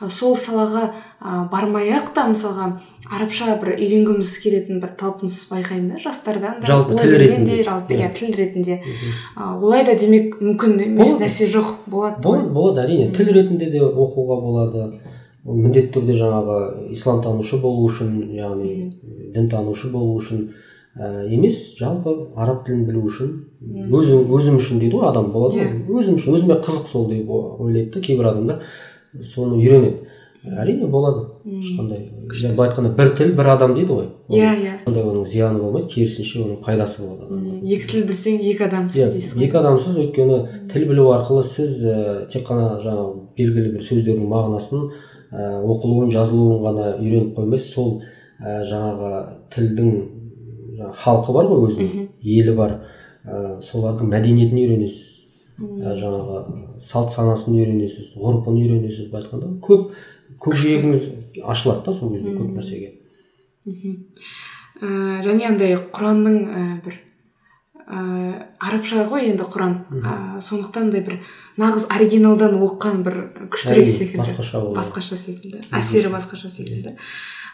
Сол 0.09 0.35
салаға 0.37 0.89
ә, 1.21 1.49
бармай 1.53 1.93
ақ 1.95 2.13
та 2.15 2.27
мысалға 2.31 2.73
арабша 3.13 3.57
бір 3.61 3.75
үйренгіміз 3.77 4.31
келетін 4.43 4.81
бір 4.83 4.95
талпыныс 4.99 5.37
байқаймын 5.51 5.95
да 5.95 6.01
жастардан 6.03 6.61
да. 6.61 6.67
Жалпы 6.67 6.97
тіл 6.97 7.19
ретінде. 7.23 7.63
жалпы 7.63 7.95
иә 7.95 8.11
тіл 8.15 8.35
ретінде. 8.37 8.81
Олай 9.37 9.85
да 9.85 9.95
демек 9.95 10.39
мүмкін 10.41 10.81
емес 10.87 11.19
нәрсе 11.21 11.49
жоқ 11.53 11.75
болады 11.87 12.23
болады 12.23 12.49
болады 12.49 12.85
әрине. 12.87 13.13
Тіл 13.15 13.33
ретінде 13.35 13.71
де 13.71 13.83
оқуға 13.83 14.41
болады. 14.41 14.89
Ол 15.45 15.57
міндетті 15.59 15.99
түрде 15.99 16.15
жаңағы 16.15 16.93
исламтанушы 16.95 17.59
болу 17.59 17.89
үшін 17.89 18.21
яғни 18.31 18.93
дінтанушы 19.35 19.91
болу 19.91 20.21
үшін 20.21 20.53
ә, 20.95 21.27
емес 21.27 21.75
жалпы 21.81 22.15
араб 22.37 22.63
тілін 22.67 22.85
білу 22.87 23.03
үшін. 23.09 23.33
Өзім 23.91 24.31
өзім 24.31 24.61
үшін 24.61 24.79
дейді 24.83 25.01
ғой 25.01 25.09
адам 25.11 25.33
болады 25.35 25.59
ғой. 25.59 25.67
Yeah. 25.67 25.99
өзім 25.99 26.19
үшін 26.21 26.37
өзіме 26.37 26.59
қызық 26.63 26.89
сол 26.91 27.09
деп 27.11 27.31
ойлайды 27.33 27.91
да 27.95 28.01
кейбір 28.05 28.31
адамдар. 28.33 28.63
Соны 29.21 29.59
үйренеді. 29.61 30.09
Әрине 30.43 30.89
болады. 30.91 31.29
Ешқандай 31.47 32.09
былай 32.57 32.71
айтқанда 32.71 32.95
бір 32.99 33.13
тіл 33.15 33.35
бір 33.39 33.51
адам 33.53 33.75
дейді 33.77 33.95
ғой. 33.95 34.09
Иә 34.33 34.55
иә. 34.59 34.73
ондай 34.87 35.05
оның 35.05 35.27
зияны 35.29 35.61
болмайды 35.63 35.93
керісінше 35.93 36.41
оның 36.43 36.57
пайдасы 36.65 37.05
болады 37.07 37.61
екі 37.63 37.87
тіл 37.93 38.07
білсең 38.09 38.41
екі 38.41 38.65
адамсыз 38.67 39.03
иә, 39.03 39.11
дейсіз 39.13 39.43
екі 39.47 39.59
адамсыз 39.61 39.99
өйткені 40.03 40.39
тіл 40.73 40.87
білу 40.89 41.07
арқылы 41.15 41.45
сіз 41.47 41.79
ә, 41.87 42.27
тек 42.33 42.47
қана 42.49 42.81
жаңағы 42.83 43.23
белгілі 43.39 43.75
бір 43.77 43.87
сөздердің 43.87 44.27
мағынасын 44.33 44.89
ә, 45.33 45.63
оқылуын 45.63 46.11
жазылуын 46.13 46.63
ғана 46.67 46.89
үйреніп 46.99 47.37
қоймайсыз. 47.39 47.73
Сол 47.77 48.03
ә, 48.43 48.63
жаңағы 48.67 49.13
тілдің 49.55 49.93
жаңағы 50.79 50.99
халқы 51.05 51.37
бар 51.39 51.51
ғой 51.53 51.67
өзінің. 51.71 52.09
Елі 52.23 52.57
бар. 52.59 52.79
Ә, 53.23 53.61
солардың 53.63 54.11
мәдениетін 54.11 54.59
үйренесіз. 54.59 55.22
Жаңағы 55.63 56.81
салт 56.83 57.13
санасын 57.15 57.55
үйренесіз 57.57 58.17
ғұрпын 58.19 58.59
үйренесіз 58.59 59.11
былай 59.13 59.23
айтқанда 59.23 59.53
көп 59.63 59.93
көкжиегіңіз 60.43 61.07
ашылады 61.47 61.87
да 61.87 61.95
сол 61.95 62.13
кезде 62.15 62.35
көп 62.35 62.51
нәрсеге. 62.57 62.93
Ә, 64.83 65.23
және 65.23 65.47
андай 65.47 65.77
құранның 65.95 66.39
ә, 66.43 66.63
бір 66.83 66.97
ә, 67.87 68.01
арабша 68.59 69.07
ғой 69.11 69.29
енді 69.31 69.47
құран. 69.47 69.77
Ә, 70.03 70.41
сондықтан 70.43 70.89
андай 70.89 71.05
бір 71.07 71.21
нағыз 71.61 71.87
оригиналдан 71.95 72.59
оқыған 72.59 73.05
бір 73.07 73.21
күштірек 73.53 73.87
секілді. 73.87 74.25
басқаша 74.25 74.65
басқаша 74.75 75.21
секілді. 75.21 75.63
Әсері 75.71 76.11
басқаша 76.17 76.51
секілді. 76.51 76.97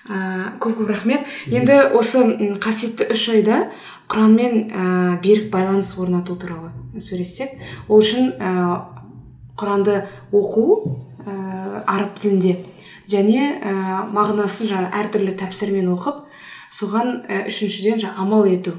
Ә, 0.06 0.54
көп 0.62 0.78
көп 0.80 0.92
рахмет. 0.92 1.26
Енді 1.50 1.80
осы 1.98 2.22
қасиетті 2.62 3.10
үш 3.12 3.28
айда 3.34 3.66
құранмен 4.08 4.70
ә, 4.70 5.20
берік 5.22 5.50
байланыс 5.52 5.96
орнату 5.98 6.36
туралы 6.36 6.72
сөйлессек 6.96 7.58
ол 7.88 8.00
үшін 8.00 8.32
ә, 8.38 8.52
құранды 9.58 10.02
оқу 10.32 10.66
ә, 11.26 11.84
араб 11.84 12.18
тілінде 12.20 12.56
және 13.08 13.58
ә, 13.58 13.72
мағынасын 14.14 14.70
жаңа 14.72 14.92
әртүрлі 15.02 15.36
тәпсірмен 15.40 15.90
оқып 15.94 16.24
соған 16.70 17.22
ә, 17.24 17.44
үшіншіден 17.48 18.00
жаңа 18.02 18.24
амал 18.24 18.48
ету. 18.48 18.76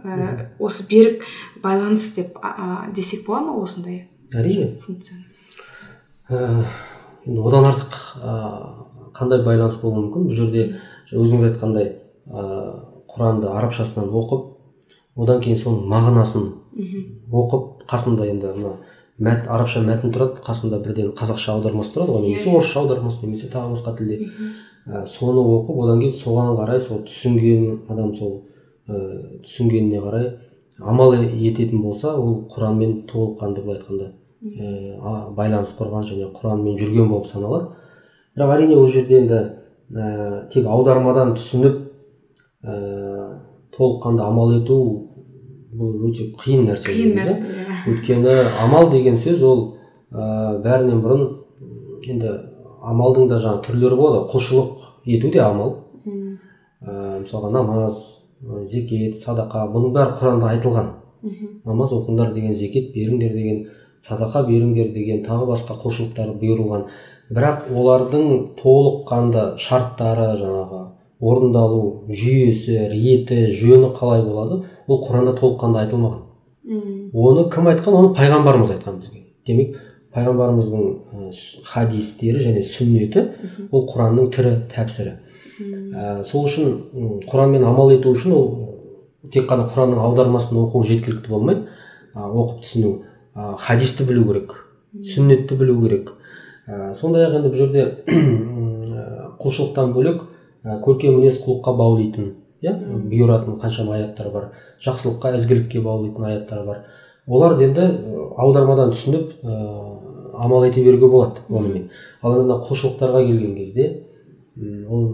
Ә, 0.00 0.52
осы 0.58 0.86
берік 0.88 1.26
байланыс 1.62 2.06
деп 2.16 2.38
ә, 2.40 2.90
десек 2.92 3.26
бола 3.26 3.40
ма 3.48 3.56
осындай 3.60 4.08
әрине. 4.32 4.78
функцияны? 4.80 5.24
Ә, 6.28 6.64
енді 7.26 7.42
одан 7.48 7.68
артық 7.68 7.98
ә, 8.16 8.36
қандай 9.20 9.44
байланыс 9.44 9.80
болуы 9.82 10.06
мүмкін? 10.06 10.26
Бұл 10.30 10.38
жерде 10.40 10.66
өзіңіз 11.12 11.50
айтқандай 11.50 11.92
ә, 12.26 12.46
құранды 13.10 13.50
арабшасынан 13.52 14.08
оқып 14.10 15.20
одан 15.20 15.42
кейін 15.44 15.58
соның 15.60 15.86
мағынасын 15.90 16.48
оқып 17.30 17.84
қасында 17.90 18.26
енді 18.30 18.54
мына 18.56 18.74
мәт 19.20 19.48
арабша 19.52 19.82
мәтін 19.84 20.14
тұрады 20.14 20.40
қасында 20.44 20.78
бірден 20.84 21.10
қазақша 21.18 21.56
аудармасы 21.56 21.96
тұрады 21.96 22.14
ғой 22.14 22.28
немесе 22.28 22.52
орысша 22.54 22.80
аудармасы 22.80 23.26
немесе 23.26 23.50
тағы 23.52 23.74
басқа 23.74 23.96
тілде. 23.98 24.28
Ә, 24.86 25.04
соны 25.06 25.42
оқып 25.42 25.82
одан 25.84 26.00
кейін 26.00 26.14
соған 26.16 26.54
қарай 26.56 26.80
сол 26.80 27.02
түсінген 27.04 27.90
адам 27.92 28.14
сол 28.14 28.46
ә, 28.88 29.42
түсінгеніне 29.44 30.00
қарай 30.00 30.30
амал 30.80 31.12
ететін 31.18 31.82
болса 31.82 32.14
ол 32.16 32.46
құранмен 32.48 33.04
толыққанды 33.10 33.60
былай 33.60 33.76
айтқанда 33.76 34.12
ә, 34.40 35.34
байланыс 35.36 35.74
құрған 35.76 36.08
және 36.08 36.30
құранмен 36.32 36.78
жүрген 36.80 37.10
болып 37.12 37.26
саналады. 37.28 37.74
Бірақ 38.36 38.54
әрине 38.56 38.76
ол 38.76 38.88
жерде 38.90 39.20
енді 39.20 39.40
ә, 39.94 40.48
тек 40.52 40.66
аудармадан 40.66 41.34
түсініп 41.38 41.80
ә, 42.64 42.76
толыққанды 43.76 44.22
амал 44.26 44.54
ету 44.58 44.78
бұл 45.74 46.08
өте 46.10 46.30
қиын 46.40 46.66
нәрсе 46.68 46.94
қиын 46.94 47.16
нәрсе 47.18 47.42
иә. 47.42 47.80
өйткені 47.92 48.38
амал 48.64 48.90
деген 48.90 49.18
сөз 49.18 49.44
ол 49.46 49.66
ә, 50.12 50.60
бәрінен 50.62 51.02
бұрын 51.04 51.28
енді 52.10 52.38
амалдың 52.80 53.28
да 53.28 53.38
жаңа 53.40 53.62
түрлері 53.64 53.96
болады. 53.98 54.24
Құлшылық 54.32 54.86
ету 55.16 55.30
де 55.32 55.40
амал. 55.44 55.76
Ә, 56.80 57.20
мысалға 57.20 57.50
намаз 57.52 58.00
зекет 58.64 59.18
садақа 59.20 59.66
бұның 59.72 59.92
бәрі 59.96 60.16
құранда 60.18 60.54
айтылған. 60.54 60.90
Намаз 61.68 61.92
оқыңдар 61.92 62.32
деген 62.34 62.54
зекет 62.56 62.94
беріңдер 62.94 63.34
деген 63.36 63.66
садақа 64.06 64.46
беріңдер 64.48 64.94
деген 64.94 65.24
тағы 65.26 65.50
басқа 65.52 65.76
құлшылықтар 65.82 66.32
бұйырылған. 66.40 66.86
Бірақ 67.30 67.68
олардың 67.70 68.30
толыққанды 68.58 69.44
шарттары 69.62 70.32
жаңағы 70.40 70.80
орындалу 71.20 71.82
жүйесі 72.08 72.88
реті 72.90 73.50
жөні 73.54 73.92
қалай 73.96 74.24
болады 74.24 74.64
ол 74.88 75.02
құранда 75.04 75.36
толыққанды 75.38 75.84
айтылмаған. 75.84 76.24
Оны 77.12 77.46
кім 77.52 77.68
айтқан? 77.70 77.96
Оны 78.00 78.14
пайғамбарымыз 78.16 78.72
айтқан 78.74 78.98
бізге. 79.00 79.22
Демек 79.46 79.76
пайғамбарымыздың 80.14 81.30
хадистері 81.70 82.42
және 82.42 82.64
сүннеті 82.66 83.26
ол 83.70 83.86
құранның 83.90 84.30
тірі 84.34 84.54
тәпсірі. 84.72 85.12
Ә, 85.60 86.24
сол 86.24 86.48
үшін 86.48 87.22
құранмен 87.30 87.66
амал 87.68 87.92
ету 87.94 88.14
үшін 88.16 88.34
ол 88.34 88.48
тек 89.30 89.46
қана 89.50 89.68
құранның 89.70 90.00
аудармасын 90.02 90.58
оқу 90.64 90.82
жеткілікті 90.88 91.30
болмайды. 91.30 91.68
Оқып 92.14 92.64
түсіну 92.64 92.94
ә, 93.36 93.54
хадисті 93.60 94.08
білу 94.08 94.26
керек 94.32 94.56
сүннетті 94.98 95.54
білу 95.60 95.76
керек 95.84 96.14
ә, 96.70 96.94
сондай 96.94 97.26
ақ 97.26 97.38
енді 97.40 97.50
бұл 97.50 97.58
жерде 97.58 97.86
құлшылықтан 99.42 99.92
бөлек 99.96 100.22
ә, 100.62 100.78
көркем 100.84 101.18
мінез 101.18 101.40
құлыққа 101.44 101.74
баулитын 101.76 102.34
иә 102.62 102.74
бұйыратын 103.10 103.58
қаншама 103.60 103.96
аяттар 103.96 104.30
бар. 104.30 104.50
Жақсылыққа 104.84 105.34
ізгілікке 105.38 105.80
баулитын 105.82 106.28
аяттар 106.28 106.64
бар. 106.66 106.84
Оларды 107.26 107.66
енді 107.68 107.88
аудармадан 108.36 108.92
түсініп 108.94 109.40
ә, 109.42 109.56
амал 110.40 110.64
ете 110.68 110.84
беруге 110.84 111.08
болады 111.08 111.42
онымен 111.48 111.90
ал 112.22 112.36
енді 112.36 112.46
мына 112.46 112.60
құлшылықтарға 112.68 113.24
келген 113.26 113.56
кезде 113.56 113.88
ол 114.88 115.06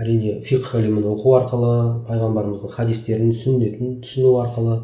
әрине 0.00 0.40
фиқх 0.44 0.74
ілімін 0.80 1.06
оқу 1.12 1.36
арқылы 1.38 1.74
пайғамбарымыздың 2.08 2.72
хадистерін 2.72 3.32
сүннетін 3.36 3.98
түсіну 4.04 4.38
арқылы 4.42 4.80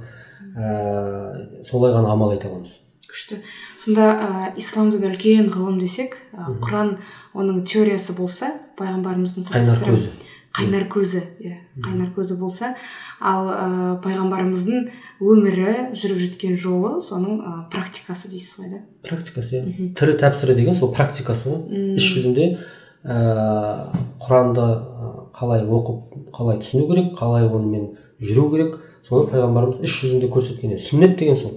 ә, 0.56 1.64
солай 1.64 1.94
ғана 1.94 2.12
амал 2.12 2.34
ете 2.34 2.48
аламыз. 2.48 2.89
Күшті. 3.11 3.40
Сонда 3.76 4.08
ә, 4.14 4.30
исламдың 4.61 5.04
үлкен 5.11 5.50
ғылым 5.52 5.78
десек 5.82 6.16
ә, 6.32 6.54
құран 6.62 6.96
оның 7.34 7.62
теориясы 7.68 8.16
болса 8.16 8.52
пайғамбарымыздың 8.78 9.46
қайнар 9.50 9.84
көзі. 9.90 10.11
Қайнар 10.50 10.86
көзі 10.90 11.20
иә 11.44 11.56
қайнар 11.84 12.11
көзі 12.16 12.38
болса. 12.40 12.72
Ал 13.20 13.50
ә, 13.52 13.68
пайғамбарымыздың 14.02 14.88
өмірі 15.22 15.74
жүріп 15.94 16.18
жеткен 16.24 16.56
жолы 16.58 16.96
соның 17.04 17.38
ә, 17.38 17.54
практикасы 17.70 18.30
дейсіз 18.32 18.58
ғой 18.62 18.72
да? 18.72 18.82
Практикасы 19.06 19.61
иә. 19.61 19.90
Тірі 19.98 20.16
тәпсірі 20.22 20.56
деген 20.58 20.74
сол 20.74 20.90
практикасы 20.96 21.52
ғой. 21.52 21.96
Іс 22.00 22.08
жүзінде 22.16 22.48
ә, 23.04 23.18
құранды 24.24 24.66
қалай 25.36 25.62
оқып 25.64 26.30
қалай 26.34 26.58
түсіну 26.64 26.88
керек 26.90 27.14
қалай 27.20 27.46
онымен 27.46 27.92
жүру 28.20 28.50
керек. 28.56 28.78
Соны 29.09 29.28
пайғамбарымыз 29.30 29.82
іс 29.84 29.98
жүзінде 30.01 30.30
көрсеткен 30.32 30.78
сүннет 30.78 31.16
деген 31.18 31.36
сол. 31.36 31.55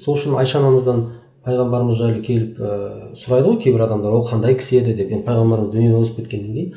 Сол 0.00 0.16
үшін 0.16 0.36
айша 0.40 0.60
анамыздан 0.60 1.06
пайғамбарымыз 1.46 1.98
жайлы 2.00 2.22
келіп 2.26 2.58
ә, 2.58 3.14
сұрайды 3.14 3.52
ғой 3.52 3.60
кейбір 3.62 3.86
адамдар. 3.86 4.12
Ол 4.12 4.26
қандай 4.26 4.56
кісі 4.58 4.80
еді? 4.80 4.94
деп. 4.98 5.12
Енді 5.14 5.26
пайғамбарымыз 5.28 5.70
дүниеден 5.72 6.00
озып 6.00 6.22
кеткеннен 6.22 6.52
кейін 6.52 6.72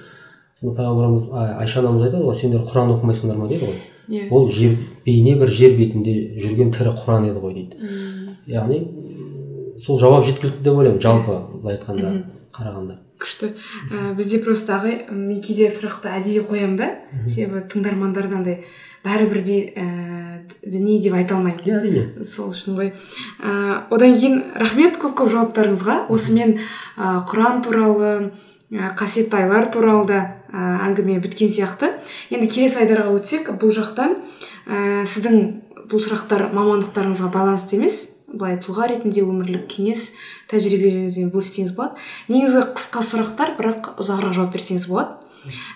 сонда 0.60 0.76
пайғамбарымыз 0.78 1.30
айша 1.60 1.80
анамыз 1.82 2.04
айтады 2.06 2.26
ғой 2.28 2.36
сендер 2.36 2.66
құран 2.68 2.94
оқымайсыңдар 2.94 3.38
ма? 3.40 3.48
дейді 3.48 3.66
ғой. 3.66 3.78
Иә. 4.10 4.28
Ол 4.30 4.50
жер 4.52 4.76
бейне 5.06 5.36
бір 5.40 5.54
жер 5.56 5.78
бетінде 5.78 6.16
жүрген 6.38 6.74
тірі 6.76 6.94
құран 7.00 7.30
еді 7.30 7.42
ғой 7.42 7.54
дейді. 7.58 7.94
Яғни 8.50 8.82
сол 9.80 10.00
жауап 10.02 10.26
жеткілікті 10.28 10.66
деп 10.66 10.82
ойлаймын 10.82 11.02
жалпы 11.02 11.38
былай 11.62 11.78
айтқанда 11.78 12.12
қарағанда. 12.54 13.00
күшті. 13.20 13.54
Ә, 13.92 14.14
бізде 14.16 14.40
просто 14.44 14.76
ағай 14.78 15.06
мен 15.12 15.42
кейде 15.44 15.68
сұрақты 15.72 16.12
әдейі 16.18 16.44
қоямын 16.48 16.78
да. 16.80 16.90
Себебі 17.28 17.66
тыңдармандар 17.72 18.28
андай 18.32 18.64
бәрі 19.06 19.30
бірдей 19.32 19.62
ә, 19.76 19.86
діни 20.64 21.00
деп 21.04 21.16
айта 21.16 21.38
алмаймын. 21.38 21.64
Иә 21.66 21.80
әрине. 21.80 22.24
Сол 22.26 22.52
үшін 22.54 22.78
ғой. 22.80 22.92
Ә, 23.40 23.86
одан 23.94 24.18
кейін 24.18 24.42
рахмет 24.60 25.00
көп 25.00 25.16
көп 25.22 25.32
жауаптарыңызға. 25.34 26.06
Осымен 26.12 26.58
ә, 26.60 27.24
құран 27.30 27.64
туралы 27.66 28.12
ә, 28.72 28.92
қасиетті 29.00 29.40
айлар 29.40 29.70
туралы 29.72 30.06
да 30.10 30.20
ә, 30.52 30.86
әңгіме 30.90 31.20
біткен 31.24 31.52
сияқты. 31.54 31.94
Енді 32.30 32.52
келесі 32.52 32.84
айдарға 32.84 33.16
өтсек 33.16 33.52
бұл 33.62 33.74
жақта 33.76 34.12
ә, 34.68 35.06
сіздің 35.08 35.40
бұл 35.90 36.04
сұрақтар 36.04 36.50
мамандықтарыңызға 36.54 37.32
байланысты 37.34 37.80
емес. 37.80 38.02
Былай 38.30 38.60
тұлға 38.62 38.92
ретінде 38.92 39.24
өмірлік 39.26 39.64
кеңес 39.72 40.12
тәжірибелеріңізбен 40.52 41.32
бөліссеңіз 41.34 41.72
болады. 41.74 41.98
Негізі 42.30 42.62
қысқа 42.78 43.02
сұрақтар 43.08 43.56
бірақ 43.58 43.90
ұзағырақ 43.98 44.36
жауап 44.38 44.54
берсеңіз 44.54 44.86
болады. 44.92 45.18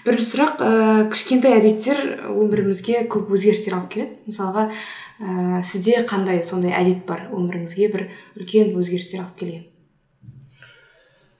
Бірінші 0.06 0.28
сұрақ 0.30 0.62
ә, 0.64 0.72
кішкентай 1.12 1.58
әдеттер 1.60 2.00
өмірімізге 2.32 3.06
көп 3.12 3.32
өзгерістер 3.36 3.78
алып 3.78 3.90
келеді. 3.94 4.18
Мысалға 4.28 4.68
ә, 4.70 5.62
сізде 5.64 6.02
қандай 6.10 6.44
сондай 6.44 6.76
әдет 6.78 7.06
бар 7.08 7.28
өміріңізге 7.32 7.90
бір 7.94 8.08
үлкен 8.40 8.74
өзгерістер 8.78 9.24
алып 9.24 9.38
келген? 9.40 9.66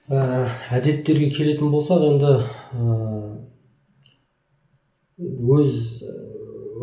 Ә, 0.10 0.50
әдеттерге 0.80 1.32
келетін 1.36 1.72
болсақ 1.74 2.04
енді 2.10 2.34
өз 5.20 5.76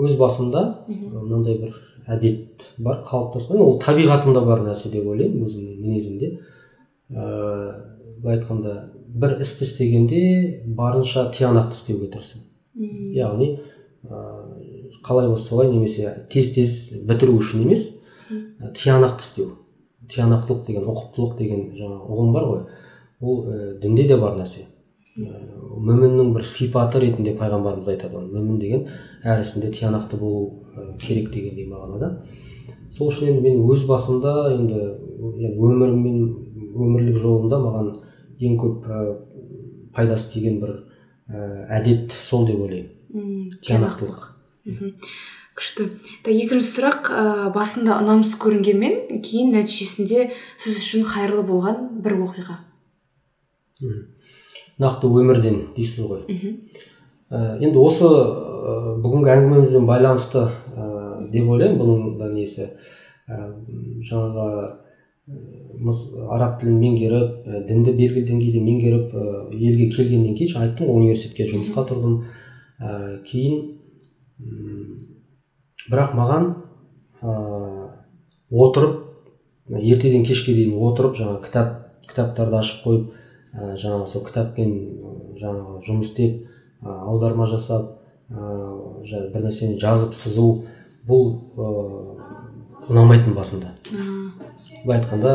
өз 0.00 0.16
басымда 0.20 0.64
мынандай 0.88 1.58
бір 1.60 1.76
әдет 2.10 2.64
бар 2.78 3.02
қалыптасқан. 3.06 3.60
Ол 3.60 3.78
табиғатымда 3.82 4.42
бар 4.46 4.64
нәрсе 4.64 4.90
деп 4.92 5.06
ойлаймын 5.10 5.44
өзімнің 5.46 5.82
мінезімде. 5.84 6.32
Ыыы 7.10 7.72
былай 8.20 8.38
айтқанда 8.38 8.74
бір 9.14 9.38
істі 9.42 9.64
істегенде 9.64 10.20
барынша 10.66 11.28
тиянақты 11.34 11.76
істеуге 11.76 12.10
тырысамын 12.12 13.14
яғни 13.16 13.52
ыыы 14.04 15.00
қалай 15.04 15.28
болса 15.28 15.48
солай 15.48 15.70
немесе 15.72 16.26
тез 16.30 16.52
тез 16.54 16.76
бітіру 17.08 17.38
үшін 17.40 17.64
емес 17.66 17.86
тиянақты 18.76 19.24
істеу. 19.24 19.48
Тиянақтылық 20.10 20.64
деген 20.66 20.88
ұқыптылық 20.90 21.36
деген 21.38 21.66
жаңағы 21.76 22.06
ұғым 22.10 22.32
бар 22.34 22.46
ғой. 22.48 22.62
Ол 23.20 23.44
ә, 23.46 23.78
дінде 23.80 24.08
де 24.08 24.16
бар 24.18 24.34
нәрсе. 24.38 24.64
Мүміннің 25.16 26.32
бір 26.34 26.44
сипаты 26.46 27.00
ретінде 27.02 27.36
пайғамбарымыз 27.38 27.88
айтады 27.92 28.18
оны. 28.18 28.32
Мүмін 28.34 28.58
деген 28.60 28.88
әр 29.22 29.44
ісінде 29.44 29.70
тиянақты 29.76 30.18
болу 30.18 30.64
керек 31.00 31.30
дегендей 31.30 31.68
мағынада 31.70 32.24
сол 32.90 33.10
үшін 33.10 33.34
енді 33.34 33.44
мен 33.44 33.60
өз 33.70 33.86
басымда 33.86 34.34
енді 34.56 34.80
өміріммен 35.20 36.20
өмірлік 36.74 37.20
жолымда 37.22 37.60
маған 37.62 37.90
ең 38.40 38.56
көп 38.60 38.88
пайдасы 39.96 40.32
тиген 40.34 40.60
бір 40.62 40.76
әдет 41.70 42.14
сол 42.16 42.46
деп 42.48 42.62
ойлаймын. 42.64 43.58
Тиянақтылық 43.60 44.30
күшті. 45.60 45.86
Екінші 46.30 46.68
сұрақ 46.68 47.10
ә, 47.12 47.22
басында 47.52 47.98
ұнамсыз 48.00 48.38
көрінгенмен 48.40 49.20
кейін 49.24 49.52
нәтижесінде 49.56 50.30
сіз 50.56 50.78
үшін 50.80 51.04
қайырлы 51.08 51.44
болған 51.48 52.00
бір 52.04 52.16
оқиға. 52.24 52.56
Нақты 54.80 55.10
өмірден 55.10 55.60
дейсіз 55.76 56.08
ғой. 56.08 56.22
Ә, 57.30 57.58
енді 57.60 57.82
осы 57.82 58.08
ә, 58.08 58.96
бүгінгі 59.04 59.34
әңгімемізбен 59.34 59.88
байланысты 59.90 60.46
ә, 60.46 61.28
деп 61.32 61.50
ойлаймын. 61.52 61.80
Бұның 61.82 62.16
да 62.20 62.30
несі? 62.32 62.70
Ә, 63.28 63.42
жаңағы 64.08 64.46
араб 66.30 66.60
тілін 66.60 66.78
меңгеріп 66.80 67.46
ә, 67.46 67.60
дінді 67.68 67.94
белгілі 67.96 68.26
деңгейде 68.28 68.60
меңгеріп 68.64 69.14
ә, 69.14 69.26
елге 69.54 69.88
келгеннен 69.94 70.36
кейін 70.36 70.52
жаңа 70.54 70.66
айттым 70.68 70.90
ғой 70.90 71.00
университетке 71.00 71.46
жұмысқа 71.50 71.86
тұрдым. 71.88 72.18
Ә, 72.80 73.20
кейін 73.28 73.78
бірақ 75.90 76.14
маған 76.18 76.50
ә, 77.22 77.36
отырып 78.50 79.00
ертеден 79.70 80.24
кешке 80.26 80.54
дейін 80.54 80.76
отырып 80.80 81.16
жаңа 81.18 81.40
кітап 81.44 81.72
кітаптарды 82.08 82.60
ашып 82.60 82.84
қойып 82.84 83.08
ә, 83.54 83.74
жаңағы 83.80 84.08
сол 84.12 84.24
кітаппен 84.26 84.76
жаңағы 85.40 85.80
жұмыс 85.86 86.12
істеп 86.12 86.44
ә, 86.82 86.98
аударма 87.06 87.48
жасап 87.50 87.96
ә, 88.30 89.02
бір 89.32 89.46
нәрсені 89.46 89.80
жазып 89.80 90.14
сызу 90.18 90.48
бұл 91.08 91.32
ұнамайтын 92.90 93.34
басында 93.36 93.74
былай 94.84 95.00
айтқанда 95.00 95.32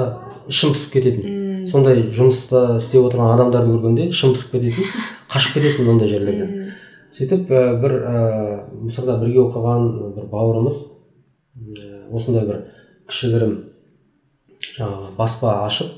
ішім 0.49 0.73
пысып 0.75 0.93
кететін. 0.95 1.67
Сондай 1.69 2.05
жұмыста 2.13 2.77
істеп 2.79 3.07
отырған 3.07 3.35
адамдарды 3.35 3.73
көргенде 3.73 4.07
ішім 4.11 4.35
пысып 4.35 4.55
кететін 4.55 4.89
қашып 5.33 5.57
кететін 5.57 5.91
ондай 5.93 6.11
жерлерден. 6.11 6.73
Сөйтіп 7.15 7.51
ә, 7.51 7.61
бір 7.81 7.95
ә, 8.01 8.15
мысырда 8.81 9.17
бірге 9.21 9.43
оқыған 9.45 9.87
бір 10.17 10.27
бауырымыз 10.31 10.81
ә, 10.81 12.01
осындай 12.11 12.47
бір 12.47 12.65
кішігірім 13.09 13.55
жаңағы 14.75 15.13
баспа 15.17 15.59
ашып 15.65 15.93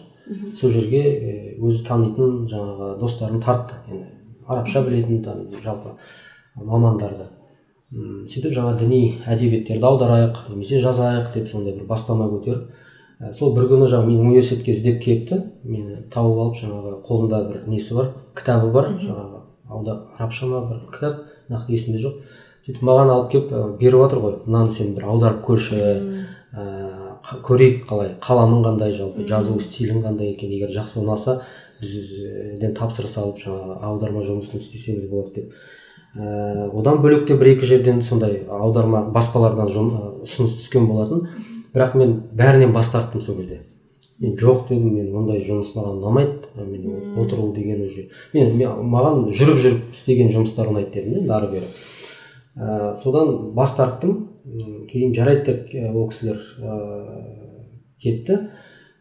сол 0.60 0.72
жерге 0.76 1.56
өзі 1.64 1.86
танитын 1.88 2.46
жаңағы 2.52 2.94
достарын 3.02 3.42
тартты. 3.42 3.80
Енді 3.90 4.06
арабша 4.48 4.84
білетін 4.86 5.24
жалпы 5.64 5.96
мамандарды. 6.56 7.30
Сөйтіп 8.28 8.52
жаңа 8.52 8.76
діни 8.80 9.22
әдебиеттерді 9.28 9.88
аударайық 9.88 10.42
немесе 10.52 10.82
жазайық 10.84 11.32
деп 11.34 11.48
сондай 11.48 11.76
бір 11.78 11.88
бастама 11.88 12.28
көтеріп 12.32 12.68
ә, 13.22 13.34
сол 13.34 13.54
бір 13.56 13.68
күні 13.72 13.90
жаңағы 13.90 14.12
мен 14.12 14.26
университетке 14.28 14.72
іздеп 14.74 15.02
келіпті. 15.04 15.42
Мені 15.64 16.02
тауып 16.14 16.42
алып 16.44 16.60
жаңағы 16.62 16.94
қолында 17.08 17.44
бір 17.50 17.64
несі 17.68 17.96
бар? 17.98 18.12
Кітабы 18.38 18.72
бар. 18.72 18.92
Жаңағы 19.02 19.98
арабша 20.18 20.46
ма 20.48 20.64
бір 20.70 20.84
кітап. 20.94 21.24
Нақты 21.50 21.78
есімде 21.78 22.02
жоқ. 22.04 22.20
Сөйтіп 22.68 22.84
маған 22.84 23.14
алып 23.14 23.32
келіп 23.32 23.54
беріп 23.80 24.02
жатыр 24.04 24.24
ғой. 24.24 24.36
Мынаны 24.46 24.74
сен 24.76 24.94
бір 24.96 25.08
аударып 25.08 25.46
көрші 25.48 25.80
ә, 25.82 26.66
көрейік 27.48 27.86
қалай? 27.88 28.14
Қаламың 28.24 28.66
қандай 28.66 28.94
жалпы? 28.98 29.24
Жазу 29.28 29.60
стилің 29.60 30.04
қандай 30.04 30.34
екен? 30.34 30.52
Егер 30.52 30.74
жақсы 30.76 31.00
ұнаса 31.04 31.42
бізден 31.82 32.74
тапсырыс 32.76 33.18
алып 33.22 33.42
жаңағы 33.44 33.80
аударма 33.88 34.24
жұмысын 34.26 34.60
істесеңіз 34.60 35.10
болады 35.12 35.42
деп. 35.42 35.54
Ә, 36.18 36.70
одан 36.74 37.02
бөлек 37.04 37.28
те 37.28 37.38
бір 37.38 37.54
екі 37.54 37.70
жерден 37.70 38.02
сондай 38.02 38.42
аударма 38.50 39.04
баспалардан 39.14 39.70
ұсыныс 40.26 40.58
түскен 40.64 40.88
болатын. 40.90 41.28
Бірақ 41.74 41.98
мен 41.98 42.14
бәрінен 42.38 42.74
бас 42.74 42.92
тарттым 42.92 43.22
сол 43.22 43.38
кезде. 43.42 43.62
Мен 44.20 44.34
жоқ 44.38 44.68
дедім 44.70 44.96
мен 44.96 45.12
ондай 45.16 45.44
жұмыс 45.46 45.76
маған 45.78 46.00
ұнамайды 46.00 46.66
мен 46.66 47.18
отыру 47.22 47.52
деген 47.54 47.84
уже 47.86 48.08
мен, 48.34 48.56
маған 48.58 49.28
жүріп 49.30 49.60
жүріп 49.62 49.92
істеген 49.94 50.32
жұмыстар 50.34 50.72
ұнайды 50.72 50.96
дедім 50.96 51.20
енді 51.22 51.34
ары 51.36 51.52
бері. 51.52 51.70
Ә, 52.58 52.96
содан 52.98 53.54
бас 53.54 53.76
тарттым. 53.78 54.30
Кейін 54.90 55.14
жарайды 55.14 55.54
деп 55.54 55.94
ол 55.94 56.08
кісілер 56.10 56.40
ә, 56.58 56.78
кетті. 58.02 58.40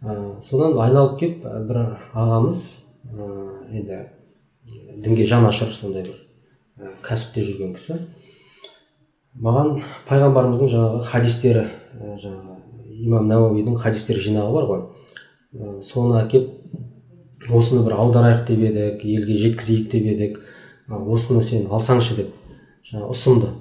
Ә, 0.02 0.18
содан 0.44 0.76
айналып 0.84 1.16
келіп 1.20 1.46
бір 1.70 1.80
ағамыз 2.12 2.60
ә, 3.08 3.30
енді 3.72 4.02
дінге 5.00 5.24
жан 5.24 5.46
ашыр 5.48 5.72
сондай 5.72 6.04
бір 6.04 6.18
ә, 6.76 6.92
кәсіпте 7.06 7.46
жүрген 7.46 7.72
кісі. 7.78 8.02
Маған 9.40 9.80
пайғамбарымыздың 10.10 10.74
жаңағы 10.74 11.08
хадистері 11.08 11.64
ә, 11.64 12.18
жаңағы 12.20 12.55
имам 13.04 13.28
науауидің 13.28 13.76
хадистер 13.80 14.18
жинағы 14.22 14.54
бар 14.56 14.68
ғой. 14.70 14.82
Соны 15.84 16.20
әкеп 16.22 16.50
осыны 17.52 17.84
бір 17.86 17.96
аударайық 18.00 18.46
деп 18.48 18.62
едік 18.66 19.04
елге 19.04 19.38
жеткізейік 19.42 19.90
деп 19.92 20.08
едік. 20.12 20.40
Осыны 20.88 21.42
сен 21.42 21.66
алсаңшы 21.70 22.16
деп 22.20 22.34
жаңа 22.86 23.10
ұсынды. 23.12 23.52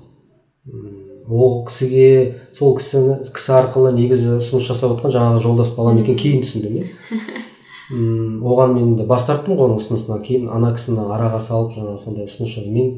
Ол 1.25 1.63
кісіге 1.65 2.51
сол 2.57 2.75
кісі 2.77 3.01
кісі 3.33 3.55
арқылы 3.59 3.95
негізі 3.95 4.38
ұсыныс 4.39 4.67
жасап 4.69 4.95
отқан 4.97 5.13
жаңағы 5.15 5.41
жолдас 5.41 5.73
балам 5.77 5.97
екен 6.03 6.19
кейін 6.19 6.45
түсіндім 6.45 6.79
иә 6.79 6.86
оған 8.45 8.75
мен 8.77 8.95
де 8.97 9.05
бас 9.09 9.25
тарттым 9.25 9.57
ғой 9.57 9.71
оның 9.71 9.81
ұсынысынан. 9.81 10.21
Кейін 10.25 10.49
ана 10.53 10.73
кісіні 10.77 11.05
араға 11.05 11.41
салып 11.41 11.73
жаңағы 11.77 12.01
сондай 12.01 12.29
ұсыныс 12.29 12.69
мен 12.69 12.93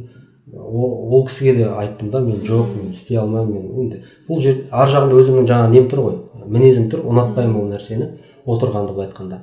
ол, 0.53 1.25
кісіге 1.27 1.55
де 1.55 1.67
айттым 1.67 2.11
да 2.11 2.21
мен 2.21 2.39
жоқ 2.45 2.75
мен 2.77 2.89
істей 2.89 3.17
алмаймын 3.17 3.53
мен 3.53 3.81
енді 3.83 4.03
бұл 4.29 4.41
жер 4.41 4.63
ар 4.71 4.89
жағында 4.89 5.19
өзімнің 5.19 5.47
жаңағы 5.49 5.73
нем 5.73 5.89
тұр 5.91 6.03
ғой 6.05 6.17
мінезім 6.47 6.89
тұр 6.91 7.03
ұнатпаймын 7.11 7.61
ол 7.61 7.67
нәрсені 7.71 8.11
отырғанды 8.47 8.93
былай 8.95 9.09
айтқанда. 9.09 9.41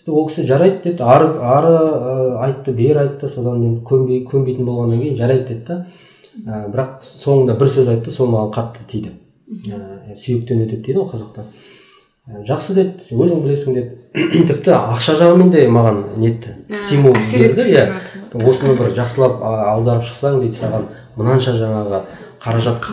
Сөйтіп 0.00 0.14
ол 0.14 0.28
кісі 0.28 0.46
жарайды 0.48 0.80
деді 0.84 1.02
ары 1.02 1.32
ары 1.42 1.74
айтты 2.44 2.72
бері 2.72 3.04
айтты 3.04 3.28
содан 3.28 3.58
мен 3.60 3.80
көнбей 3.84 4.22
көнбейтін 4.28 4.68
болғаннан 4.68 5.02
кейін 5.02 5.18
жарайды 5.18 5.48
деді 5.48 5.66
да. 5.66 5.86
Бірақ 6.70 7.02
соңында 7.04 7.58
бір 7.58 7.72
сөз 7.74 7.90
айтты 7.90 8.14
сол 8.14 8.30
маған 8.30 8.54
қатты 8.54 8.86
тиді. 8.88 9.12
Ә, 9.50 10.14
сүйектен 10.14 10.62
өтеді 10.62 10.84
дейді 10.86 11.00
ғой 11.02 11.10
қазақта. 11.10 11.44
Жақсы 12.46 12.76
деді 12.78 13.18
өзің 13.18 13.42
білесің 13.44 13.76
деді. 13.76 13.98
Тіпті 14.48 14.76
ақша 14.78 15.16
жағымен 15.18 15.50
де 15.50 15.66
маған 15.68 16.00
нетті. 16.22 16.54
Стимул 16.70 17.18
берді 17.18 17.66
иә. 17.74 17.88
Осыны 18.34 18.76
бір 18.78 18.92
жақсылап 18.96 19.40
аударып 19.42 20.04
шықсаң 20.08 20.40
дейді 20.42 20.58
саған 20.60 20.88
мынанша 21.16 21.56
жаңағы 21.58 22.02
қаражат 22.40 22.86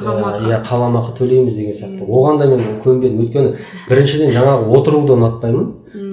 иә 0.43 0.59
қаламақы 0.65 1.13
төлейміз 1.17 1.55
деген 1.55 1.75
сияқты. 1.75 2.03
Оған 2.03 2.39
да 2.41 2.47
мен 2.51 2.81
көнбедім. 2.83 3.21
Өйткені 3.23 3.53
біріншіден 3.87 4.33
жаңағы 4.35 4.73
отыруды 4.75 5.15
ұнатпаймын. 5.15 5.69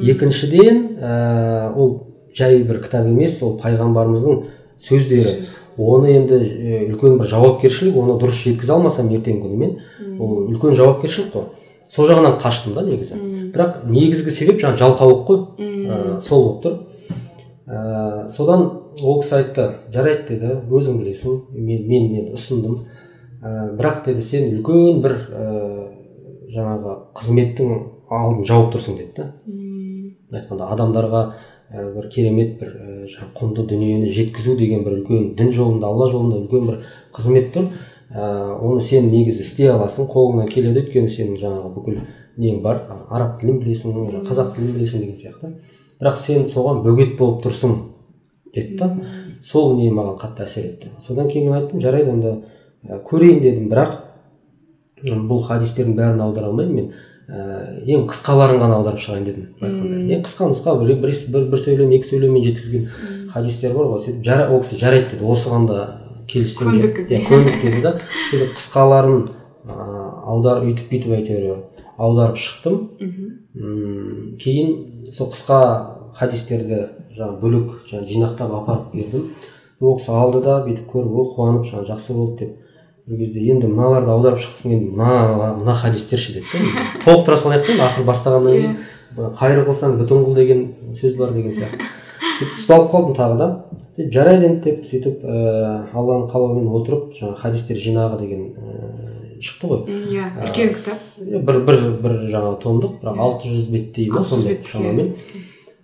Екіншіден 0.07 0.83
ә, 1.01 1.73
ол 1.75 2.13
жай 2.37 2.63
бір 2.63 2.79
кітап 2.85 3.09
емес 3.09 3.41
ол 3.43 3.57
пайғамбарымыздың 3.59 4.45
сөздері. 4.79 5.49
Оны 5.79 6.15
енді 6.15 6.39
үлкен 6.93 7.19
бір 7.19 7.33
жауапкершілік 7.33 7.99
оны 7.99 8.19
дұрыс 8.23 8.39
жеткізе 8.45 8.77
алмасам 8.77 9.11
ертеңгі 9.11 9.49
күні 9.49 9.59
мен 9.59 10.19
ол 10.21 10.45
үлкен 10.47 10.79
жауапкершілік 10.79 11.35
қой. 11.35 11.51
Сол 11.91 12.07
жағынан 12.07 12.39
қаштым 12.39 12.79
да 12.79 12.87
негізі. 12.87 13.19
Бірақ 13.55 13.83
негізгі 13.91 14.31
себеп 14.31 14.63
жаңағы 14.63 14.79
жалқаулық 14.85 15.27
қой. 15.27 15.43
Ә, 15.59 16.21
сол 16.23 16.47
болып 16.47 16.63
тұр. 16.63 16.79
Ә, 17.67 18.31
содан 18.31 18.84
ол 19.03 19.21
кісі 19.23 19.35
айтты 19.41 19.65
жарайды 19.95 20.37
деді 20.37 20.59
өзің 20.71 21.01
білесің 21.01 21.41
мен 21.55 21.87
мен, 21.89 22.11
мен 22.13 22.29
ұсындым. 22.37 22.85
Ә, 23.43 23.73
бірақ 23.79 24.05
деді 24.07 24.23
сен 24.23 24.53
үлкен 24.57 25.01
бір 25.05 25.17
ә, 25.31 25.47
жаңағы 26.55 26.95
қызметтің 27.19 27.75
алдын 28.11 28.45
жауып 28.49 28.75
тұрсың 28.75 28.99
деді 29.01 29.13
да. 29.19 29.27
Айтқанда 30.35 30.69
адамдарға 30.75 31.23
ә, 31.71 31.87
бір 31.97 32.09
керемет 32.13 32.59
бір 32.61 32.75
ә, 32.75 33.31
құнды 33.37 33.67
дүниені 33.69 34.11
жеткізу 34.15 34.57
деген 34.59 34.85
бір 34.87 35.01
үлкен 35.01 35.35
дін 35.39 35.53
жолында 35.53 35.91
алла 35.91 36.11
жолында 36.11 36.43
үлкен 36.43 36.69
бір 36.71 36.85
қызмет 37.15 37.51
тұр. 37.55 37.71
Ә, 38.15 38.59
оны 38.61 38.81
сен 38.85 39.11
негізі 39.11 39.43
істей 39.43 39.73
аласың 39.73 40.07
қолыңнан 40.13 40.51
келеді 40.53 40.85
өйткені 40.85 41.11
сенің 41.11 41.41
жаңағы 41.41 41.73
бүкіл 41.75 42.03
нең 42.39 42.61
бар 42.63 42.85
араб 43.11 43.41
тілін 43.41 43.59
білесің 43.63 44.23
қазақ 44.29 44.55
тілін 44.55 44.77
білесің 44.77 45.03
деген 45.03 45.19
сияқты. 45.19 45.51
Бірақ 46.01 46.19
сен 46.19 46.47
соған 46.47 46.83
бөгет 46.85 47.17
болып 47.19 47.43
тұрсың. 47.47 47.75
Деді 48.55 48.77
да 48.81 48.91
сол 49.43 49.77
не 49.79 49.91
маған 49.93 50.19
қатты 50.21 50.45
әсер 50.47 50.69
етті. 50.71 50.93
Содан 51.03 51.29
кейін 51.31 51.51
мен 51.51 51.59
айттым 51.59 51.81
жарайды 51.85 52.11
онда 52.11 52.37
көрейін 53.09 53.41
дедім. 53.43 53.67
Бірақ 53.73 53.99
бұл 55.05 55.43
хадистердің 55.49 55.99
бәрін 55.99 56.23
аудара 56.25 56.49
алмаймын 56.53 56.75
мен. 56.75 56.93
Ә, 57.25 57.81
ең 57.89 58.07
қысқаларын 58.09 58.59
ғана 58.61 58.79
аударып 58.79 59.01
шығайын 59.01 59.25
дедім 59.25 59.47
айтқанда. 59.61 60.01
Ең 60.13 60.25
қысқа 60.27 60.49
нұсқа 60.51 60.75
бір, 60.81 60.91
бір, 61.01 61.13
бір, 61.33 61.47
бір 61.55 61.61
сөйлем 61.63 61.93
екі 61.97 62.09
сөйлеммен 62.11 62.45
жеткізген 62.45 62.89
хадистер 63.33 63.73
бар 63.73 63.89
ғой. 63.95 64.03
Сөйтіп 64.05 64.27
жара, 64.27 64.51
ол 64.53 64.61
кісі 64.61 64.81
жарайды 64.83 65.15
деді. 65.15 65.25
Осыған 65.33 65.65
да 65.71 65.79
келіссең 66.29 66.69
көндік 66.69 67.01
көндік 67.31 67.57
деді 67.63 67.81
да. 67.81 67.95
Сөйтіп 68.29 68.53
қысқаларын 68.59 69.25
ә, 69.25 69.79
аударып 70.35 70.69
өйтіп 70.69 70.93
бүйтіп 70.93 71.17
әйтеуір 71.17 71.63
аударып 71.97 72.37
шықтым. 72.45 72.77
Мм 73.55 74.37
кейін 74.43 74.77
сол 75.09 75.33
қысқа 75.33 75.61
хадистерді 76.19 76.81
жаңағы 77.17 77.41
бөлек 77.41 77.73
жаңағы 77.91 78.11
жинақтап 78.11 78.55
апарып 78.61 78.95
бердім. 78.95 79.31
Ол 79.81 79.99
кісі 79.99 80.13
алды 80.15 80.41
да 80.45 80.61
бүйтіп 80.67 80.87
көріп 80.93 81.17
о 81.19 81.27
қуанып 81.35 81.67
жаңағы 81.71 81.91
жақсы 81.91 82.17
болды 82.19 82.37
деп 82.45 82.57
бір 83.07 83.19
кезде 83.21 83.43
енді 83.53 83.69
мыналарды 83.69 84.11
аударып 84.15 84.41
шыққасын 84.41 84.73
енді 84.79 84.91
мына 84.97 85.55
мына 85.59 85.75
хадистерші 85.77 86.39
деді 86.39 86.47
да 86.53 86.85
толықтыра 87.05 87.37
салайық 87.37 87.67
та 87.67 87.89
ақыры 87.91 88.07
бастағаннан 88.09 88.55
кейін 88.55 88.77
қайыр 89.39 89.65
қылсаң 89.67 89.99
бүтін 90.01 90.25
қыл 90.25 90.39
деген 90.39 90.63
сөз 90.97 91.19
бар 91.19 91.35
деген 91.37 91.53
сияқты. 91.53 91.91
Сөйтіп 92.39 92.57
ұсталып 92.59 92.89
қалдым 92.95 93.17
тағы 93.19 93.37
да. 93.39 93.49
Жарайды 94.11 94.49
енді 94.49 94.65
деп 94.65 94.87
сөйтіп 94.89 95.21
ыыы 95.23 95.67
алланың 95.95 96.31
қалауымен 96.33 96.73
отырып 96.81 97.13
жаңағы 97.15 97.41
хадистер 97.43 97.79
жинағы 97.79 98.19
деген 98.25 98.49
ііі 98.49 99.15
шықты 99.45 99.69
ғой 99.71 99.85
иә 100.11 100.31
үлкен 100.47 100.73
кітап. 100.75 101.45
бір 101.47 101.61
бір 101.69 101.83
бір 102.03 102.17
жаңағы 102.33 102.59
томдық 102.65 102.97
бірақ 103.03 103.21
алты 103.21 103.53
жүз 103.53 103.69
беттей 103.71 104.09
ма 104.11 104.23
сондай 104.23 104.59
шамамен. 104.65 105.13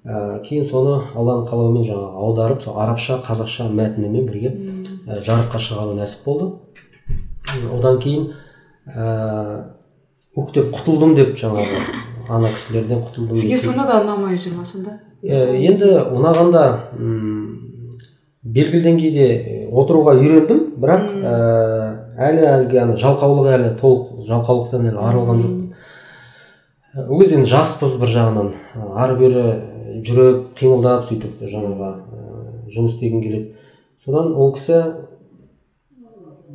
Ә, 0.05 0.41
кейін 0.47 0.65
соны 0.65 0.97
алланың 1.15 1.47
қалауымен 1.49 1.85
жаңағы 1.87 2.23
аударып 2.25 2.63
сол 2.65 2.79
арабша 2.81 3.19
қазақша 3.27 3.69
мәтінімен 3.73 4.27
бірге 4.29 4.55
ә, 5.07 5.21
жарыққа 5.27 5.61
шығару 5.61 5.97
нәсіп 5.99 6.25
болды. 6.25 6.51
Одан 7.75 8.01
кейін 8.01 8.33
ыыы 8.95 9.61
ух 10.37 10.53
деп 10.55 10.73
құтылдым 10.75 11.15
деп 11.19 11.37
жаңағы 11.39 11.81
ана 12.31 12.53
кісілерден 12.55 13.03
құтылдым 13.05 13.37
сізге 13.37 13.59
сонда 13.59 13.87
да 13.89 14.01
ұнамай 14.05 14.39
жүр 14.39 14.57
ма 14.61 14.65
сонда? 14.65 14.99
Енді 15.23 15.91
ұнағанда 16.17 16.63
белгілі 18.41 18.85
деңгейде 18.87 19.27
отыруға 19.77 20.15
үйрендім 20.17 20.63
бірақ 20.81 21.09
ә, 21.21 21.35
әлі 22.31 22.47
әлгі 22.55 22.81
ана 22.85 22.97
жалқаулық 23.01 23.51
әлі 23.57 23.75
толық 23.81 24.23
жалқаулықтан 24.31 24.87
әлі 24.89 25.03
арылған 25.11 25.43
жоқпын. 25.43 25.67
Ол 27.07 27.21
кезде 27.21 27.37
енді 27.39 27.51
жаспыз 27.51 27.99
бір 28.01 28.15
жағынан. 28.15 28.49
Ары 28.97 29.19
бері 29.21 29.43
жүріп 30.07 30.53
қимылдап 30.59 31.05
сөйтіп 31.09 31.43
жаңағы 31.51 31.91
жұмыс 32.75 32.97
істегім 32.97 33.23
келеді. 33.25 33.55
Содан 34.01 34.33
ол 34.35 34.55
кісі 34.57 34.79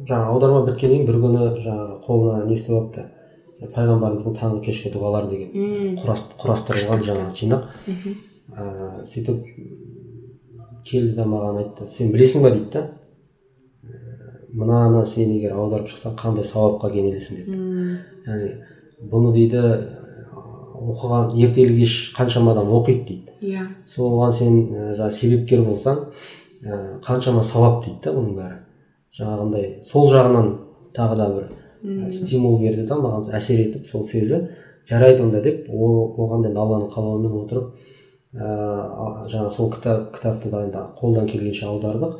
жаңағы 0.05 0.31
аударма 0.33 0.65
біткеннен 0.67 1.03
кейін 1.03 1.07
бір 1.09 1.19
күні 1.23 1.47
жаңағы 1.65 1.99
қолына 2.05 2.45
не 2.47 2.57
істеп 2.57 2.75
алыпты? 2.79 3.05
Пайғамбарымыздың 3.75 4.35
таңғы 4.37 4.61
кешкі 4.65 4.91
дұғалары 4.93 5.29
деген 5.31 5.97
құрастырылған 6.01 7.05
жаңағы 7.07 7.31
жинақ. 7.39 7.69
Ыыы 8.55 9.05
сөйтіп 9.09 9.39
келді 10.85 11.15
да 11.17 11.25
маған 11.25 11.61
айтты 11.63 11.89
сен 11.89 12.11
білесің 12.13 12.45
ба? 12.45 12.51
дейді 12.51 12.69
да. 12.73 12.83
Мынаны 14.53 15.05
сен 15.05 15.31
егер 15.33 15.55
аударып 15.55 15.89
шықсаң 15.91 16.15
қандай 16.19 16.45
сауапқа 16.45 16.91
кенелесің? 16.93 17.41
Деді 17.45 17.57
яғни 18.27 18.51
бұны 19.11 19.33
дейді 19.35 19.63
оқыған 20.81 21.35
ертелі 21.39 21.79
кеш 21.81 22.13
қаншама 22.17 22.53
адам 22.53 22.71
оқиды 22.75 23.05
дейді. 23.07 23.35
Иә. 23.41 23.67
Соған 23.87 24.31
сен 24.31 24.59
жаңағы 24.97 25.11
себепкер 25.11 25.63
болсаң 25.65 26.05
ә, 26.63 26.99
қаншама 27.05 27.43
сауап 27.43 27.83
дейді 27.85 28.01
да 28.03 28.15
бұның 28.15 28.35
бәрі. 28.39 28.59
Жаңағындай 29.15 29.67
сол 29.87 30.09
жағынан 30.11 30.51
тағы 30.95 31.17
да 31.19 31.29
бір 31.35 32.11
стимул 32.13 32.59
берді 32.59 32.87
да 32.89 32.97
маған 32.99 33.29
әсер 33.37 33.61
етіп 33.61 33.85
сол 33.87 34.03
сөзі 34.07 34.41
жарайды 34.89 35.23
онда 35.23 35.41
деп 35.43 35.67
оған 35.69 36.47
енді 36.49 36.59
алланың 36.59 36.89
қалауымен 36.93 37.35
отырып 37.43 37.75
ыыы 38.35 39.29
жаңағы 39.31 39.51
сол 39.53 39.71
кітап 39.73 40.09
кітапты 40.15 40.49
да 40.51 40.63
енді 40.65 40.85
қолдан 40.99 41.29
келгенше 41.29 41.67
аудардық. 41.69 42.17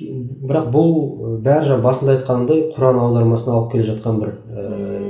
Бірақ 0.00 0.70
бұл 0.72 1.40
бәрі 1.44 1.66
жаңа 1.66 1.82
басында 1.84 2.14
айтқанымдай 2.16 2.68
құран 2.72 3.00
аудармасына 3.02 3.56
алып 3.56 3.72
келе 3.72 3.88
жатқан 3.90 4.20
бір 4.22 4.30
ііі 4.46 5.09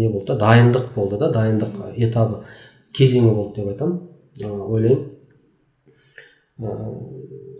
не 0.00 0.08
болды 0.08 0.32
да 0.32 0.38
дайындық 0.40 0.92
болды 0.96 1.18
да 1.20 1.30
дайындық 1.34 1.78
этабы 1.96 2.42
кезеңі 2.96 3.34
болды 3.34 3.60
деп 3.60 3.68
айтамын. 3.74 3.98
Ойлаймын. 4.40 5.06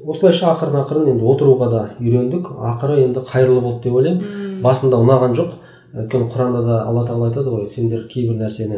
Осылайша 0.07 0.55
ақырын 0.55 0.80
ақырын 0.82 1.11
енді 1.14 1.26
отыруға 1.28 1.68
да 1.70 1.82
үйрендік. 2.01 2.53
Ақыры 2.72 3.03
енді 3.05 3.22
қайырлы 3.28 3.61
болды 3.61 3.88
деп 3.88 3.99
ойлаймын. 4.01 4.61
Басында 4.64 5.01
ұнаған 5.05 5.36
жоқ. 5.38 5.55
Өйткені 5.91 6.30
құранда 6.30 6.62
да 6.64 6.82
алла 6.86 7.05
тағала 7.07 7.30
айтады 7.30 7.51
ғой 7.51 7.68
сендер 7.68 8.05
кейбір 8.11 8.36
нәрсені 8.38 8.76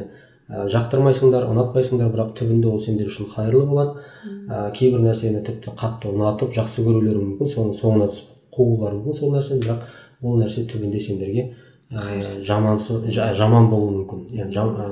ә, 0.49 0.63
жақтырмайсыңдар 0.73 1.45
ұнатпайсыңдар 1.51 2.09
бірақ 2.09 2.31
түбінде 2.39 2.71
ол 2.71 2.79
сендер 2.81 3.11
үшін 3.11 3.29
қайырлы 3.35 3.67
болады. 3.69 4.07
Ә, 4.49 4.71
кейбір 4.73 5.03
нәрсені 5.05 5.43
тіпті 5.45 5.75
қатты 5.77 6.09
ұнатып 6.09 6.55
жақсы 6.57 6.87
көрулері 6.87 7.21
мүмкін 7.21 7.53
соның 7.53 7.77
соңына 7.77 8.09
түсіп 8.09 8.33
қуылары 8.57 8.97
мүмкін 8.97 9.19
сол 9.19 9.35
нәрсені 9.37 9.61
бірақ 9.67 9.85
ол 10.23 10.41
нәрсе 10.41 10.65
түбінде 10.73 11.01
сендерге 11.05 11.51
ә, 11.93 12.45
жамансыз 12.49 13.07
жаман 13.13 13.69
болуы 13.71 14.01
мүмкін. 14.01 14.27
Яғни 14.37 14.55
жам, 14.57 14.75
ә, 14.77 14.89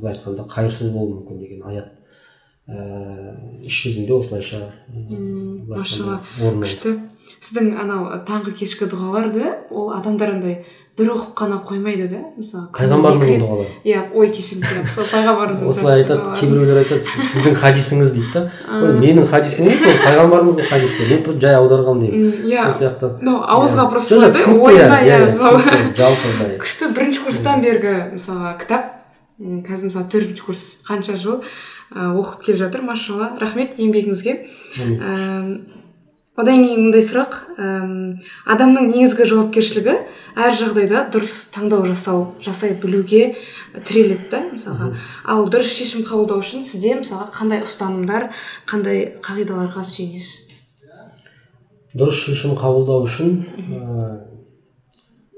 былай 0.00 0.14
айтқанда 0.14 0.46
қайырсыз 0.50 0.92
болуы 0.94 1.20
мүмкін 1.20 1.42
деген 1.42 1.66
аят 1.66 1.92
ііі 2.66 3.66
іс 3.68 3.76
жүзінде 3.84 4.10
осылайша 4.16 4.58
машалла. 5.70 6.16
күшті. 6.34 6.96
сіздің 7.38 7.76
анау 7.78 8.08
таңғы 8.26 8.56
кешкі 8.58 8.88
дұғаларды 8.90 9.52
ол 9.70 9.92
адамдар 9.94 10.34
андай 10.34 10.64
бір 10.96 11.10
оқып 11.12 11.32
қана 11.36 11.58
қоймайды 11.60 12.06
да 12.08 12.22
мысалы 12.38 12.70
пайғамбарымыздың 12.72 13.42
дұғалары 13.42 13.72
иә 13.84 14.00
ой 14.16 14.30
кешіріңіз 14.32 14.70
иә 14.72 14.84
сол 14.94 15.04
пайғамбарымыздың 15.10 15.68
осылай 15.74 16.00
айтады 16.00 16.32
кейбіреулер 16.40 16.80
айтады 16.80 17.04
сіздің 17.04 17.58
хадисіңіз 17.60 18.14
дейді 18.16 18.32
да. 18.32 18.42
Ой 18.78 18.94
менің 19.02 19.28
хадисім 19.28 19.68
емес 19.68 19.84
ол 19.84 20.00
пайғамбарымыздың 20.06 20.70
хадисі. 20.70 21.08
Мен 21.10 21.22
просто 21.26 21.44
жай 21.44 21.58
аударғанмын 21.60 22.06
деймін. 22.06 22.32
Иә. 22.48 22.64
Сол 22.64 22.80
сияқты. 22.80 23.12
Ну 23.20 23.36
ауызға 23.44 23.88
просто 23.92 24.22
ойында 24.24 25.00
иә 25.04 25.28
сол. 25.28 25.60
жалпы 26.00 26.32
былай 26.32 26.58
күшті 26.64 26.90
бірінші 26.96 27.24
курстан 27.28 27.64
бергі 27.64 27.94
мысалға 28.16 28.56
кітап. 28.62 28.92
Қазір 29.36 29.90
мысалы 29.92 30.08
төртінші 30.08 30.46
курс 30.48 30.66
қанша 30.88 31.20
жыл 31.20 31.42
оқып 31.92 32.46
келе 32.46 32.58
жатыр 32.64 32.82
машалла. 32.88 33.34
Рахмет 33.40 33.76
еңбегіңізге. 33.76 34.40
Одан 36.36 36.62
кейін 36.62 36.86
мындай 36.86 37.04
сұрақ 37.04 37.36
адамның 37.56 38.90
негізгі 38.92 39.26
жауапкершілігі 39.30 39.94
әр 40.36 40.56
жағдайда 40.58 41.06
дұрыс 41.12 41.34
таңдау 41.54 41.86
жасау 41.88 42.26
жасай 42.44 42.74
білуге 42.80 43.34
тіреледі 43.84 44.28
да 44.30 44.42
мысалға. 44.50 44.90
Ал 45.24 45.46
дұрыс 45.48 45.72
шешім 45.78 46.04
қабылдау 46.06 46.42
үшін 46.44 46.64
сізде 46.64 46.94
мысалға 47.00 47.30
қандай 47.34 47.64
ұстанымдар 47.64 48.28
қандай 48.68 49.02
қағидаларға 49.24 49.84
сүйенесіз? 49.84 50.52
Дұрыс 51.96 52.20
шешім 52.26 52.56
қабылдау 52.60 53.06
үшін 53.08 53.38
ә, 53.72 54.06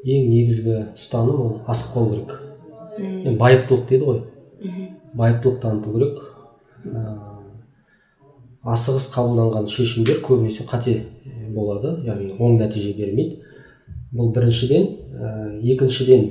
ең 0.03 0.29
негізгі 0.33 0.77
ұстаным 0.99 1.43
ол 1.45 1.55
асықпау 1.71 2.11
керек. 2.13 2.37
Байыптылық 3.39 3.87
дейді 3.91 4.11
ғой. 4.11 4.23
Байыптылық 5.15 5.63
таныту 5.63 5.95
керек. 5.95 7.28
Асығыс 8.67 9.09
қабылданған 9.15 9.69
шешімдер 9.71 10.21
көбінесе 10.25 10.67
қате 10.69 10.97
болады. 11.55 11.99
Яғни 12.07 12.35
оң 12.39 12.59
нәтиже 12.59 12.95
бермейді. 12.99 13.43
Бұл 14.13 14.33
біріншіден 14.35 14.87
ә, 15.15 15.31
екіншіден 15.63 16.25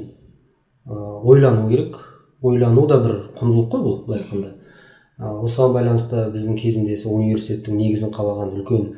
ә, 0.86 0.98
ойлану 1.24 1.70
керек. 1.70 1.98
Ойлану 2.42 2.88
да 2.88 3.00
бір 3.02 3.16
құндылық 3.38 3.70
қой 3.72 3.84
бұл 3.86 4.00
былай 4.06 4.22
айтқанда. 4.22 4.54
Ә, 5.18 5.34
осыған 5.46 5.74
байланысты 5.78 6.28
біздің 6.34 6.58
кезінде 6.60 6.98
сол 6.98 7.20
университеттің 7.22 7.78
негізін 7.80 8.14
қалаған 8.14 8.56
үлкен 8.58 8.90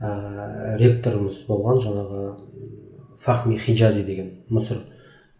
ә, 0.00 0.76
ректорымыз 0.80 1.44
болған 1.48 1.82
жаңағы 1.86 2.24
фахми 3.22 3.58
хиджази 3.58 4.02
деген 4.04 4.32
мысыр 4.50 4.82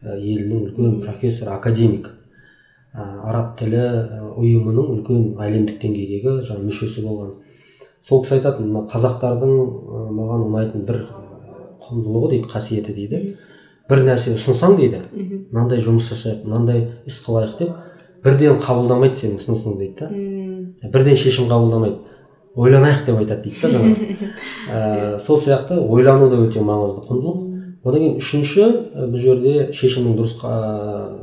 елінің 0.03 0.68
үлкен 0.68 1.01
профессор 1.03 1.55
академик. 1.57 2.12
Араб 2.93 3.55
тілі 3.57 3.82
ұйымының 4.36 4.90
үлкен 4.97 5.22
әлемдік 5.40 5.78
деңгейдегі 5.80 6.34
жаңағы 6.49 6.66
мүшесі 6.66 7.05
болған. 7.07 7.30
Сол 8.05 8.20
кісі 8.24 8.36
айтатын 8.36 8.68
мына 8.68 8.82
қазақтардың 8.93 9.53
маған 10.18 10.45
ұнайтын 10.49 10.84
бір 10.88 10.99
құндылығы 11.86 12.30
дейді 12.34 12.51
қасиеті 12.53 12.95
дейді. 12.97 13.22
Бір 13.88 14.05
нәрсе 14.07 14.34
ұсынсаң 14.36 14.76
дейді 14.76 15.01
мынандай 15.53 15.80
жұмыс 15.84 16.11
жасайық 16.12 16.45
мынандай 16.47 16.84
іс 17.09 17.22
қылайық 17.24 17.57
деп 17.59 17.70
бірден 18.24 18.61
қабылдамайды 18.62 19.18
сенің 19.18 19.40
ұсынысыңды 19.40 19.78
дейді 19.82 19.95
да. 20.82 20.90
Бірден 20.93 21.16
шешім 21.16 21.49
қабылдамайды. 21.51 21.97
Ойланайық 22.55 23.07
деп 23.07 23.18
айтады 23.22 23.49
дейді 23.49 23.62
да 23.62 23.68
жаңағы 23.72 25.18
сол 25.24 25.40
сияқты 25.40 25.80
ойлану 25.80 26.28
да 26.30 26.43
өте 26.45 26.61
маңызды 26.61 27.07
құндылық. 27.09 27.40
Одан 27.83 28.01
кейін 28.01 28.18
үшінші 28.22 28.66
бұл 28.95 29.18
жерде 29.22 29.55
шешімнің 29.74 30.14
дұрыс 30.18 30.37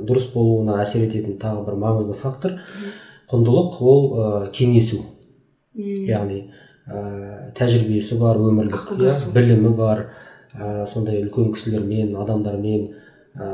дұрыс 0.08 0.32
болуына 0.34 0.82
әсер 0.84 1.06
ететін 1.08 1.38
тағы 1.40 1.66
бір 1.68 1.78
маңызды 1.80 2.18
фактор 2.20 2.58
құндылық 3.30 3.78
ол 3.86 4.02
ә, 4.10 4.30
кеңесу. 4.52 5.04
Яғни 5.76 6.50
ә, 6.90 7.52
тәжірибесі 7.56 8.18
бар 8.20 8.40
өмірлік 8.42 8.90
иә, 8.98 9.14
білімі 9.36 9.76
бар 9.78 10.08
ә, 10.58 10.86
сондай 10.90 11.22
үлкен 11.24 11.54
кісілермен 11.54 12.16
адамдармен 12.20 12.90
ә, 13.38 13.50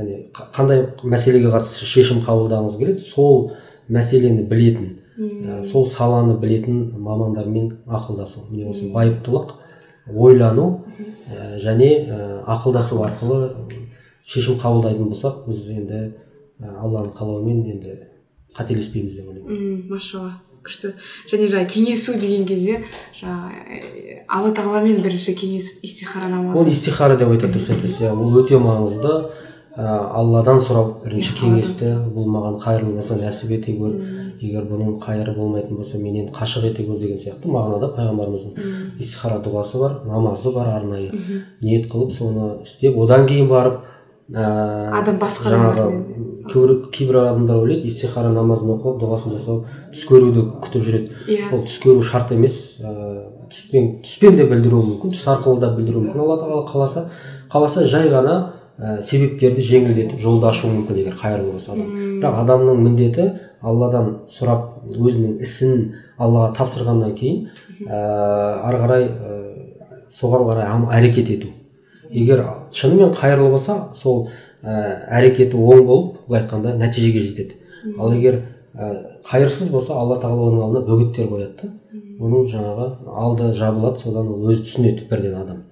яғни 0.00 0.22
қандай 0.56 0.86
мәселеге 1.04 1.52
қатысты 1.52 1.86
шешім 1.86 2.24
қабылдағыңыз 2.24 2.78
келеді 2.80 3.04
сол 3.04 3.52
мәселені 3.92 4.48
білетін 4.48 4.96
ә, 5.18 5.62
сол 5.62 5.86
саланы 5.86 6.38
білетін 6.40 6.94
мамандармен 6.96 7.70
ақылдасу. 7.86 8.48
Міне 8.50 8.70
осы 8.72 8.88
байыптылық 8.94 9.58
ойлану 10.14 10.84
ә, 11.28 11.58
және 11.62 11.88
ә, 12.06 12.18
ақылдасу 12.46 13.02
арқылы 13.04 13.52
шешім 14.28 14.58
қабылдайтын 14.60 15.08
болсақ 15.10 15.46
біз 15.48 15.64
енді 15.74 16.02
ә, 16.60 16.74
алланың 16.82 17.14
қалауымен 17.16 17.64
енді 17.74 17.96
қателеспейміз 18.56 19.18
деп 19.20 19.28
ойлаймын. 19.30 19.82
Машалла 19.90 20.36
күшті. 20.66 20.94
Және 21.30 21.48
жаңағы 21.48 21.70
кеңесу 21.72 22.16
деген 22.20 22.46
кезде 22.48 22.80
жаңағы 23.16 24.22
алла 24.28 24.52
тағаламен 24.56 25.02
бірінші 25.04 25.34
кеңесіп 25.38 25.84
истихара 25.86 26.28
намазы 26.32 26.64
ол 26.64 26.72
истихара 26.72 27.16
деп 27.16 27.30
айтады 27.32 27.54
дұрыс 27.54 27.70
айтасыз 27.76 28.02
иә. 28.02 28.12
Ол 28.12 28.40
өте 28.42 28.58
маңызды. 28.60 29.14
Ә, 29.78 29.86
алладан 30.18 30.58
сұрау 30.58 30.96
бірінші 31.04 31.36
Иә, 31.36 31.38
кеңесті 31.38 31.92
бұл 32.10 32.26
маған 32.34 32.56
қайырлы 32.64 32.96
болса 32.96 33.14
нәсіп 33.14 33.52
ете 33.54 33.76
көр 33.78 33.92
егер 34.40 34.64
бұның 34.68 34.98
қайыры 35.02 35.34
болмайтын 35.36 35.76
болса 35.76 35.98
менен 35.98 36.28
қашық 36.34 36.70
ете 36.70 36.84
көр 36.86 36.98
деген 37.00 37.18
сияқты 37.18 37.50
мағынада 37.50 37.92
пайғамбарымыздың 37.96 38.98
истихара 39.00 39.38
дұғасы 39.44 39.80
бар 39.82 40.00
намазы 40.06 40.52
бар 40.54 40.74
арнайы. 40.76 41.12
Ниет 41.60 41.88
қылып 41.92 42.12
соны 42.12 42.62
істеп 42.62 42.98
одан 42.98 43.26
кейін 43.26 43.48
барып 43.48 43.80
ә, 44.34 44.90
Адам 44.92 45.18
басқа 45.18 45.54
жаңағы 45.54 46.90
кейбір 46.92 47.22
адамдар 47.22 47.62
ойлайды 47.62 47.88
истихара 47.88 48.30
намазын 48.32 48.76
оқып 48.76 49.00
дұғасын 49.02 49.34
жасап 49.36 49.64
түс 49.94 50.04
көруді 50.08 50.44
күтіп 50.64 50.84
жүреді. 50.84 51.16
Иә. 51.28 51.48
Ол 51.52 51.64
түс 51.66 51.80
көру 51.82 52.02
шарт 52.04 52.32
емес 52.36 52.78
ыыы 52.82 53.24
түспен 53.48 53.90
түспен 54.04 54.36
де 54.36 54.44
білдіруі 54.44 54.84
мүмкін 54.92 55.16
түс 55.16 55.24
арқылы 55.32 55.60
да 55.62 55.72
білдіруі 55.76 56.04
мүмкін. 56.04 56.20
Алла 56.20 56.36
тағала 56.36 56.68
қаласа 56.68 57.08
қаласа 57.52 57.86
жай 57.88 58.10
ғана 58.12 58.34
ә, 58.78 59.00
себептерді 59.02 59.64
жеңілдетіп 59.64 60.20
жолды 60.20 60.48
ашуы 60.50 60.70
мүмкін 60.74 61.00
егер 61.00 61.16
қайырлы 61.16 61.54
болса 61.54 61.72
адам. 61.72 61.88
Бірақ 62.20 62.42
адамның 62.44 62.82
міндеті 62.84 63.30
алладан 63.62 64.10
сұрап 64.30 64.84
өзінің 64.88 65.38
ісін 65.42 65.94
аллаға 66.18 66.52
тапсырғаннан 66.58 67.14
кейін 67.18 67.48
ә, 67.86 67.98
ары 68.68 68.82
қарай 68.82 69.06
ә, 69.08 69.38
соған 70.12 70.46
қарай 70.48 70.68
әрекет 70.98 71.30
ету. 71.34 71.52
Егер 72.10 72.44
шынымен 72.72 73.12
қайырлы 73.16 73.50
болса 73.50 73.88
сол 73.94 74.28
ә, 74.62 75.08
әрекеті 75.20 75.58
оң 75.58 75.84
болып 75.86 76.20
былай 76.28 76.42
айтқанда 76.42 76.76
нәтижеге 76.78 77.24
жетеді. 77.26 77.58
Ал 77.98 78.14
егер 78.14 78.42
ә, 78.74 78.92
қайырсыз 79.28 79.72
болса 79.72 79.98
алла 79.98 80.20
тағала 80.22 80.52
оның 80.52 80.64
алдына 80.66 80.86
бөгеттер 80.86 81.28
қояды 81.30 81.54
да 81.62 81.72
оның 82.18 82.48
жаңағы 82.50 82.86
алды 83.14 83.52
жабылады 83.54 84.00
содан 84.02 84.30
ол 84.32 84.48
өзі 84.50 84.64
түсінеді 84.66 85.06
бірден 85.10 85.36
адам. 85.38 85.64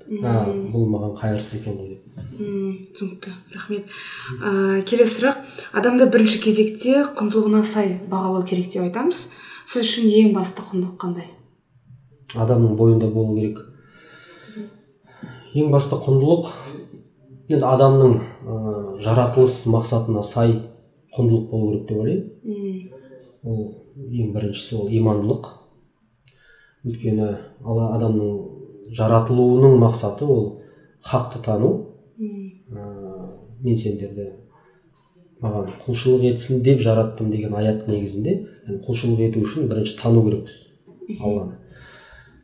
Бұл 0.72 0.87
маған 0.93 1.16
қайырсыз 1.18 1.61
екен 1.61 1.78
ғой 1.80 1.95
мм 2.39 2.93
түсінікті 2.95 3.32
рахмет. 3.55 3.89
Ә, 4.41 4.82
келесі 4.87 5.20
сұрақ. 5.20 5.41
Адамды 5.76 6.07
бірінші 6.11 6.41
кезекте 6.45 7.03
құндылығына 7.16 7.62
сай 7.64 7.97
бағалау 8.11 8.45
керек 8.49 8.68
деп 8.72 8.87
айтамыз. 8.87 9.32
Сіз 9.66 9.82
үшін 9.82 10.11
ең 10.11 10.34
басты 10.37 10.64
құндылық 10.66 10.99
қандай? 11.01 11.30
Адамның 12.34 12.76
бойында 12.76 13.09
болу 13.11 13.37
керек. 13.39 13.62
Ең 15.57 15.72
басты 15.72 15.99
құндылық 16.03 16.53
енді 17.49 17.64
адамның 17.64 18.18
ә, 18.18 18.57
жаратылыс 19.03 19.64
мақсатына 19.72 20.22
сай 20.26 20.59
құндылық 21.16 21.49
болу 21.51 21.72
керек 21.72 21.89
деп 21.89 21.99
ойлаймын. 22.03 22.93
Ол 23.47 23.64
ең 23.97 24.32
біріншісі 24.34 24.82
ол 24.82 24.93
имандылық. 24.93 25.51
Өйткені 26.87 27.32
алла 27.64 27.93
адамның 27.97 28.93
жаратылуының 28.95 29.78
мақсаты 29.80 30.26
ол 30.26 30.62
хақты 31.03 31.43
тану 31.43 31.86
мен 32.18 33.76
сендерді 33.76 34.30
маған 35.42 35.68
құлшылық 35.84 36.24
етсін 36.30 36.62
деп 36.64 36.80
жараттым 36.80 37.30
деген 37.30 37.54
аят 37.58 37.86
негізінде 37.90 38.38
құлшылық 38.86 39.22
ету 39.28 39.42
үшін 39.44 39.68
бірінші 39.68 39.96
тану 40.00 40.22
керекпіз 40.24 40.56
алланы. 41.20 41.58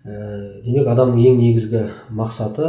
Ә, 0.04 0.62
демек 0.64 0.88
адамның 0.92 1.22
ең 1.30 1.38
негізгі 1.40 1.82
мақсаты 2.10 2.68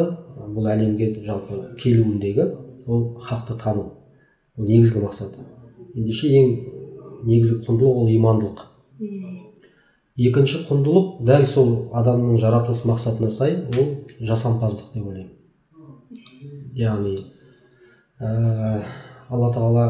бұл 0.53 0.69
әлемге 0.69 1.11
жалпы 1.25 1.75
келуіндегі 1.81 2.47
ол 2.87 3.17
хақты 3.19 3.57
тану. 3.59 3.89
Ол 4.57 4.69
негізгі 4.69 5.03
мақсаты. 5.03 5.43
Ендеше 5.95 6.29
ең 6.29 6.51
негізгі 7.27 7.65
құндылық 7.67 8.01
ол 8.03 8.11
имандылық. 8.15 8.65
Екінші 10.15 10.63
құндылық 10.69 11.23
дәл 11.25 11.45
сол 11.49 11.71
адамның 11.97 12.37
жаратылыс 12.39 12.85
мақсатына 12.85 13.31
сай 13.33 13.57
ол 13.73 13.95
жасампаздық 14.21 14.93
деп 14.93 15.07
ойлаймын. 15.07 15.42
Яғни 16.77 17.15
ә, 18.19 18.81
алла 19.29 19.51
тағала 19.53 19.85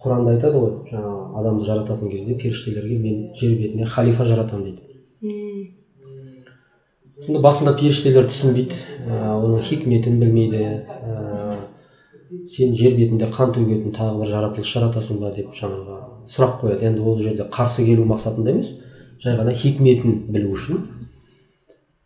құранда 0.00 0.36
айтады 0.36 0.60
ғой 0.60 0.72
жаңағы 0.90 1.40
адамды 1.40 1.66
жарататын 1.66 2.10
кезде 2.12 2.36
періштелерге 2.40 2.98
мен 2.98 3.16
жер 3.36 3.56
бетіне 3.58 3.86
халифа 3.86 4.24
жаратамын 4.24 4.78
дейді. 5.20 5.74
Сонда 7.20 7.42
басында 7.44 7.74
періштелер 7.76 8.30
түсінбейді 8.30 8.78
ә, 9.04 9.34
оның 9.36 9.60
хикметін 9.66 10.20
білмейді 10.22 10.62
ә, 10.64 11.58
сен 12.48 12.72
жер 12.78 12.96
бетінде 12.96 13.28
қан 13.34 13.52
төгетін 13.52 13.92
тағы 13.92 14.22
бір 14.22 14.32
жаратылыс 14.32 14.72
жаратасың 14.72 15.20
ба 15.20 15.34
деп 15.36 15.52
жаңағы 15.52 15.98
сұрақ 16.30 16.60
қояды. 16.62 16.86
Енді 16.88 17.04
ол 17.04 17.20
жерде 17.20 17.44
қарсы 17.52 17.84
келу 17.84 18.06
мақсатында 18.08 18.54
емес 18.54 18.78
жай 19.20 19.36
ғана 19.36 19.52
хикметін 19.52 20.22
білу 20.32 20.54
үшін. 20.56 20.86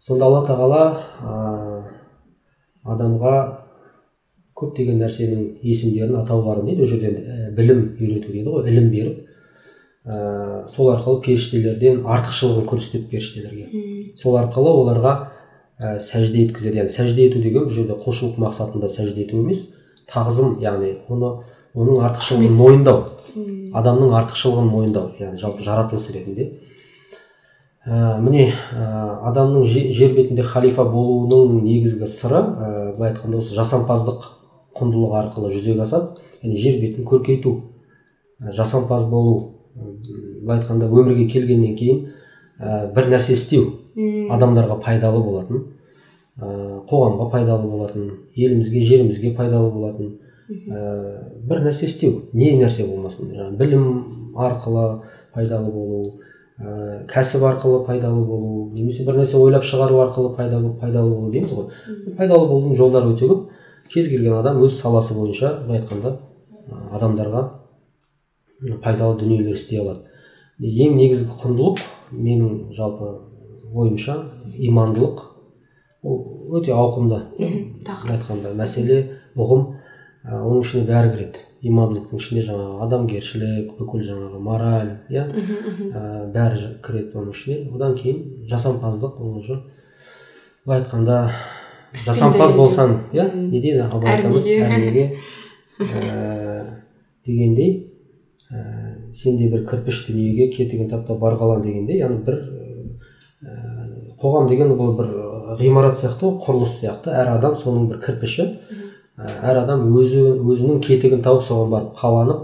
Сонда 0.01 0.27
алла 0.27 0.43
тағала 0.49 0.83
ә, 1.23 1.85
адамға 2.83 3.37
көптеген 4.55 5.01
нәрсенің 5.03 5.45
есімдерін 5.67 6.21
атауларын 6.23 6.67
дейді 6.69 6.85
ол 6.85 6.91
жерде 6.91 7.11
ә, 7.11 7.51
білім 7.57 7.81
үйрету 7.99 8.33
дейді 8.33 8.51
ғой 8.51 8.69
ілім 8.71 8.91
беріп 8.93 9.25
ә, 10.07 10.69
сол 10.69 10.93
арқылы 10.95 11.23
періштелерден 11.25 12.05
артықшылығын 12.07 12.69
көрсетеді 12.69 13.09
періштелерге. 13.11 14.13
Сол 14.21 14.37
арқылы 14.39 14.71
оларға 14.71 15.15
ә, 15.79 15.97
сәжде 15.99 16.45
еткізеді. 16.45 16.83
Яғни 16.83 16.93
сәжде 16.93 17.27
ету 17.27 17.41
деген 17.43 17.67
бұл 17.67 17.75
жерде 17.75 17.97
құлшылық 17.99 18.39
мақсатында 18.45 18.91
сәжде 18.93 19.25
ету 19.25 19.41
емес 19.41 19.73
тағзым 20.11 20.61
яғни 20.63 20.99
оны 21.09 21.33
оның 21.75 22.05
артықшылығын 22.07 22.55
мойындау. 22.61 23.03
Адамның 23.75 24.15
артықшылығын 24.21 24.71
мойындау 24.71 25.11
яғни 25.19 25.41
жалпы 25.41 25.65
жаратылыс 25.67 26.11
ретінде. 26.15 26.51
Ә, 27.85 28.21
міне 28.23 28.53
ә, 28.73 29.19
адамның 29.33 29.65
же- 29.67 29.91
жер 29.93 30.15
бетінде 30.15 30.43
халифа 30.47 30.85
болуының 30.85 31.65
негізгі 31.65 32.07
сыры 32.07 32.39
ә, 32.39 32.97
былай 32.97 33.13
айтқанда 33.13 33.43
осы 33.43 33.57
жасампаздық 33.57 34.23
құндылығы 34.79 35.19
арқылы 35.21 35.53
жүзеге 35.55 35.85
асады. 35.85 36.19
Яғни 36.43 36.61
жер 36.61 36.81
бетін 36.81 37.07
көркейту 37.09 37.55
жасампаз 38.41 39.09
болу 39.11 39.37
былай 39.75 40.59
айтқанда 40.59 40.89
өмірге 40.91 41.29
келгеннен 41.31 41.77
кейін 41.79 42.03
ә, 42.59 42.93
бір 42.95 43.09
нәрсе 43.11 43.35
істеу 43.35 43.71
адамдарға 44.35 44.77
пайдалы 44.83 45.23
болатын 45.25 45.65
ә, 46.39 46.83
қоғамға 46.91 47.31
пайдалы 47.33 47.71
болатын 47.71 48.11
елімізге 48.35 48.83
жерімізге 48.83 49.33
пайдалы 49.39 49.71
болатын 49.73 50.13
ә, 50.49 51.41
бір 51.49 51.65
нәрсе 51.65 51.87
істеу. 51.89 52.29
Не 52.33 52.55
нәрсе 52.59 52.87
болмасын. 52.89 53.33
Жаңағы 53.33 53.59
білім 53.61 53.85
арқылы 54.37 54.87
пайдалы 55.35 55.73
болу 55.73 56.21
ә, 56.59 57.05
кәсіп 57.11 57.45
арқылы 57.49 57.85
пайдалы 57.87 58.25
болу 58.27 58.71
немесе 58.75 59.07
бір 59.07 59.23
нәрсе 59.23 59.39
ойлап 59.41 59.65
шығару 59.65 60.03
арқылы 60.05 60.35
пайдалы 60.37 60.75
пайдалы 60.81 61.15
болу 61.15 61.33
дейміз 61.33 61.55
ғой. 61.55 61.71
Пайдалы 62.19 62.49
болудың 62.49 62.77
жолдары 62.79 63.15
өте 63.15 63.31
көп. 63.31 63.49
Кез 63.95 64.09
келген 64.11 64.35
адам 64.41 64.63
өз 64.67 64.81
саласы 64.81 65.15
бойынша 65.15 65.53
былай 65.67 65.81
айтқанда 65.81 66.17
адамдарға 66.97 67.45
пайдалы 68.83 69.19
дүниелер 69.21 69.55
істей 69.55 69.81
алады. 69.81 70.09
Ең 70.59 70.97
негізгі 70.99 71.37
құндылық 71.41 71.81
менің 72.13 72.75
жалпы 72.75 73.11
ойымша 73.75 74.17
имандылық. 74.55 75.23
Ол 76.03 76.59
өте 76.59 76.75
ауқымды. 76.75 77.21
Айтқанда 77.87 78.55
мәселе 78.57 79.01
ұғым 79.35 79.65
ә, 80.25 80.41
оның 80.41 80.63
ішіне 80.63 80.85
бәрі 80.89 81.13
кіреді. 81.15 81.43
Имандылықтың 81.65 82.21
ішіне 82.21 82.45
жаңағы 82.45 82.85
адамгершілік 82.87 83.75
бүкіл 83.79 84.05
жаңағы 84.05 84.41
мораль 84.45 84.93
иә? 85.11 85.25
Ә, 85.91 86.31
бәрі 86.35 86.75
кіреді 86.85 87.19
оның 87.21 87.35
ішіне 87.35 87.59
одан 87.75 87.97
кейін 87.99 88.47
жасампаздық 88.51 89.21
ол 89.21 89.39
уже 89.41 89.63
былай 90.65 90.83
айтқанда 90.83 91.19
жасампаз 91.95 92.55
болсаң 92.59 92.97
иә? 93.15 93.29
Не 93.35 93.61
дейді 93.61 93.87
абай 93.87 94.19
атамыз 94.19 94.47
неге. 94.47 94.65
әр 94.67 94.85
неге 94.85 95.07
ә, 95.81 96.65
дегендей 97.27 97.73
ә, 98.51 99.13
сен 99.15 99.37
де 99.39 99.49
бір 99.49 99.67
кірпіш 99.69 100.07
дүниеге 100.09 100.51
кетігін 100.53 100.91
таптап 100.91 101.19
бар 101.23 101.39
қалан 101.39 101.63
дегендей 101.63 102.03
яғни 102.03 102.25
бір 102.27 102.41
ә, 103.45 103.61
қоғам 104.21 104.49
деген 104.51 104.75
бұл 104.79 104.97
бір 104.99 105.13
ғимарат 105.59 105.99
сияқты 106.01 106.27
ғой 106.27 106.39
құрылыс 106.43 106.79
сияқты. 106.81 107.13
Әр 107.15 107.35
адам 107.37 107.55
соның 107.59 107.89
бір 107.91 108.01
кірпіші. 108.05 108.47
Әр 109.17 109.61
адам 109.63 109.87
өзі 109.95 110.23
өзінің 110.43 110.81
кетігін 110.83 111.23
тауып 111.23 111.45
соған 111.47 111.71
барып 111.71 111.99
қаланып 112.01 112.41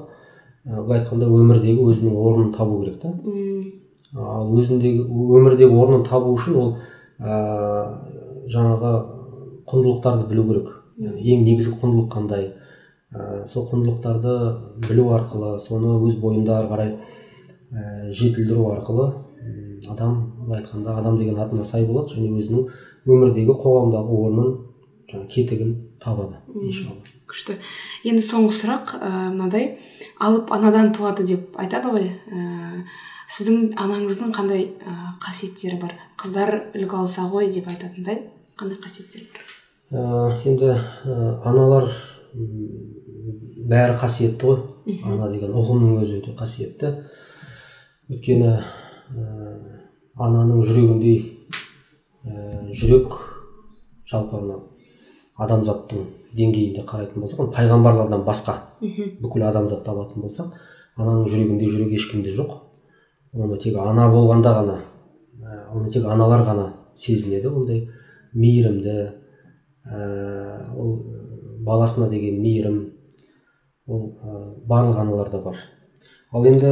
былай 0.65 1.01
айтқанда 1.01 1.27
өмірдегі 1.27 1.83
өзінің 1.91 2.19
орнын 2.21 2.53
табу 2.55 2.83
керек 2.83 3.01
та. 3.03 3.11
Ал 4.15 4.53
өзіндегі 4.55 5.07
өмірдегі 5.09 5.75
орнын 5.75 6.05
табу 6.07 6.35
үшін 6.37 6.59
ол 6.61 6.71
ә, 7.19 7.41
жаңағы 8.51 8.93
құндылықтарды 9.71 10.29
білу 10.31 10.47
керек. 10.51 10.75
Яғни 11.01 11.35
ең 11.35 11.47
негізгі 11.47 11.79
құндылық 11.81 12.13
қандай? 12.13 12.53
Ә, 13.11 13.47
сол 13.49 13.67
құндылықтарды 13.71 14.37
білу 14.89 15.11
арқылы 15.17 15.59
соны 15.59 15.97
өз 16.07 16.21
бойында 16.21 16.61
ары 16.61 16.71
қарай 16.71 16.93
ә, 17.73 18.11
жетілдіру 18.13 18.69
арқылы 18.75 19.09
адам 19.89 20.33
былай 20.45 20.61
айтқанда 20.61 20.97
адам 20.99 21.17
деген 21.19 21.39
атына 21.41 21.65
сай 21.65 21.87
болады 21.87 22.15
және 22.15 22.31
өзінің 22.39 22.67
өмірдегі 23.09 23.57
қоғамдағы 23.63 24.19
орнын 24.27 24.51
жаңағы 25.11 25.29
кетігін 25.35 25.73
табады 26.03 26.41
иншалла. 26.55 27.01
Күшті. 27.31 27.57
Енді 28.05 28.25
соңғы 28.27 28.55
сұрақ 28.57 28.95
ә, 28.99 29.11
мынадай. 29.31 29.79
Алып 30.21 30.51
анадан 30.53 30.93
туады 30.95 31.25
деп 31.27 31.57
айтады 31.63 31.93
ғой. 31.95 32.11
Ә, 32.31 32.83
сіздің 33.31 33.71
анаңыздың 33.79 34.35
қандай 34.35 34.67
ә, 34.83 34.97
қасиеттері 35.23 35.79
бар? 35.81 35.95
Қыздар 36.21 36.57
үлгі 36.75 37.01
алса 37.03 37.29
ғой 37.31 37.53
деп 37.55 37.71
айтатындай 37.71 38.27
қандай 38.59 38.83
қасиеттер 38.83 39.31
бар? 39.31 39.50
Енді 39.91 40.71
ә, 40.71 41.15
аналар 41.45 41.89
бәрі 43.71 43.97
қасиетті 43.99 44.47
ғой. 44.47 44.61
Ана 45.07 45.31
деген 45.33 45.55
ұғымның 45.59 46.01
өзі 46.05 46.21
өте 46.21 46.35
қасиетті. 46.39 46.93
Өйткені 48.11 48.53
ә, 48.55 48.63
ананың 50.15 50.63
жүрегіндей 50.63 51.19
ә, 52.23 52.71
жүрек 52.71 53.19
жалпы 54.11 54.41
адамзаттың 55.41 56.07
деңгейінде 56.37 56.85
қарайтын 56.87 57.25
болсақ 57.25 57.51
пайғамбарлардан 57.57 58.23
басқа 58.27 58.57
бүкіл 59.23 59.47
адамзатты 59.49 59.91
алатын 59.91 60.23
болсақ 60.23 60.53
ананың 61.01 61.27
жүрегінде 61.33 61.67
жүрек 61.71 61.97
ешкімде 61.97 62.35
жоқ. 62.37 62.61
Оны 63.35 63.59
тек 63.59 63.79
ана 63.79 64.07
болғанда 64.13 64.53
ғана 64.59 64.77
оны 65.73 65.91
тек 65.91 66.05
аналар 66.07 66.45
ғана 66.47 66.67
сезінеді 66.95 67.51
ондай 67.51 67.89
мейірімді 68.35 69.20
ол 69.91 70.93
баласына 71.67 72.09
деген 72.11 72.41
мейірім 72.43 72.79
ол 73.87 74.07
ә, 74.23 74.55
барлық 74.67 75.01
аналарда 75.03 75.43
бар. 75.43 75.57
Ал 76.33 76.47
енді 76.47 76.71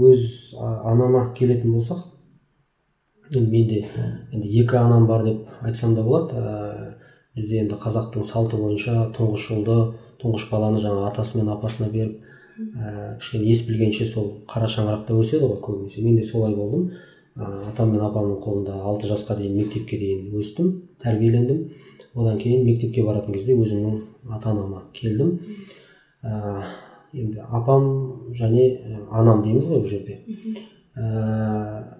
өз 0.00 0.54
анама 0.58 1.30
келетін 1.36 1.74
болсақ 1.76 2.06
енді 3.34 3.50
менде 3.50 3.84
енді 4.32 4.48
екі 4.62 4.78
анам 4.80 5.06
бар 5.06 5.24
деп 5.24 5.46
айтсам 5.62 5.94
да 5.94 6.02
болады. 6.02 6.96
Бізде 7.36 7.60
енді 7.62 7.76
қазақтың 7.78 8.24
салты 8.26 8.58
бойынша 8.58 9.10
тұңғыш 9.14 9.44
ұлды 9.54 9.76
тұңғыш 10.22 10.48
баланы 10.50 10.80
жаңа 10.82 11.06
атасы 11.10 11.38
мен 11.38 11.52
апасына 11.52 11.88
беріп 11.92 12.24
ә, 12.58 13.18
кішкене 13.20 13.52
ес 13.52 13.62
білгенше 13.68 14.06
сол 14.06 14.32
қара 14.50 14.66
шаңырақта 14.66 15.14
өседі 15.14 15.46
ғой 15.46 15.60
көбінесе. 15.62 16.02
Мен 16.02 16.16
де 16.16 16.24
солай 16.26 16.56
болдым. 16.56 16.90
Ә, 17.36 17.70
атам 17.70 17.92
мен 17.94 18.02
апамның 18.02 18.40
қолында 18.42 18.80
алты 18.82 19.08
жасқа 19.12 19.36
дейін 19.38 19.60
мектепке 19.60 19.98
дейін 20.00 20.34
өстім. 20.40 20.89
Тәрбиелендім. 21.02 21.64
Одан 22.14 22.38
кейін 22.40 22.64
мектепке 22.66 23.04
баратын 23.06 23.34
кезде 23.36 23.54
өзімнің 23.54 24.00
ата 24.34 24.50
анама 24.50 24.82
келдім. 24.94 25.36
Ә, 26.22 26.64
енді 27.14 27.44
апам 27.46 27.86
және 28.36 28.66
анам 29.10 29.42
дейміз 29.44 29.68
ғой 29.70 29.82
бұл 29.84 29.90
жерде. 29.90 30.20
Ә, 30.96 31.94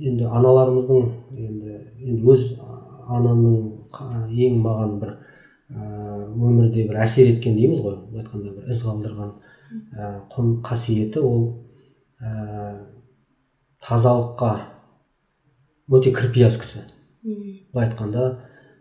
енді 0.00 0.28
аналарымыздың 0.28 1.08
енді 1.32 1.78
енді 2.04 2.30
өз 2.32 2.46
анамның 3.08 3.56
ең 4.46 4.60
маған 4.64 4.96
бір 5.00 5.14
ә, 5.14 6.28
өмірде 6.34 6.86
бір 6.88 7.02
әсер 7.04 7.32
еткен 7.32 7.56
дейміз 7.56 7.82
ғой. 7.84 7.98
Айтқанда 8.20 8.54
бір 8.54 8.70
із 8.72 8.84
қалдырған 8.86 9.32
ә, 9.96 10.12
құн 10.32 10.58
қасиеті 10.64 11.24
ол 11.24 11.46
ә, 12.20 12.84
тазалыққа 13.84 14.52
өте 15.92 16.12
кірпияз 16.14 16.58
кісі. 16.60 16.84
Былай 17.74 17.88
айтқанда 17.90 18.26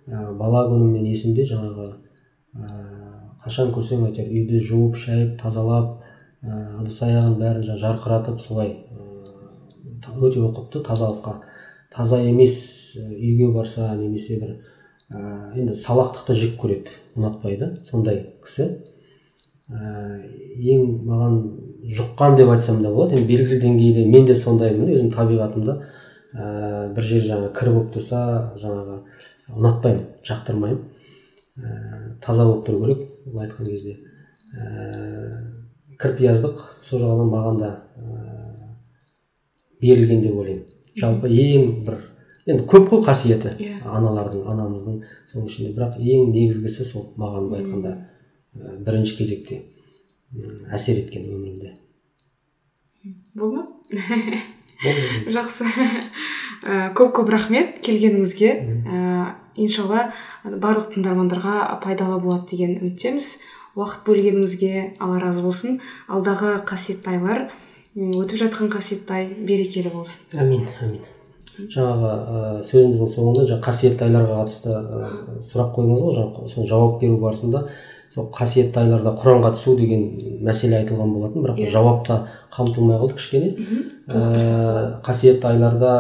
ә, 0.07 0.31
бала 0.37 0.65
күнімнен 0.69 1.09
есімде 1.09 1.45
жаңағы 1.49 1.89
ә, 1.89 2.69
қашан 3.43 3.73
көрсең 3.75 4.05
әйтеуір 4.07 4.43
үйді 4.43 4.61
жуып 4.69 4.99
шайып 5.01 5.37
тазалап 5.41 6.03
ә, 6.45 6.59
ыдыс 6.81 7.01
аяғын 7.07 7.39
бәрін 7.41 7.81
жарқыратып 7.81 8.39
солай 8.41 8.77
өте 10.13 10.39
ұқыпты 10.43 10.83
тазалыққа 10.85 11.39
таза 11.93 12.19
емес 12.21 12.97
үйге 12.97 13.51
барса 13.53 13.93
немесе 13.97 14.39
бір 14.41 14.55
ә, 15.13 15.53
енді 15.59 15.75
салақтықты 15.77 16.35
жек 16.37 16.57
көреді 16.61 16.93
ұнатпайды 17.17 17.69
сондай 17.85 18.23
кісі. 18.43 18.69
Ә, 19.69 20.21
ең 20.57 20.87
маған 21.07 21.37
жұққан 21.97 22.37
деп 22.39 22.51
айтсам 22.53 22.81
да 22.83 22.91
болады 22.93 23.17
енді 23.17 23.29
белгілі 23.29 23.59
деңгейде 23.61 24.05
мен 24.09 24.25
де 24.25 24.35
сондаймын 24.35 24.93
өзім 24.95 25.11
табиғатымда. 25.13 25.77
Ә, 26.33 26.93
бір 26.93 27.05
жер 27.07 27.25
жаңағы 27.27 27.51
кір 27.57 27.71
болып 27.73 27.91
тұрса 27.95 28.21
жаңағы 28.61 28.99
ұнатпаймын 29.53 30.05
жақтырмаймын. 30.25 30.79
Ә, 31.57 31.73
таза 32.23 32.45
болып 32.47 32.65
тұру 32.67 32.83
керек 32.85 33.03
былай 33.27 33.47
айтқан 33.47 33.69
кезде. 33.69 33.97
Ә, 34.53 34.63
кірпияздық 36.01 36.63
сол 36.81 37.03
жағынан 37.03 37.29
маған 37.33 37.59
да 37.61 37.71
ә, 37.97 38.71
берілген 39.81 40.23
деп 40.25 40.39
ойлаймын. 40.39 40.65
Жалпы 40.97 41.29
ең 41.29 41.69
бір 41.85 41.99
енді 42.47 42.65
көп 42.69 42.89
қой 42.91 43.05
қасиеті 43.05 43.53
yeah. 43.55 43.77
Иә. 43.77 43.93
аналардың 43.99 44.47
анамыздың 44.53 45.03
соның 45.29 45.51
ішінде. 45.51 45.75
Бірақ 45.77 45.99
ең 46.01 46.33
негізгісі 46.33 46.87
сол 46.89 47.11
маған 47.17 47.49
былай 47.49 47.63
айтқанда 47.63 47.93
ә, 47.93 48.75
бірінші 48.83 49.17
кезекте 49.21 49.61
әсер 50.73 51.03
еткен 51.03 51.29
өмірімде. 51.29 51.75
Болды 53.35 53.61
ма? 53.61 53.67
жақсы. 55.33 55.67
Ә, 56.63 56.91
көп 56.95 57.13
көп 57.19 57.31
рахмет 57.33 57.79
келгеніңізге. 57.83 58.51
Ә, 58.87 59.35
иншалла 59.59 60.11
барлық 60.43 60.93
тыңдармандарға 60.93 61.79
пайдалы 61.83 62.19
болады 62.23 62.55
деген 62.55 62.77
үміттеміз. 62.79 63.33
Уақыт 63.75 64.05
бөлгеніңізге 64.07 64.73
алла 65.01 65.19
разы 65.23 65.43
болсын. 65.43 65.79
Алдағы 66.07 66.59
қасиетті 66.67 67.15
айлар 67.15 67.47
өтіп 67.95 68.39
жатқан 68.45 68.71
қасиетті 68.73 69.17
ай 69.17 69.27
берекелі 69.33 69.91
болсын. 69.93 70.39
Әмин 70.39 70.69
әмин 70.81 71.01
жаңағы 71.53 72.09
ә, 72.09 72.37
сөзіміздің 72.65 73.09
соңында 73.11 73.43
жаңағы 73.45 73.65
қасиетті 73.67 74.07
айларға 74.07 74.37
қатысты 74.41 74.71
ә, 74.73 75.09
сұрақ 75.45 75.75
қойдыңыз 75.75 76.01
ғой 76.01 76.15
жаңағы 76.17 76.49
сол 76.49 76.69
жауап 76.69 76.95
беру 77.01 77.19
барысында. 77.21 77.67
Сол 78.13 78.27
қасиетті 78.33 78.83
айларда 78.83 79.13
құранға 79.17 79.53
түсу 79.55 79.73
деген 79.77 80.03
мәселе 80.45 80.77
айтылған 80.83 81.13
болатын 81.15 81.45
бірақ 81.45 81.57
yeah. 81.57 81.69
Иә. 81.69 81.73
жауапта 81.73 82.17
қамтылмай 82.53 82.99
қалды 83.01 83.17
кішкене. 83.17 83.55
Ә, 84.13 84.99
қасиетті 85.05 85.49
айларда 85.49 85.93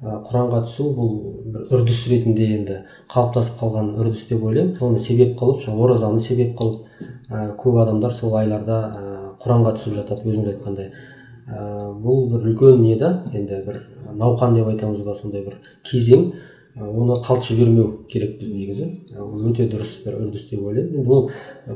құранға 0.00 0.62
түсу 0.64 0.86
бұл 0.96 1.10
бір 1.52 1.74
үрдіс 1.76 2.06
ретінде 2.08 2.46
енді 2.56 2.78
қалыптасып 3.12 3.60
қалған 3.60 3.92
үрдіс 4.00 4.26
деп 4.30 4.44
ойлаймын. 4.48 4.78
Соны 4.80 4.98
себеп 4.98 5.36
қылып 5.36 5.60
жаңағы 5.66 5.84
оразаны 5.84 6.20
себеп 6.24 6.54
қылып 6.56 6.86
ә, 7.28 7.54
көп 7.60 7.82
адамдар 7.82 8.14
сол 8.16 8.38
айларда 8.40 8.80
ә, 8.88 9.18
құранға 9.44 9.74
түсіп 9.76 9.98
жатады 10.00 10.30
өзіңіз 10.32 10.54
айтқандай. 10.54 10.94
Ә, 11.44 11.92
бұл 12.00 12.30
бір 12.32 12.48
үлкен 12.54 12.80
не 12.80 12.96
да 12.96 13.18
енді 13.34 13.60
бір 13.66 13.82
науқан 14.16 14.56
деп 14.56 14.72
айтамыз 14.72 15.04
ба 15.04 15.14
сондай 15.14 15.44
бір 15.44 15.60
кезең. 15.84 16.30
Оны 16.76 17.14
қалт 17.24 17.44
жібермеу 17.48 18.04
керек 18.08 18.38
біз 18.38 18.52
негізі. 18.54 18.86
Ол 19.18 19.48
өте 19.50 19.66
дұрыс 19.70 19.90
бір 20.04 20.20
үрдіс 20.20 20.46
деп 20.50 20.62
ойлаймын. 20.62 21.00
Енді 21.00 21.10
ол 21.10 21.30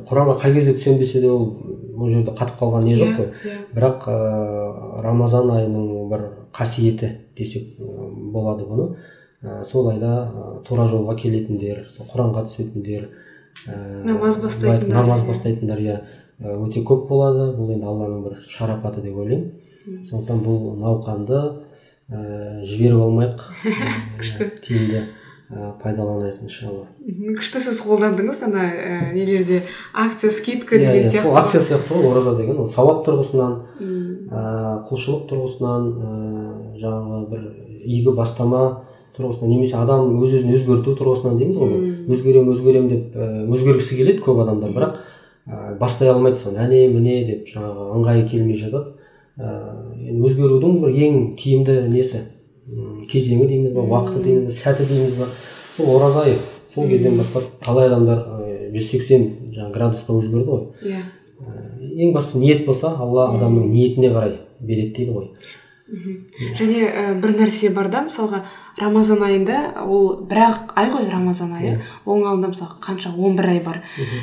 құранға 0.06 0.36
қай 0.40 0.54
кезде 0.54 0.74
түсемін 0.78 1.00
десе 1.00 1.20
де 1.20 1.30
ол 1.30 1.48
ол 1.96 2.10
жерде 2.10 2.30
қатып 2.30 2.60
қалған 2.60 2.86
не 2.86 2.94
жоқ 2.98 3.12
қой 3.16 3.26
иә, 3.26 3.32
yeah. 3.44 3.58
Иә. 3.58 3.74
бірақ 3.74 4.06
ә, 4.08 5.02
рамазан 5.02 5.50
айының 5.50 6.08
бір 6.10 6.24
қасиеті 6.54 7.10
десек 7.36 7.74
болады 7.78 8.68
бұны. 8.68 8.88
Ә, 9.42 9.64
сол 9.64 9.90
айда 9.90 10.14
ә, 10.30 10.62
тура 10.66 10.86
жолға 10.86 11.16
келетіндер 11.18 11.88
сол 11.90 12.06
құранға 12.12 12.46
түсетіндер 12.48 13.08
ә, 13.66 14.04
намаз 14.06 14.38
бастайтындар 14.42 15.02
намаз 15.02 15.26
бастайтындар 15.26 15.82
иә. 15.82 16.00
Өте 16.38 16.82
көп 16.82 17.06
болады. 17.08 17.52
Бұл 17.58 17.74
енді 17.76 17.86
алланың 17.86 18.24
бір 18.24 18.40
шарапаты 18.50 19.02
деп 19.02 19.16
ойлаймын. 19.16 19.52
Сондықтан 20.06 20.40
бұл 20.42 20.74
науқанды 20.80 21.40
ә, 22.10 22.64
жіберіп 22.64 23.04
алмайық 23.04 23.44
күшті. 24.20 24.50
Тиімді 24.64 25.02
ә, 25.50 25.72
пайдаланайық 25.82 26.42
иншалла 26.44 26.86
күшті 27.38 27.62
сөз 27.64 27.80
қолдандыңыз 27.86 28.42
ана 28.48 28.64
ә, 28.68 29.12
нелерде? 29.14 29.62
Акция 29.92 30.30
скидка 30.34 30.76
иә, 30.76 30.86
деген 30.86 31.06
иә, 31.06 31.12
сияқты. 31.12 31.28
сол 31.28 31.36
акция 31.40 31.62
сияқты 31.62 31.94
ғой 31.94 32.10
ораза 32.12 32.36
деген 32.38 32.58
ол. 32.60 32.66
Сауап 32.66 33.04
тұрғысынан 33.06 33.54
ә, 34.30 34.44
құлшылық 34.88 35.28
тұрғысынан 35.30 35.88
ә, 35.94 36.14
жаңағы 36.82 37.22
бір 37.30 37.46
игі 37.84 38.14
бастама 38.16 38.64
тұрғысынан 39.16 39.52
немесе 39.52 39.76
адам 39.78 40.16
өз 40.24 40.34
өзін 40.40 40.54
өзгерту 40.56 40.96
тұрғысынан 40.98 41.36
дейміз 41.38 41.58
ғой 41.60 41.74
өзгерем 42.10 42.48
өзгерем 42.50 42.88
деп 42.90 43.14
ә, 43.14 43.44
өзгергісі 43.46 44.00
келеді 44.00 44.24
көп 44.24 44.42
адамдар 44.42 44.72
бірақ 44.74 44.96
ә, 45.46 45.76
бастай 45.78 46.10
алмайды 46.10 46.40
соны. 46.40 46.64
Әне 46.64 46.88
міне 46.90 47.20
деп 47.28 47.48
жаңағы 47.52 47.90
ыңғайы 47.98 48.26
келмей 48.30 48.58
жатады. 48.58 48.96
Ә, 49.36 49.52
өзгерудің 50.04 50.80
бір 50.82 50.96
ең 51.08 51.18
тиімді 51.40 51.76
несі? 51.88 52.24
Кезеңі 53.10 53.48
дейміз 53.48 53.74
ба 53.76 53.84
уақыты 53.84 54.22
дейміз 54.24 54.46
ба 54.46 54.56
сәті 54.56 54.86
дейміз 54.88 55.18
ба? 55.18 55.28
Сол 55.76 55.96
ораза 55.96 56.24
айы 56.24 56.38
сол 56.68 56.88
кезден 56.88 57.18
бастап 57.18 57.48
талай 57.64 57.88
адамдар 57.88 58.24
жүз 58.74 58.88
сексен 58.90 59.28
жаңағы 59.54 59.74
градусқа 59.74 60.16
өзгерді 60.18 60.48
ғой. 60.50 60.64
Иә. 60.82 61.02
Ең 61.94 62.14
басты 62.14 62.40
ниет 62.42 62.64
болса 62.66 62.94
алла 62.98 63.28
адамның 63.36 63.68
ниетіне 63.70 64.10
қарай 64.14 64.38
береді 64.60 64.94
дейді 64.96 65.18
ғой. 65.18 65.28
Және 66.58 66.88
ә, 66.88 67.04
бір 67.20 67.36
нәрсе 67.38 67.70
бар 67.74 67.90
да 67.92 68.04
мысалға 68.06 68.42
рамазан 68.80 69.22
айында 69.22 69.58
ол 69.86 70.24
бір 70.26 70.40
ақ 70.48 70.72
ай 70.78 70.88
ғой 70.90 71.06
рамазан 71.10 71.52
айы. 71.54 71.76
Оның 72.06 72.30
алдында 72.30 72.50
мысалы 72.50 72.78
қанша 72.82 73.12
11 73.14 73.50
ай 73.52 73.60
бар. 73.62 73.80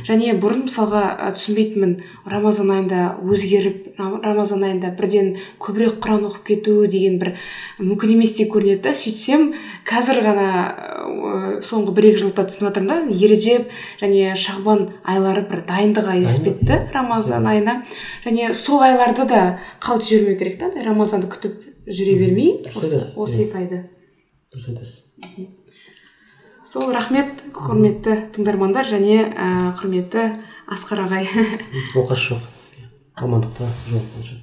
Және 0.08 0.34
бұрын 0.42 0.66
мысалға 0.66 1.32
түсінбейтінмін 1.38 1.96
рамазан 2.28 2.72
айында 2.76 3.04
өзгеріп 3.24 3.96
рамазан 4.00 4.66
айында 4.68 4.92
бірден 4.98 5.36
көбірек 5.62 6.02
құран 6.04 6.28
оқып 6.28 6.44
кету 6.52 6.76
деген 6.92 7.18
бір 7.22 7.34
мүмкін 7.80 8.16
еместей 8.18 8.50
көрінеді 8.52 8.84
да 8.90 8.96
сөйтсем 8.98 9.52
қазір 9.88 10.22
ғана 10.26 10.48
ә, 10.52 11.62
соңғы 11.64 11.96
бір 11.96 12.10
екі 12.12 12.24
жылда 12.26 12.48
түсініп 12.50 12.68
жатырмын 12.68 13.10
да 13.12 13.16
ережеп 13.26 13.72
және 14.02 14.36
шағбан 14.36 14.88
айлары 15.04 15.46
бір 15.48 15.64
дайындық 15.70 16.12
айы 16.12 16.28
іспетті 16.28 16.82
рамазан 16.94 17.48
айына. 17.48 17.82
Және 18.26 18.52
сол 18.54 18.84
айларды 18.84 19.28
да 19.30 19.42
қалт 19.80 20.04
жібермеу 20.08 20.38
керек 20.40 20.60
та 20.60 20.72
рамазанды 20.84 21.32
күтіп 21.32 21.72
жүре 21.88 22.20
бермей 22.20 22.54
осы 22.76 23.02
осы 23.18 23.46
екі 23.48 23.64
айды. 23.64 23.84
Дұрыс 24.52 24.68
айтасыз 24.68 24.96
сол 26.68 26.92
рахмет 26.92 27.46
құрметті 27.56 28.18
тыңдармандар 28.36 28.90
және 28.90 29.22
ә, 29.32 29.72
құрметті 29.80 30.26
асқар 30.72 31.06
ағай. 31.06 31.30
Оқасы 31.96 32.34
жоқ. 32.34 32.50
Амандықта 33.16 33.70
жолыққанша 33.88 34.41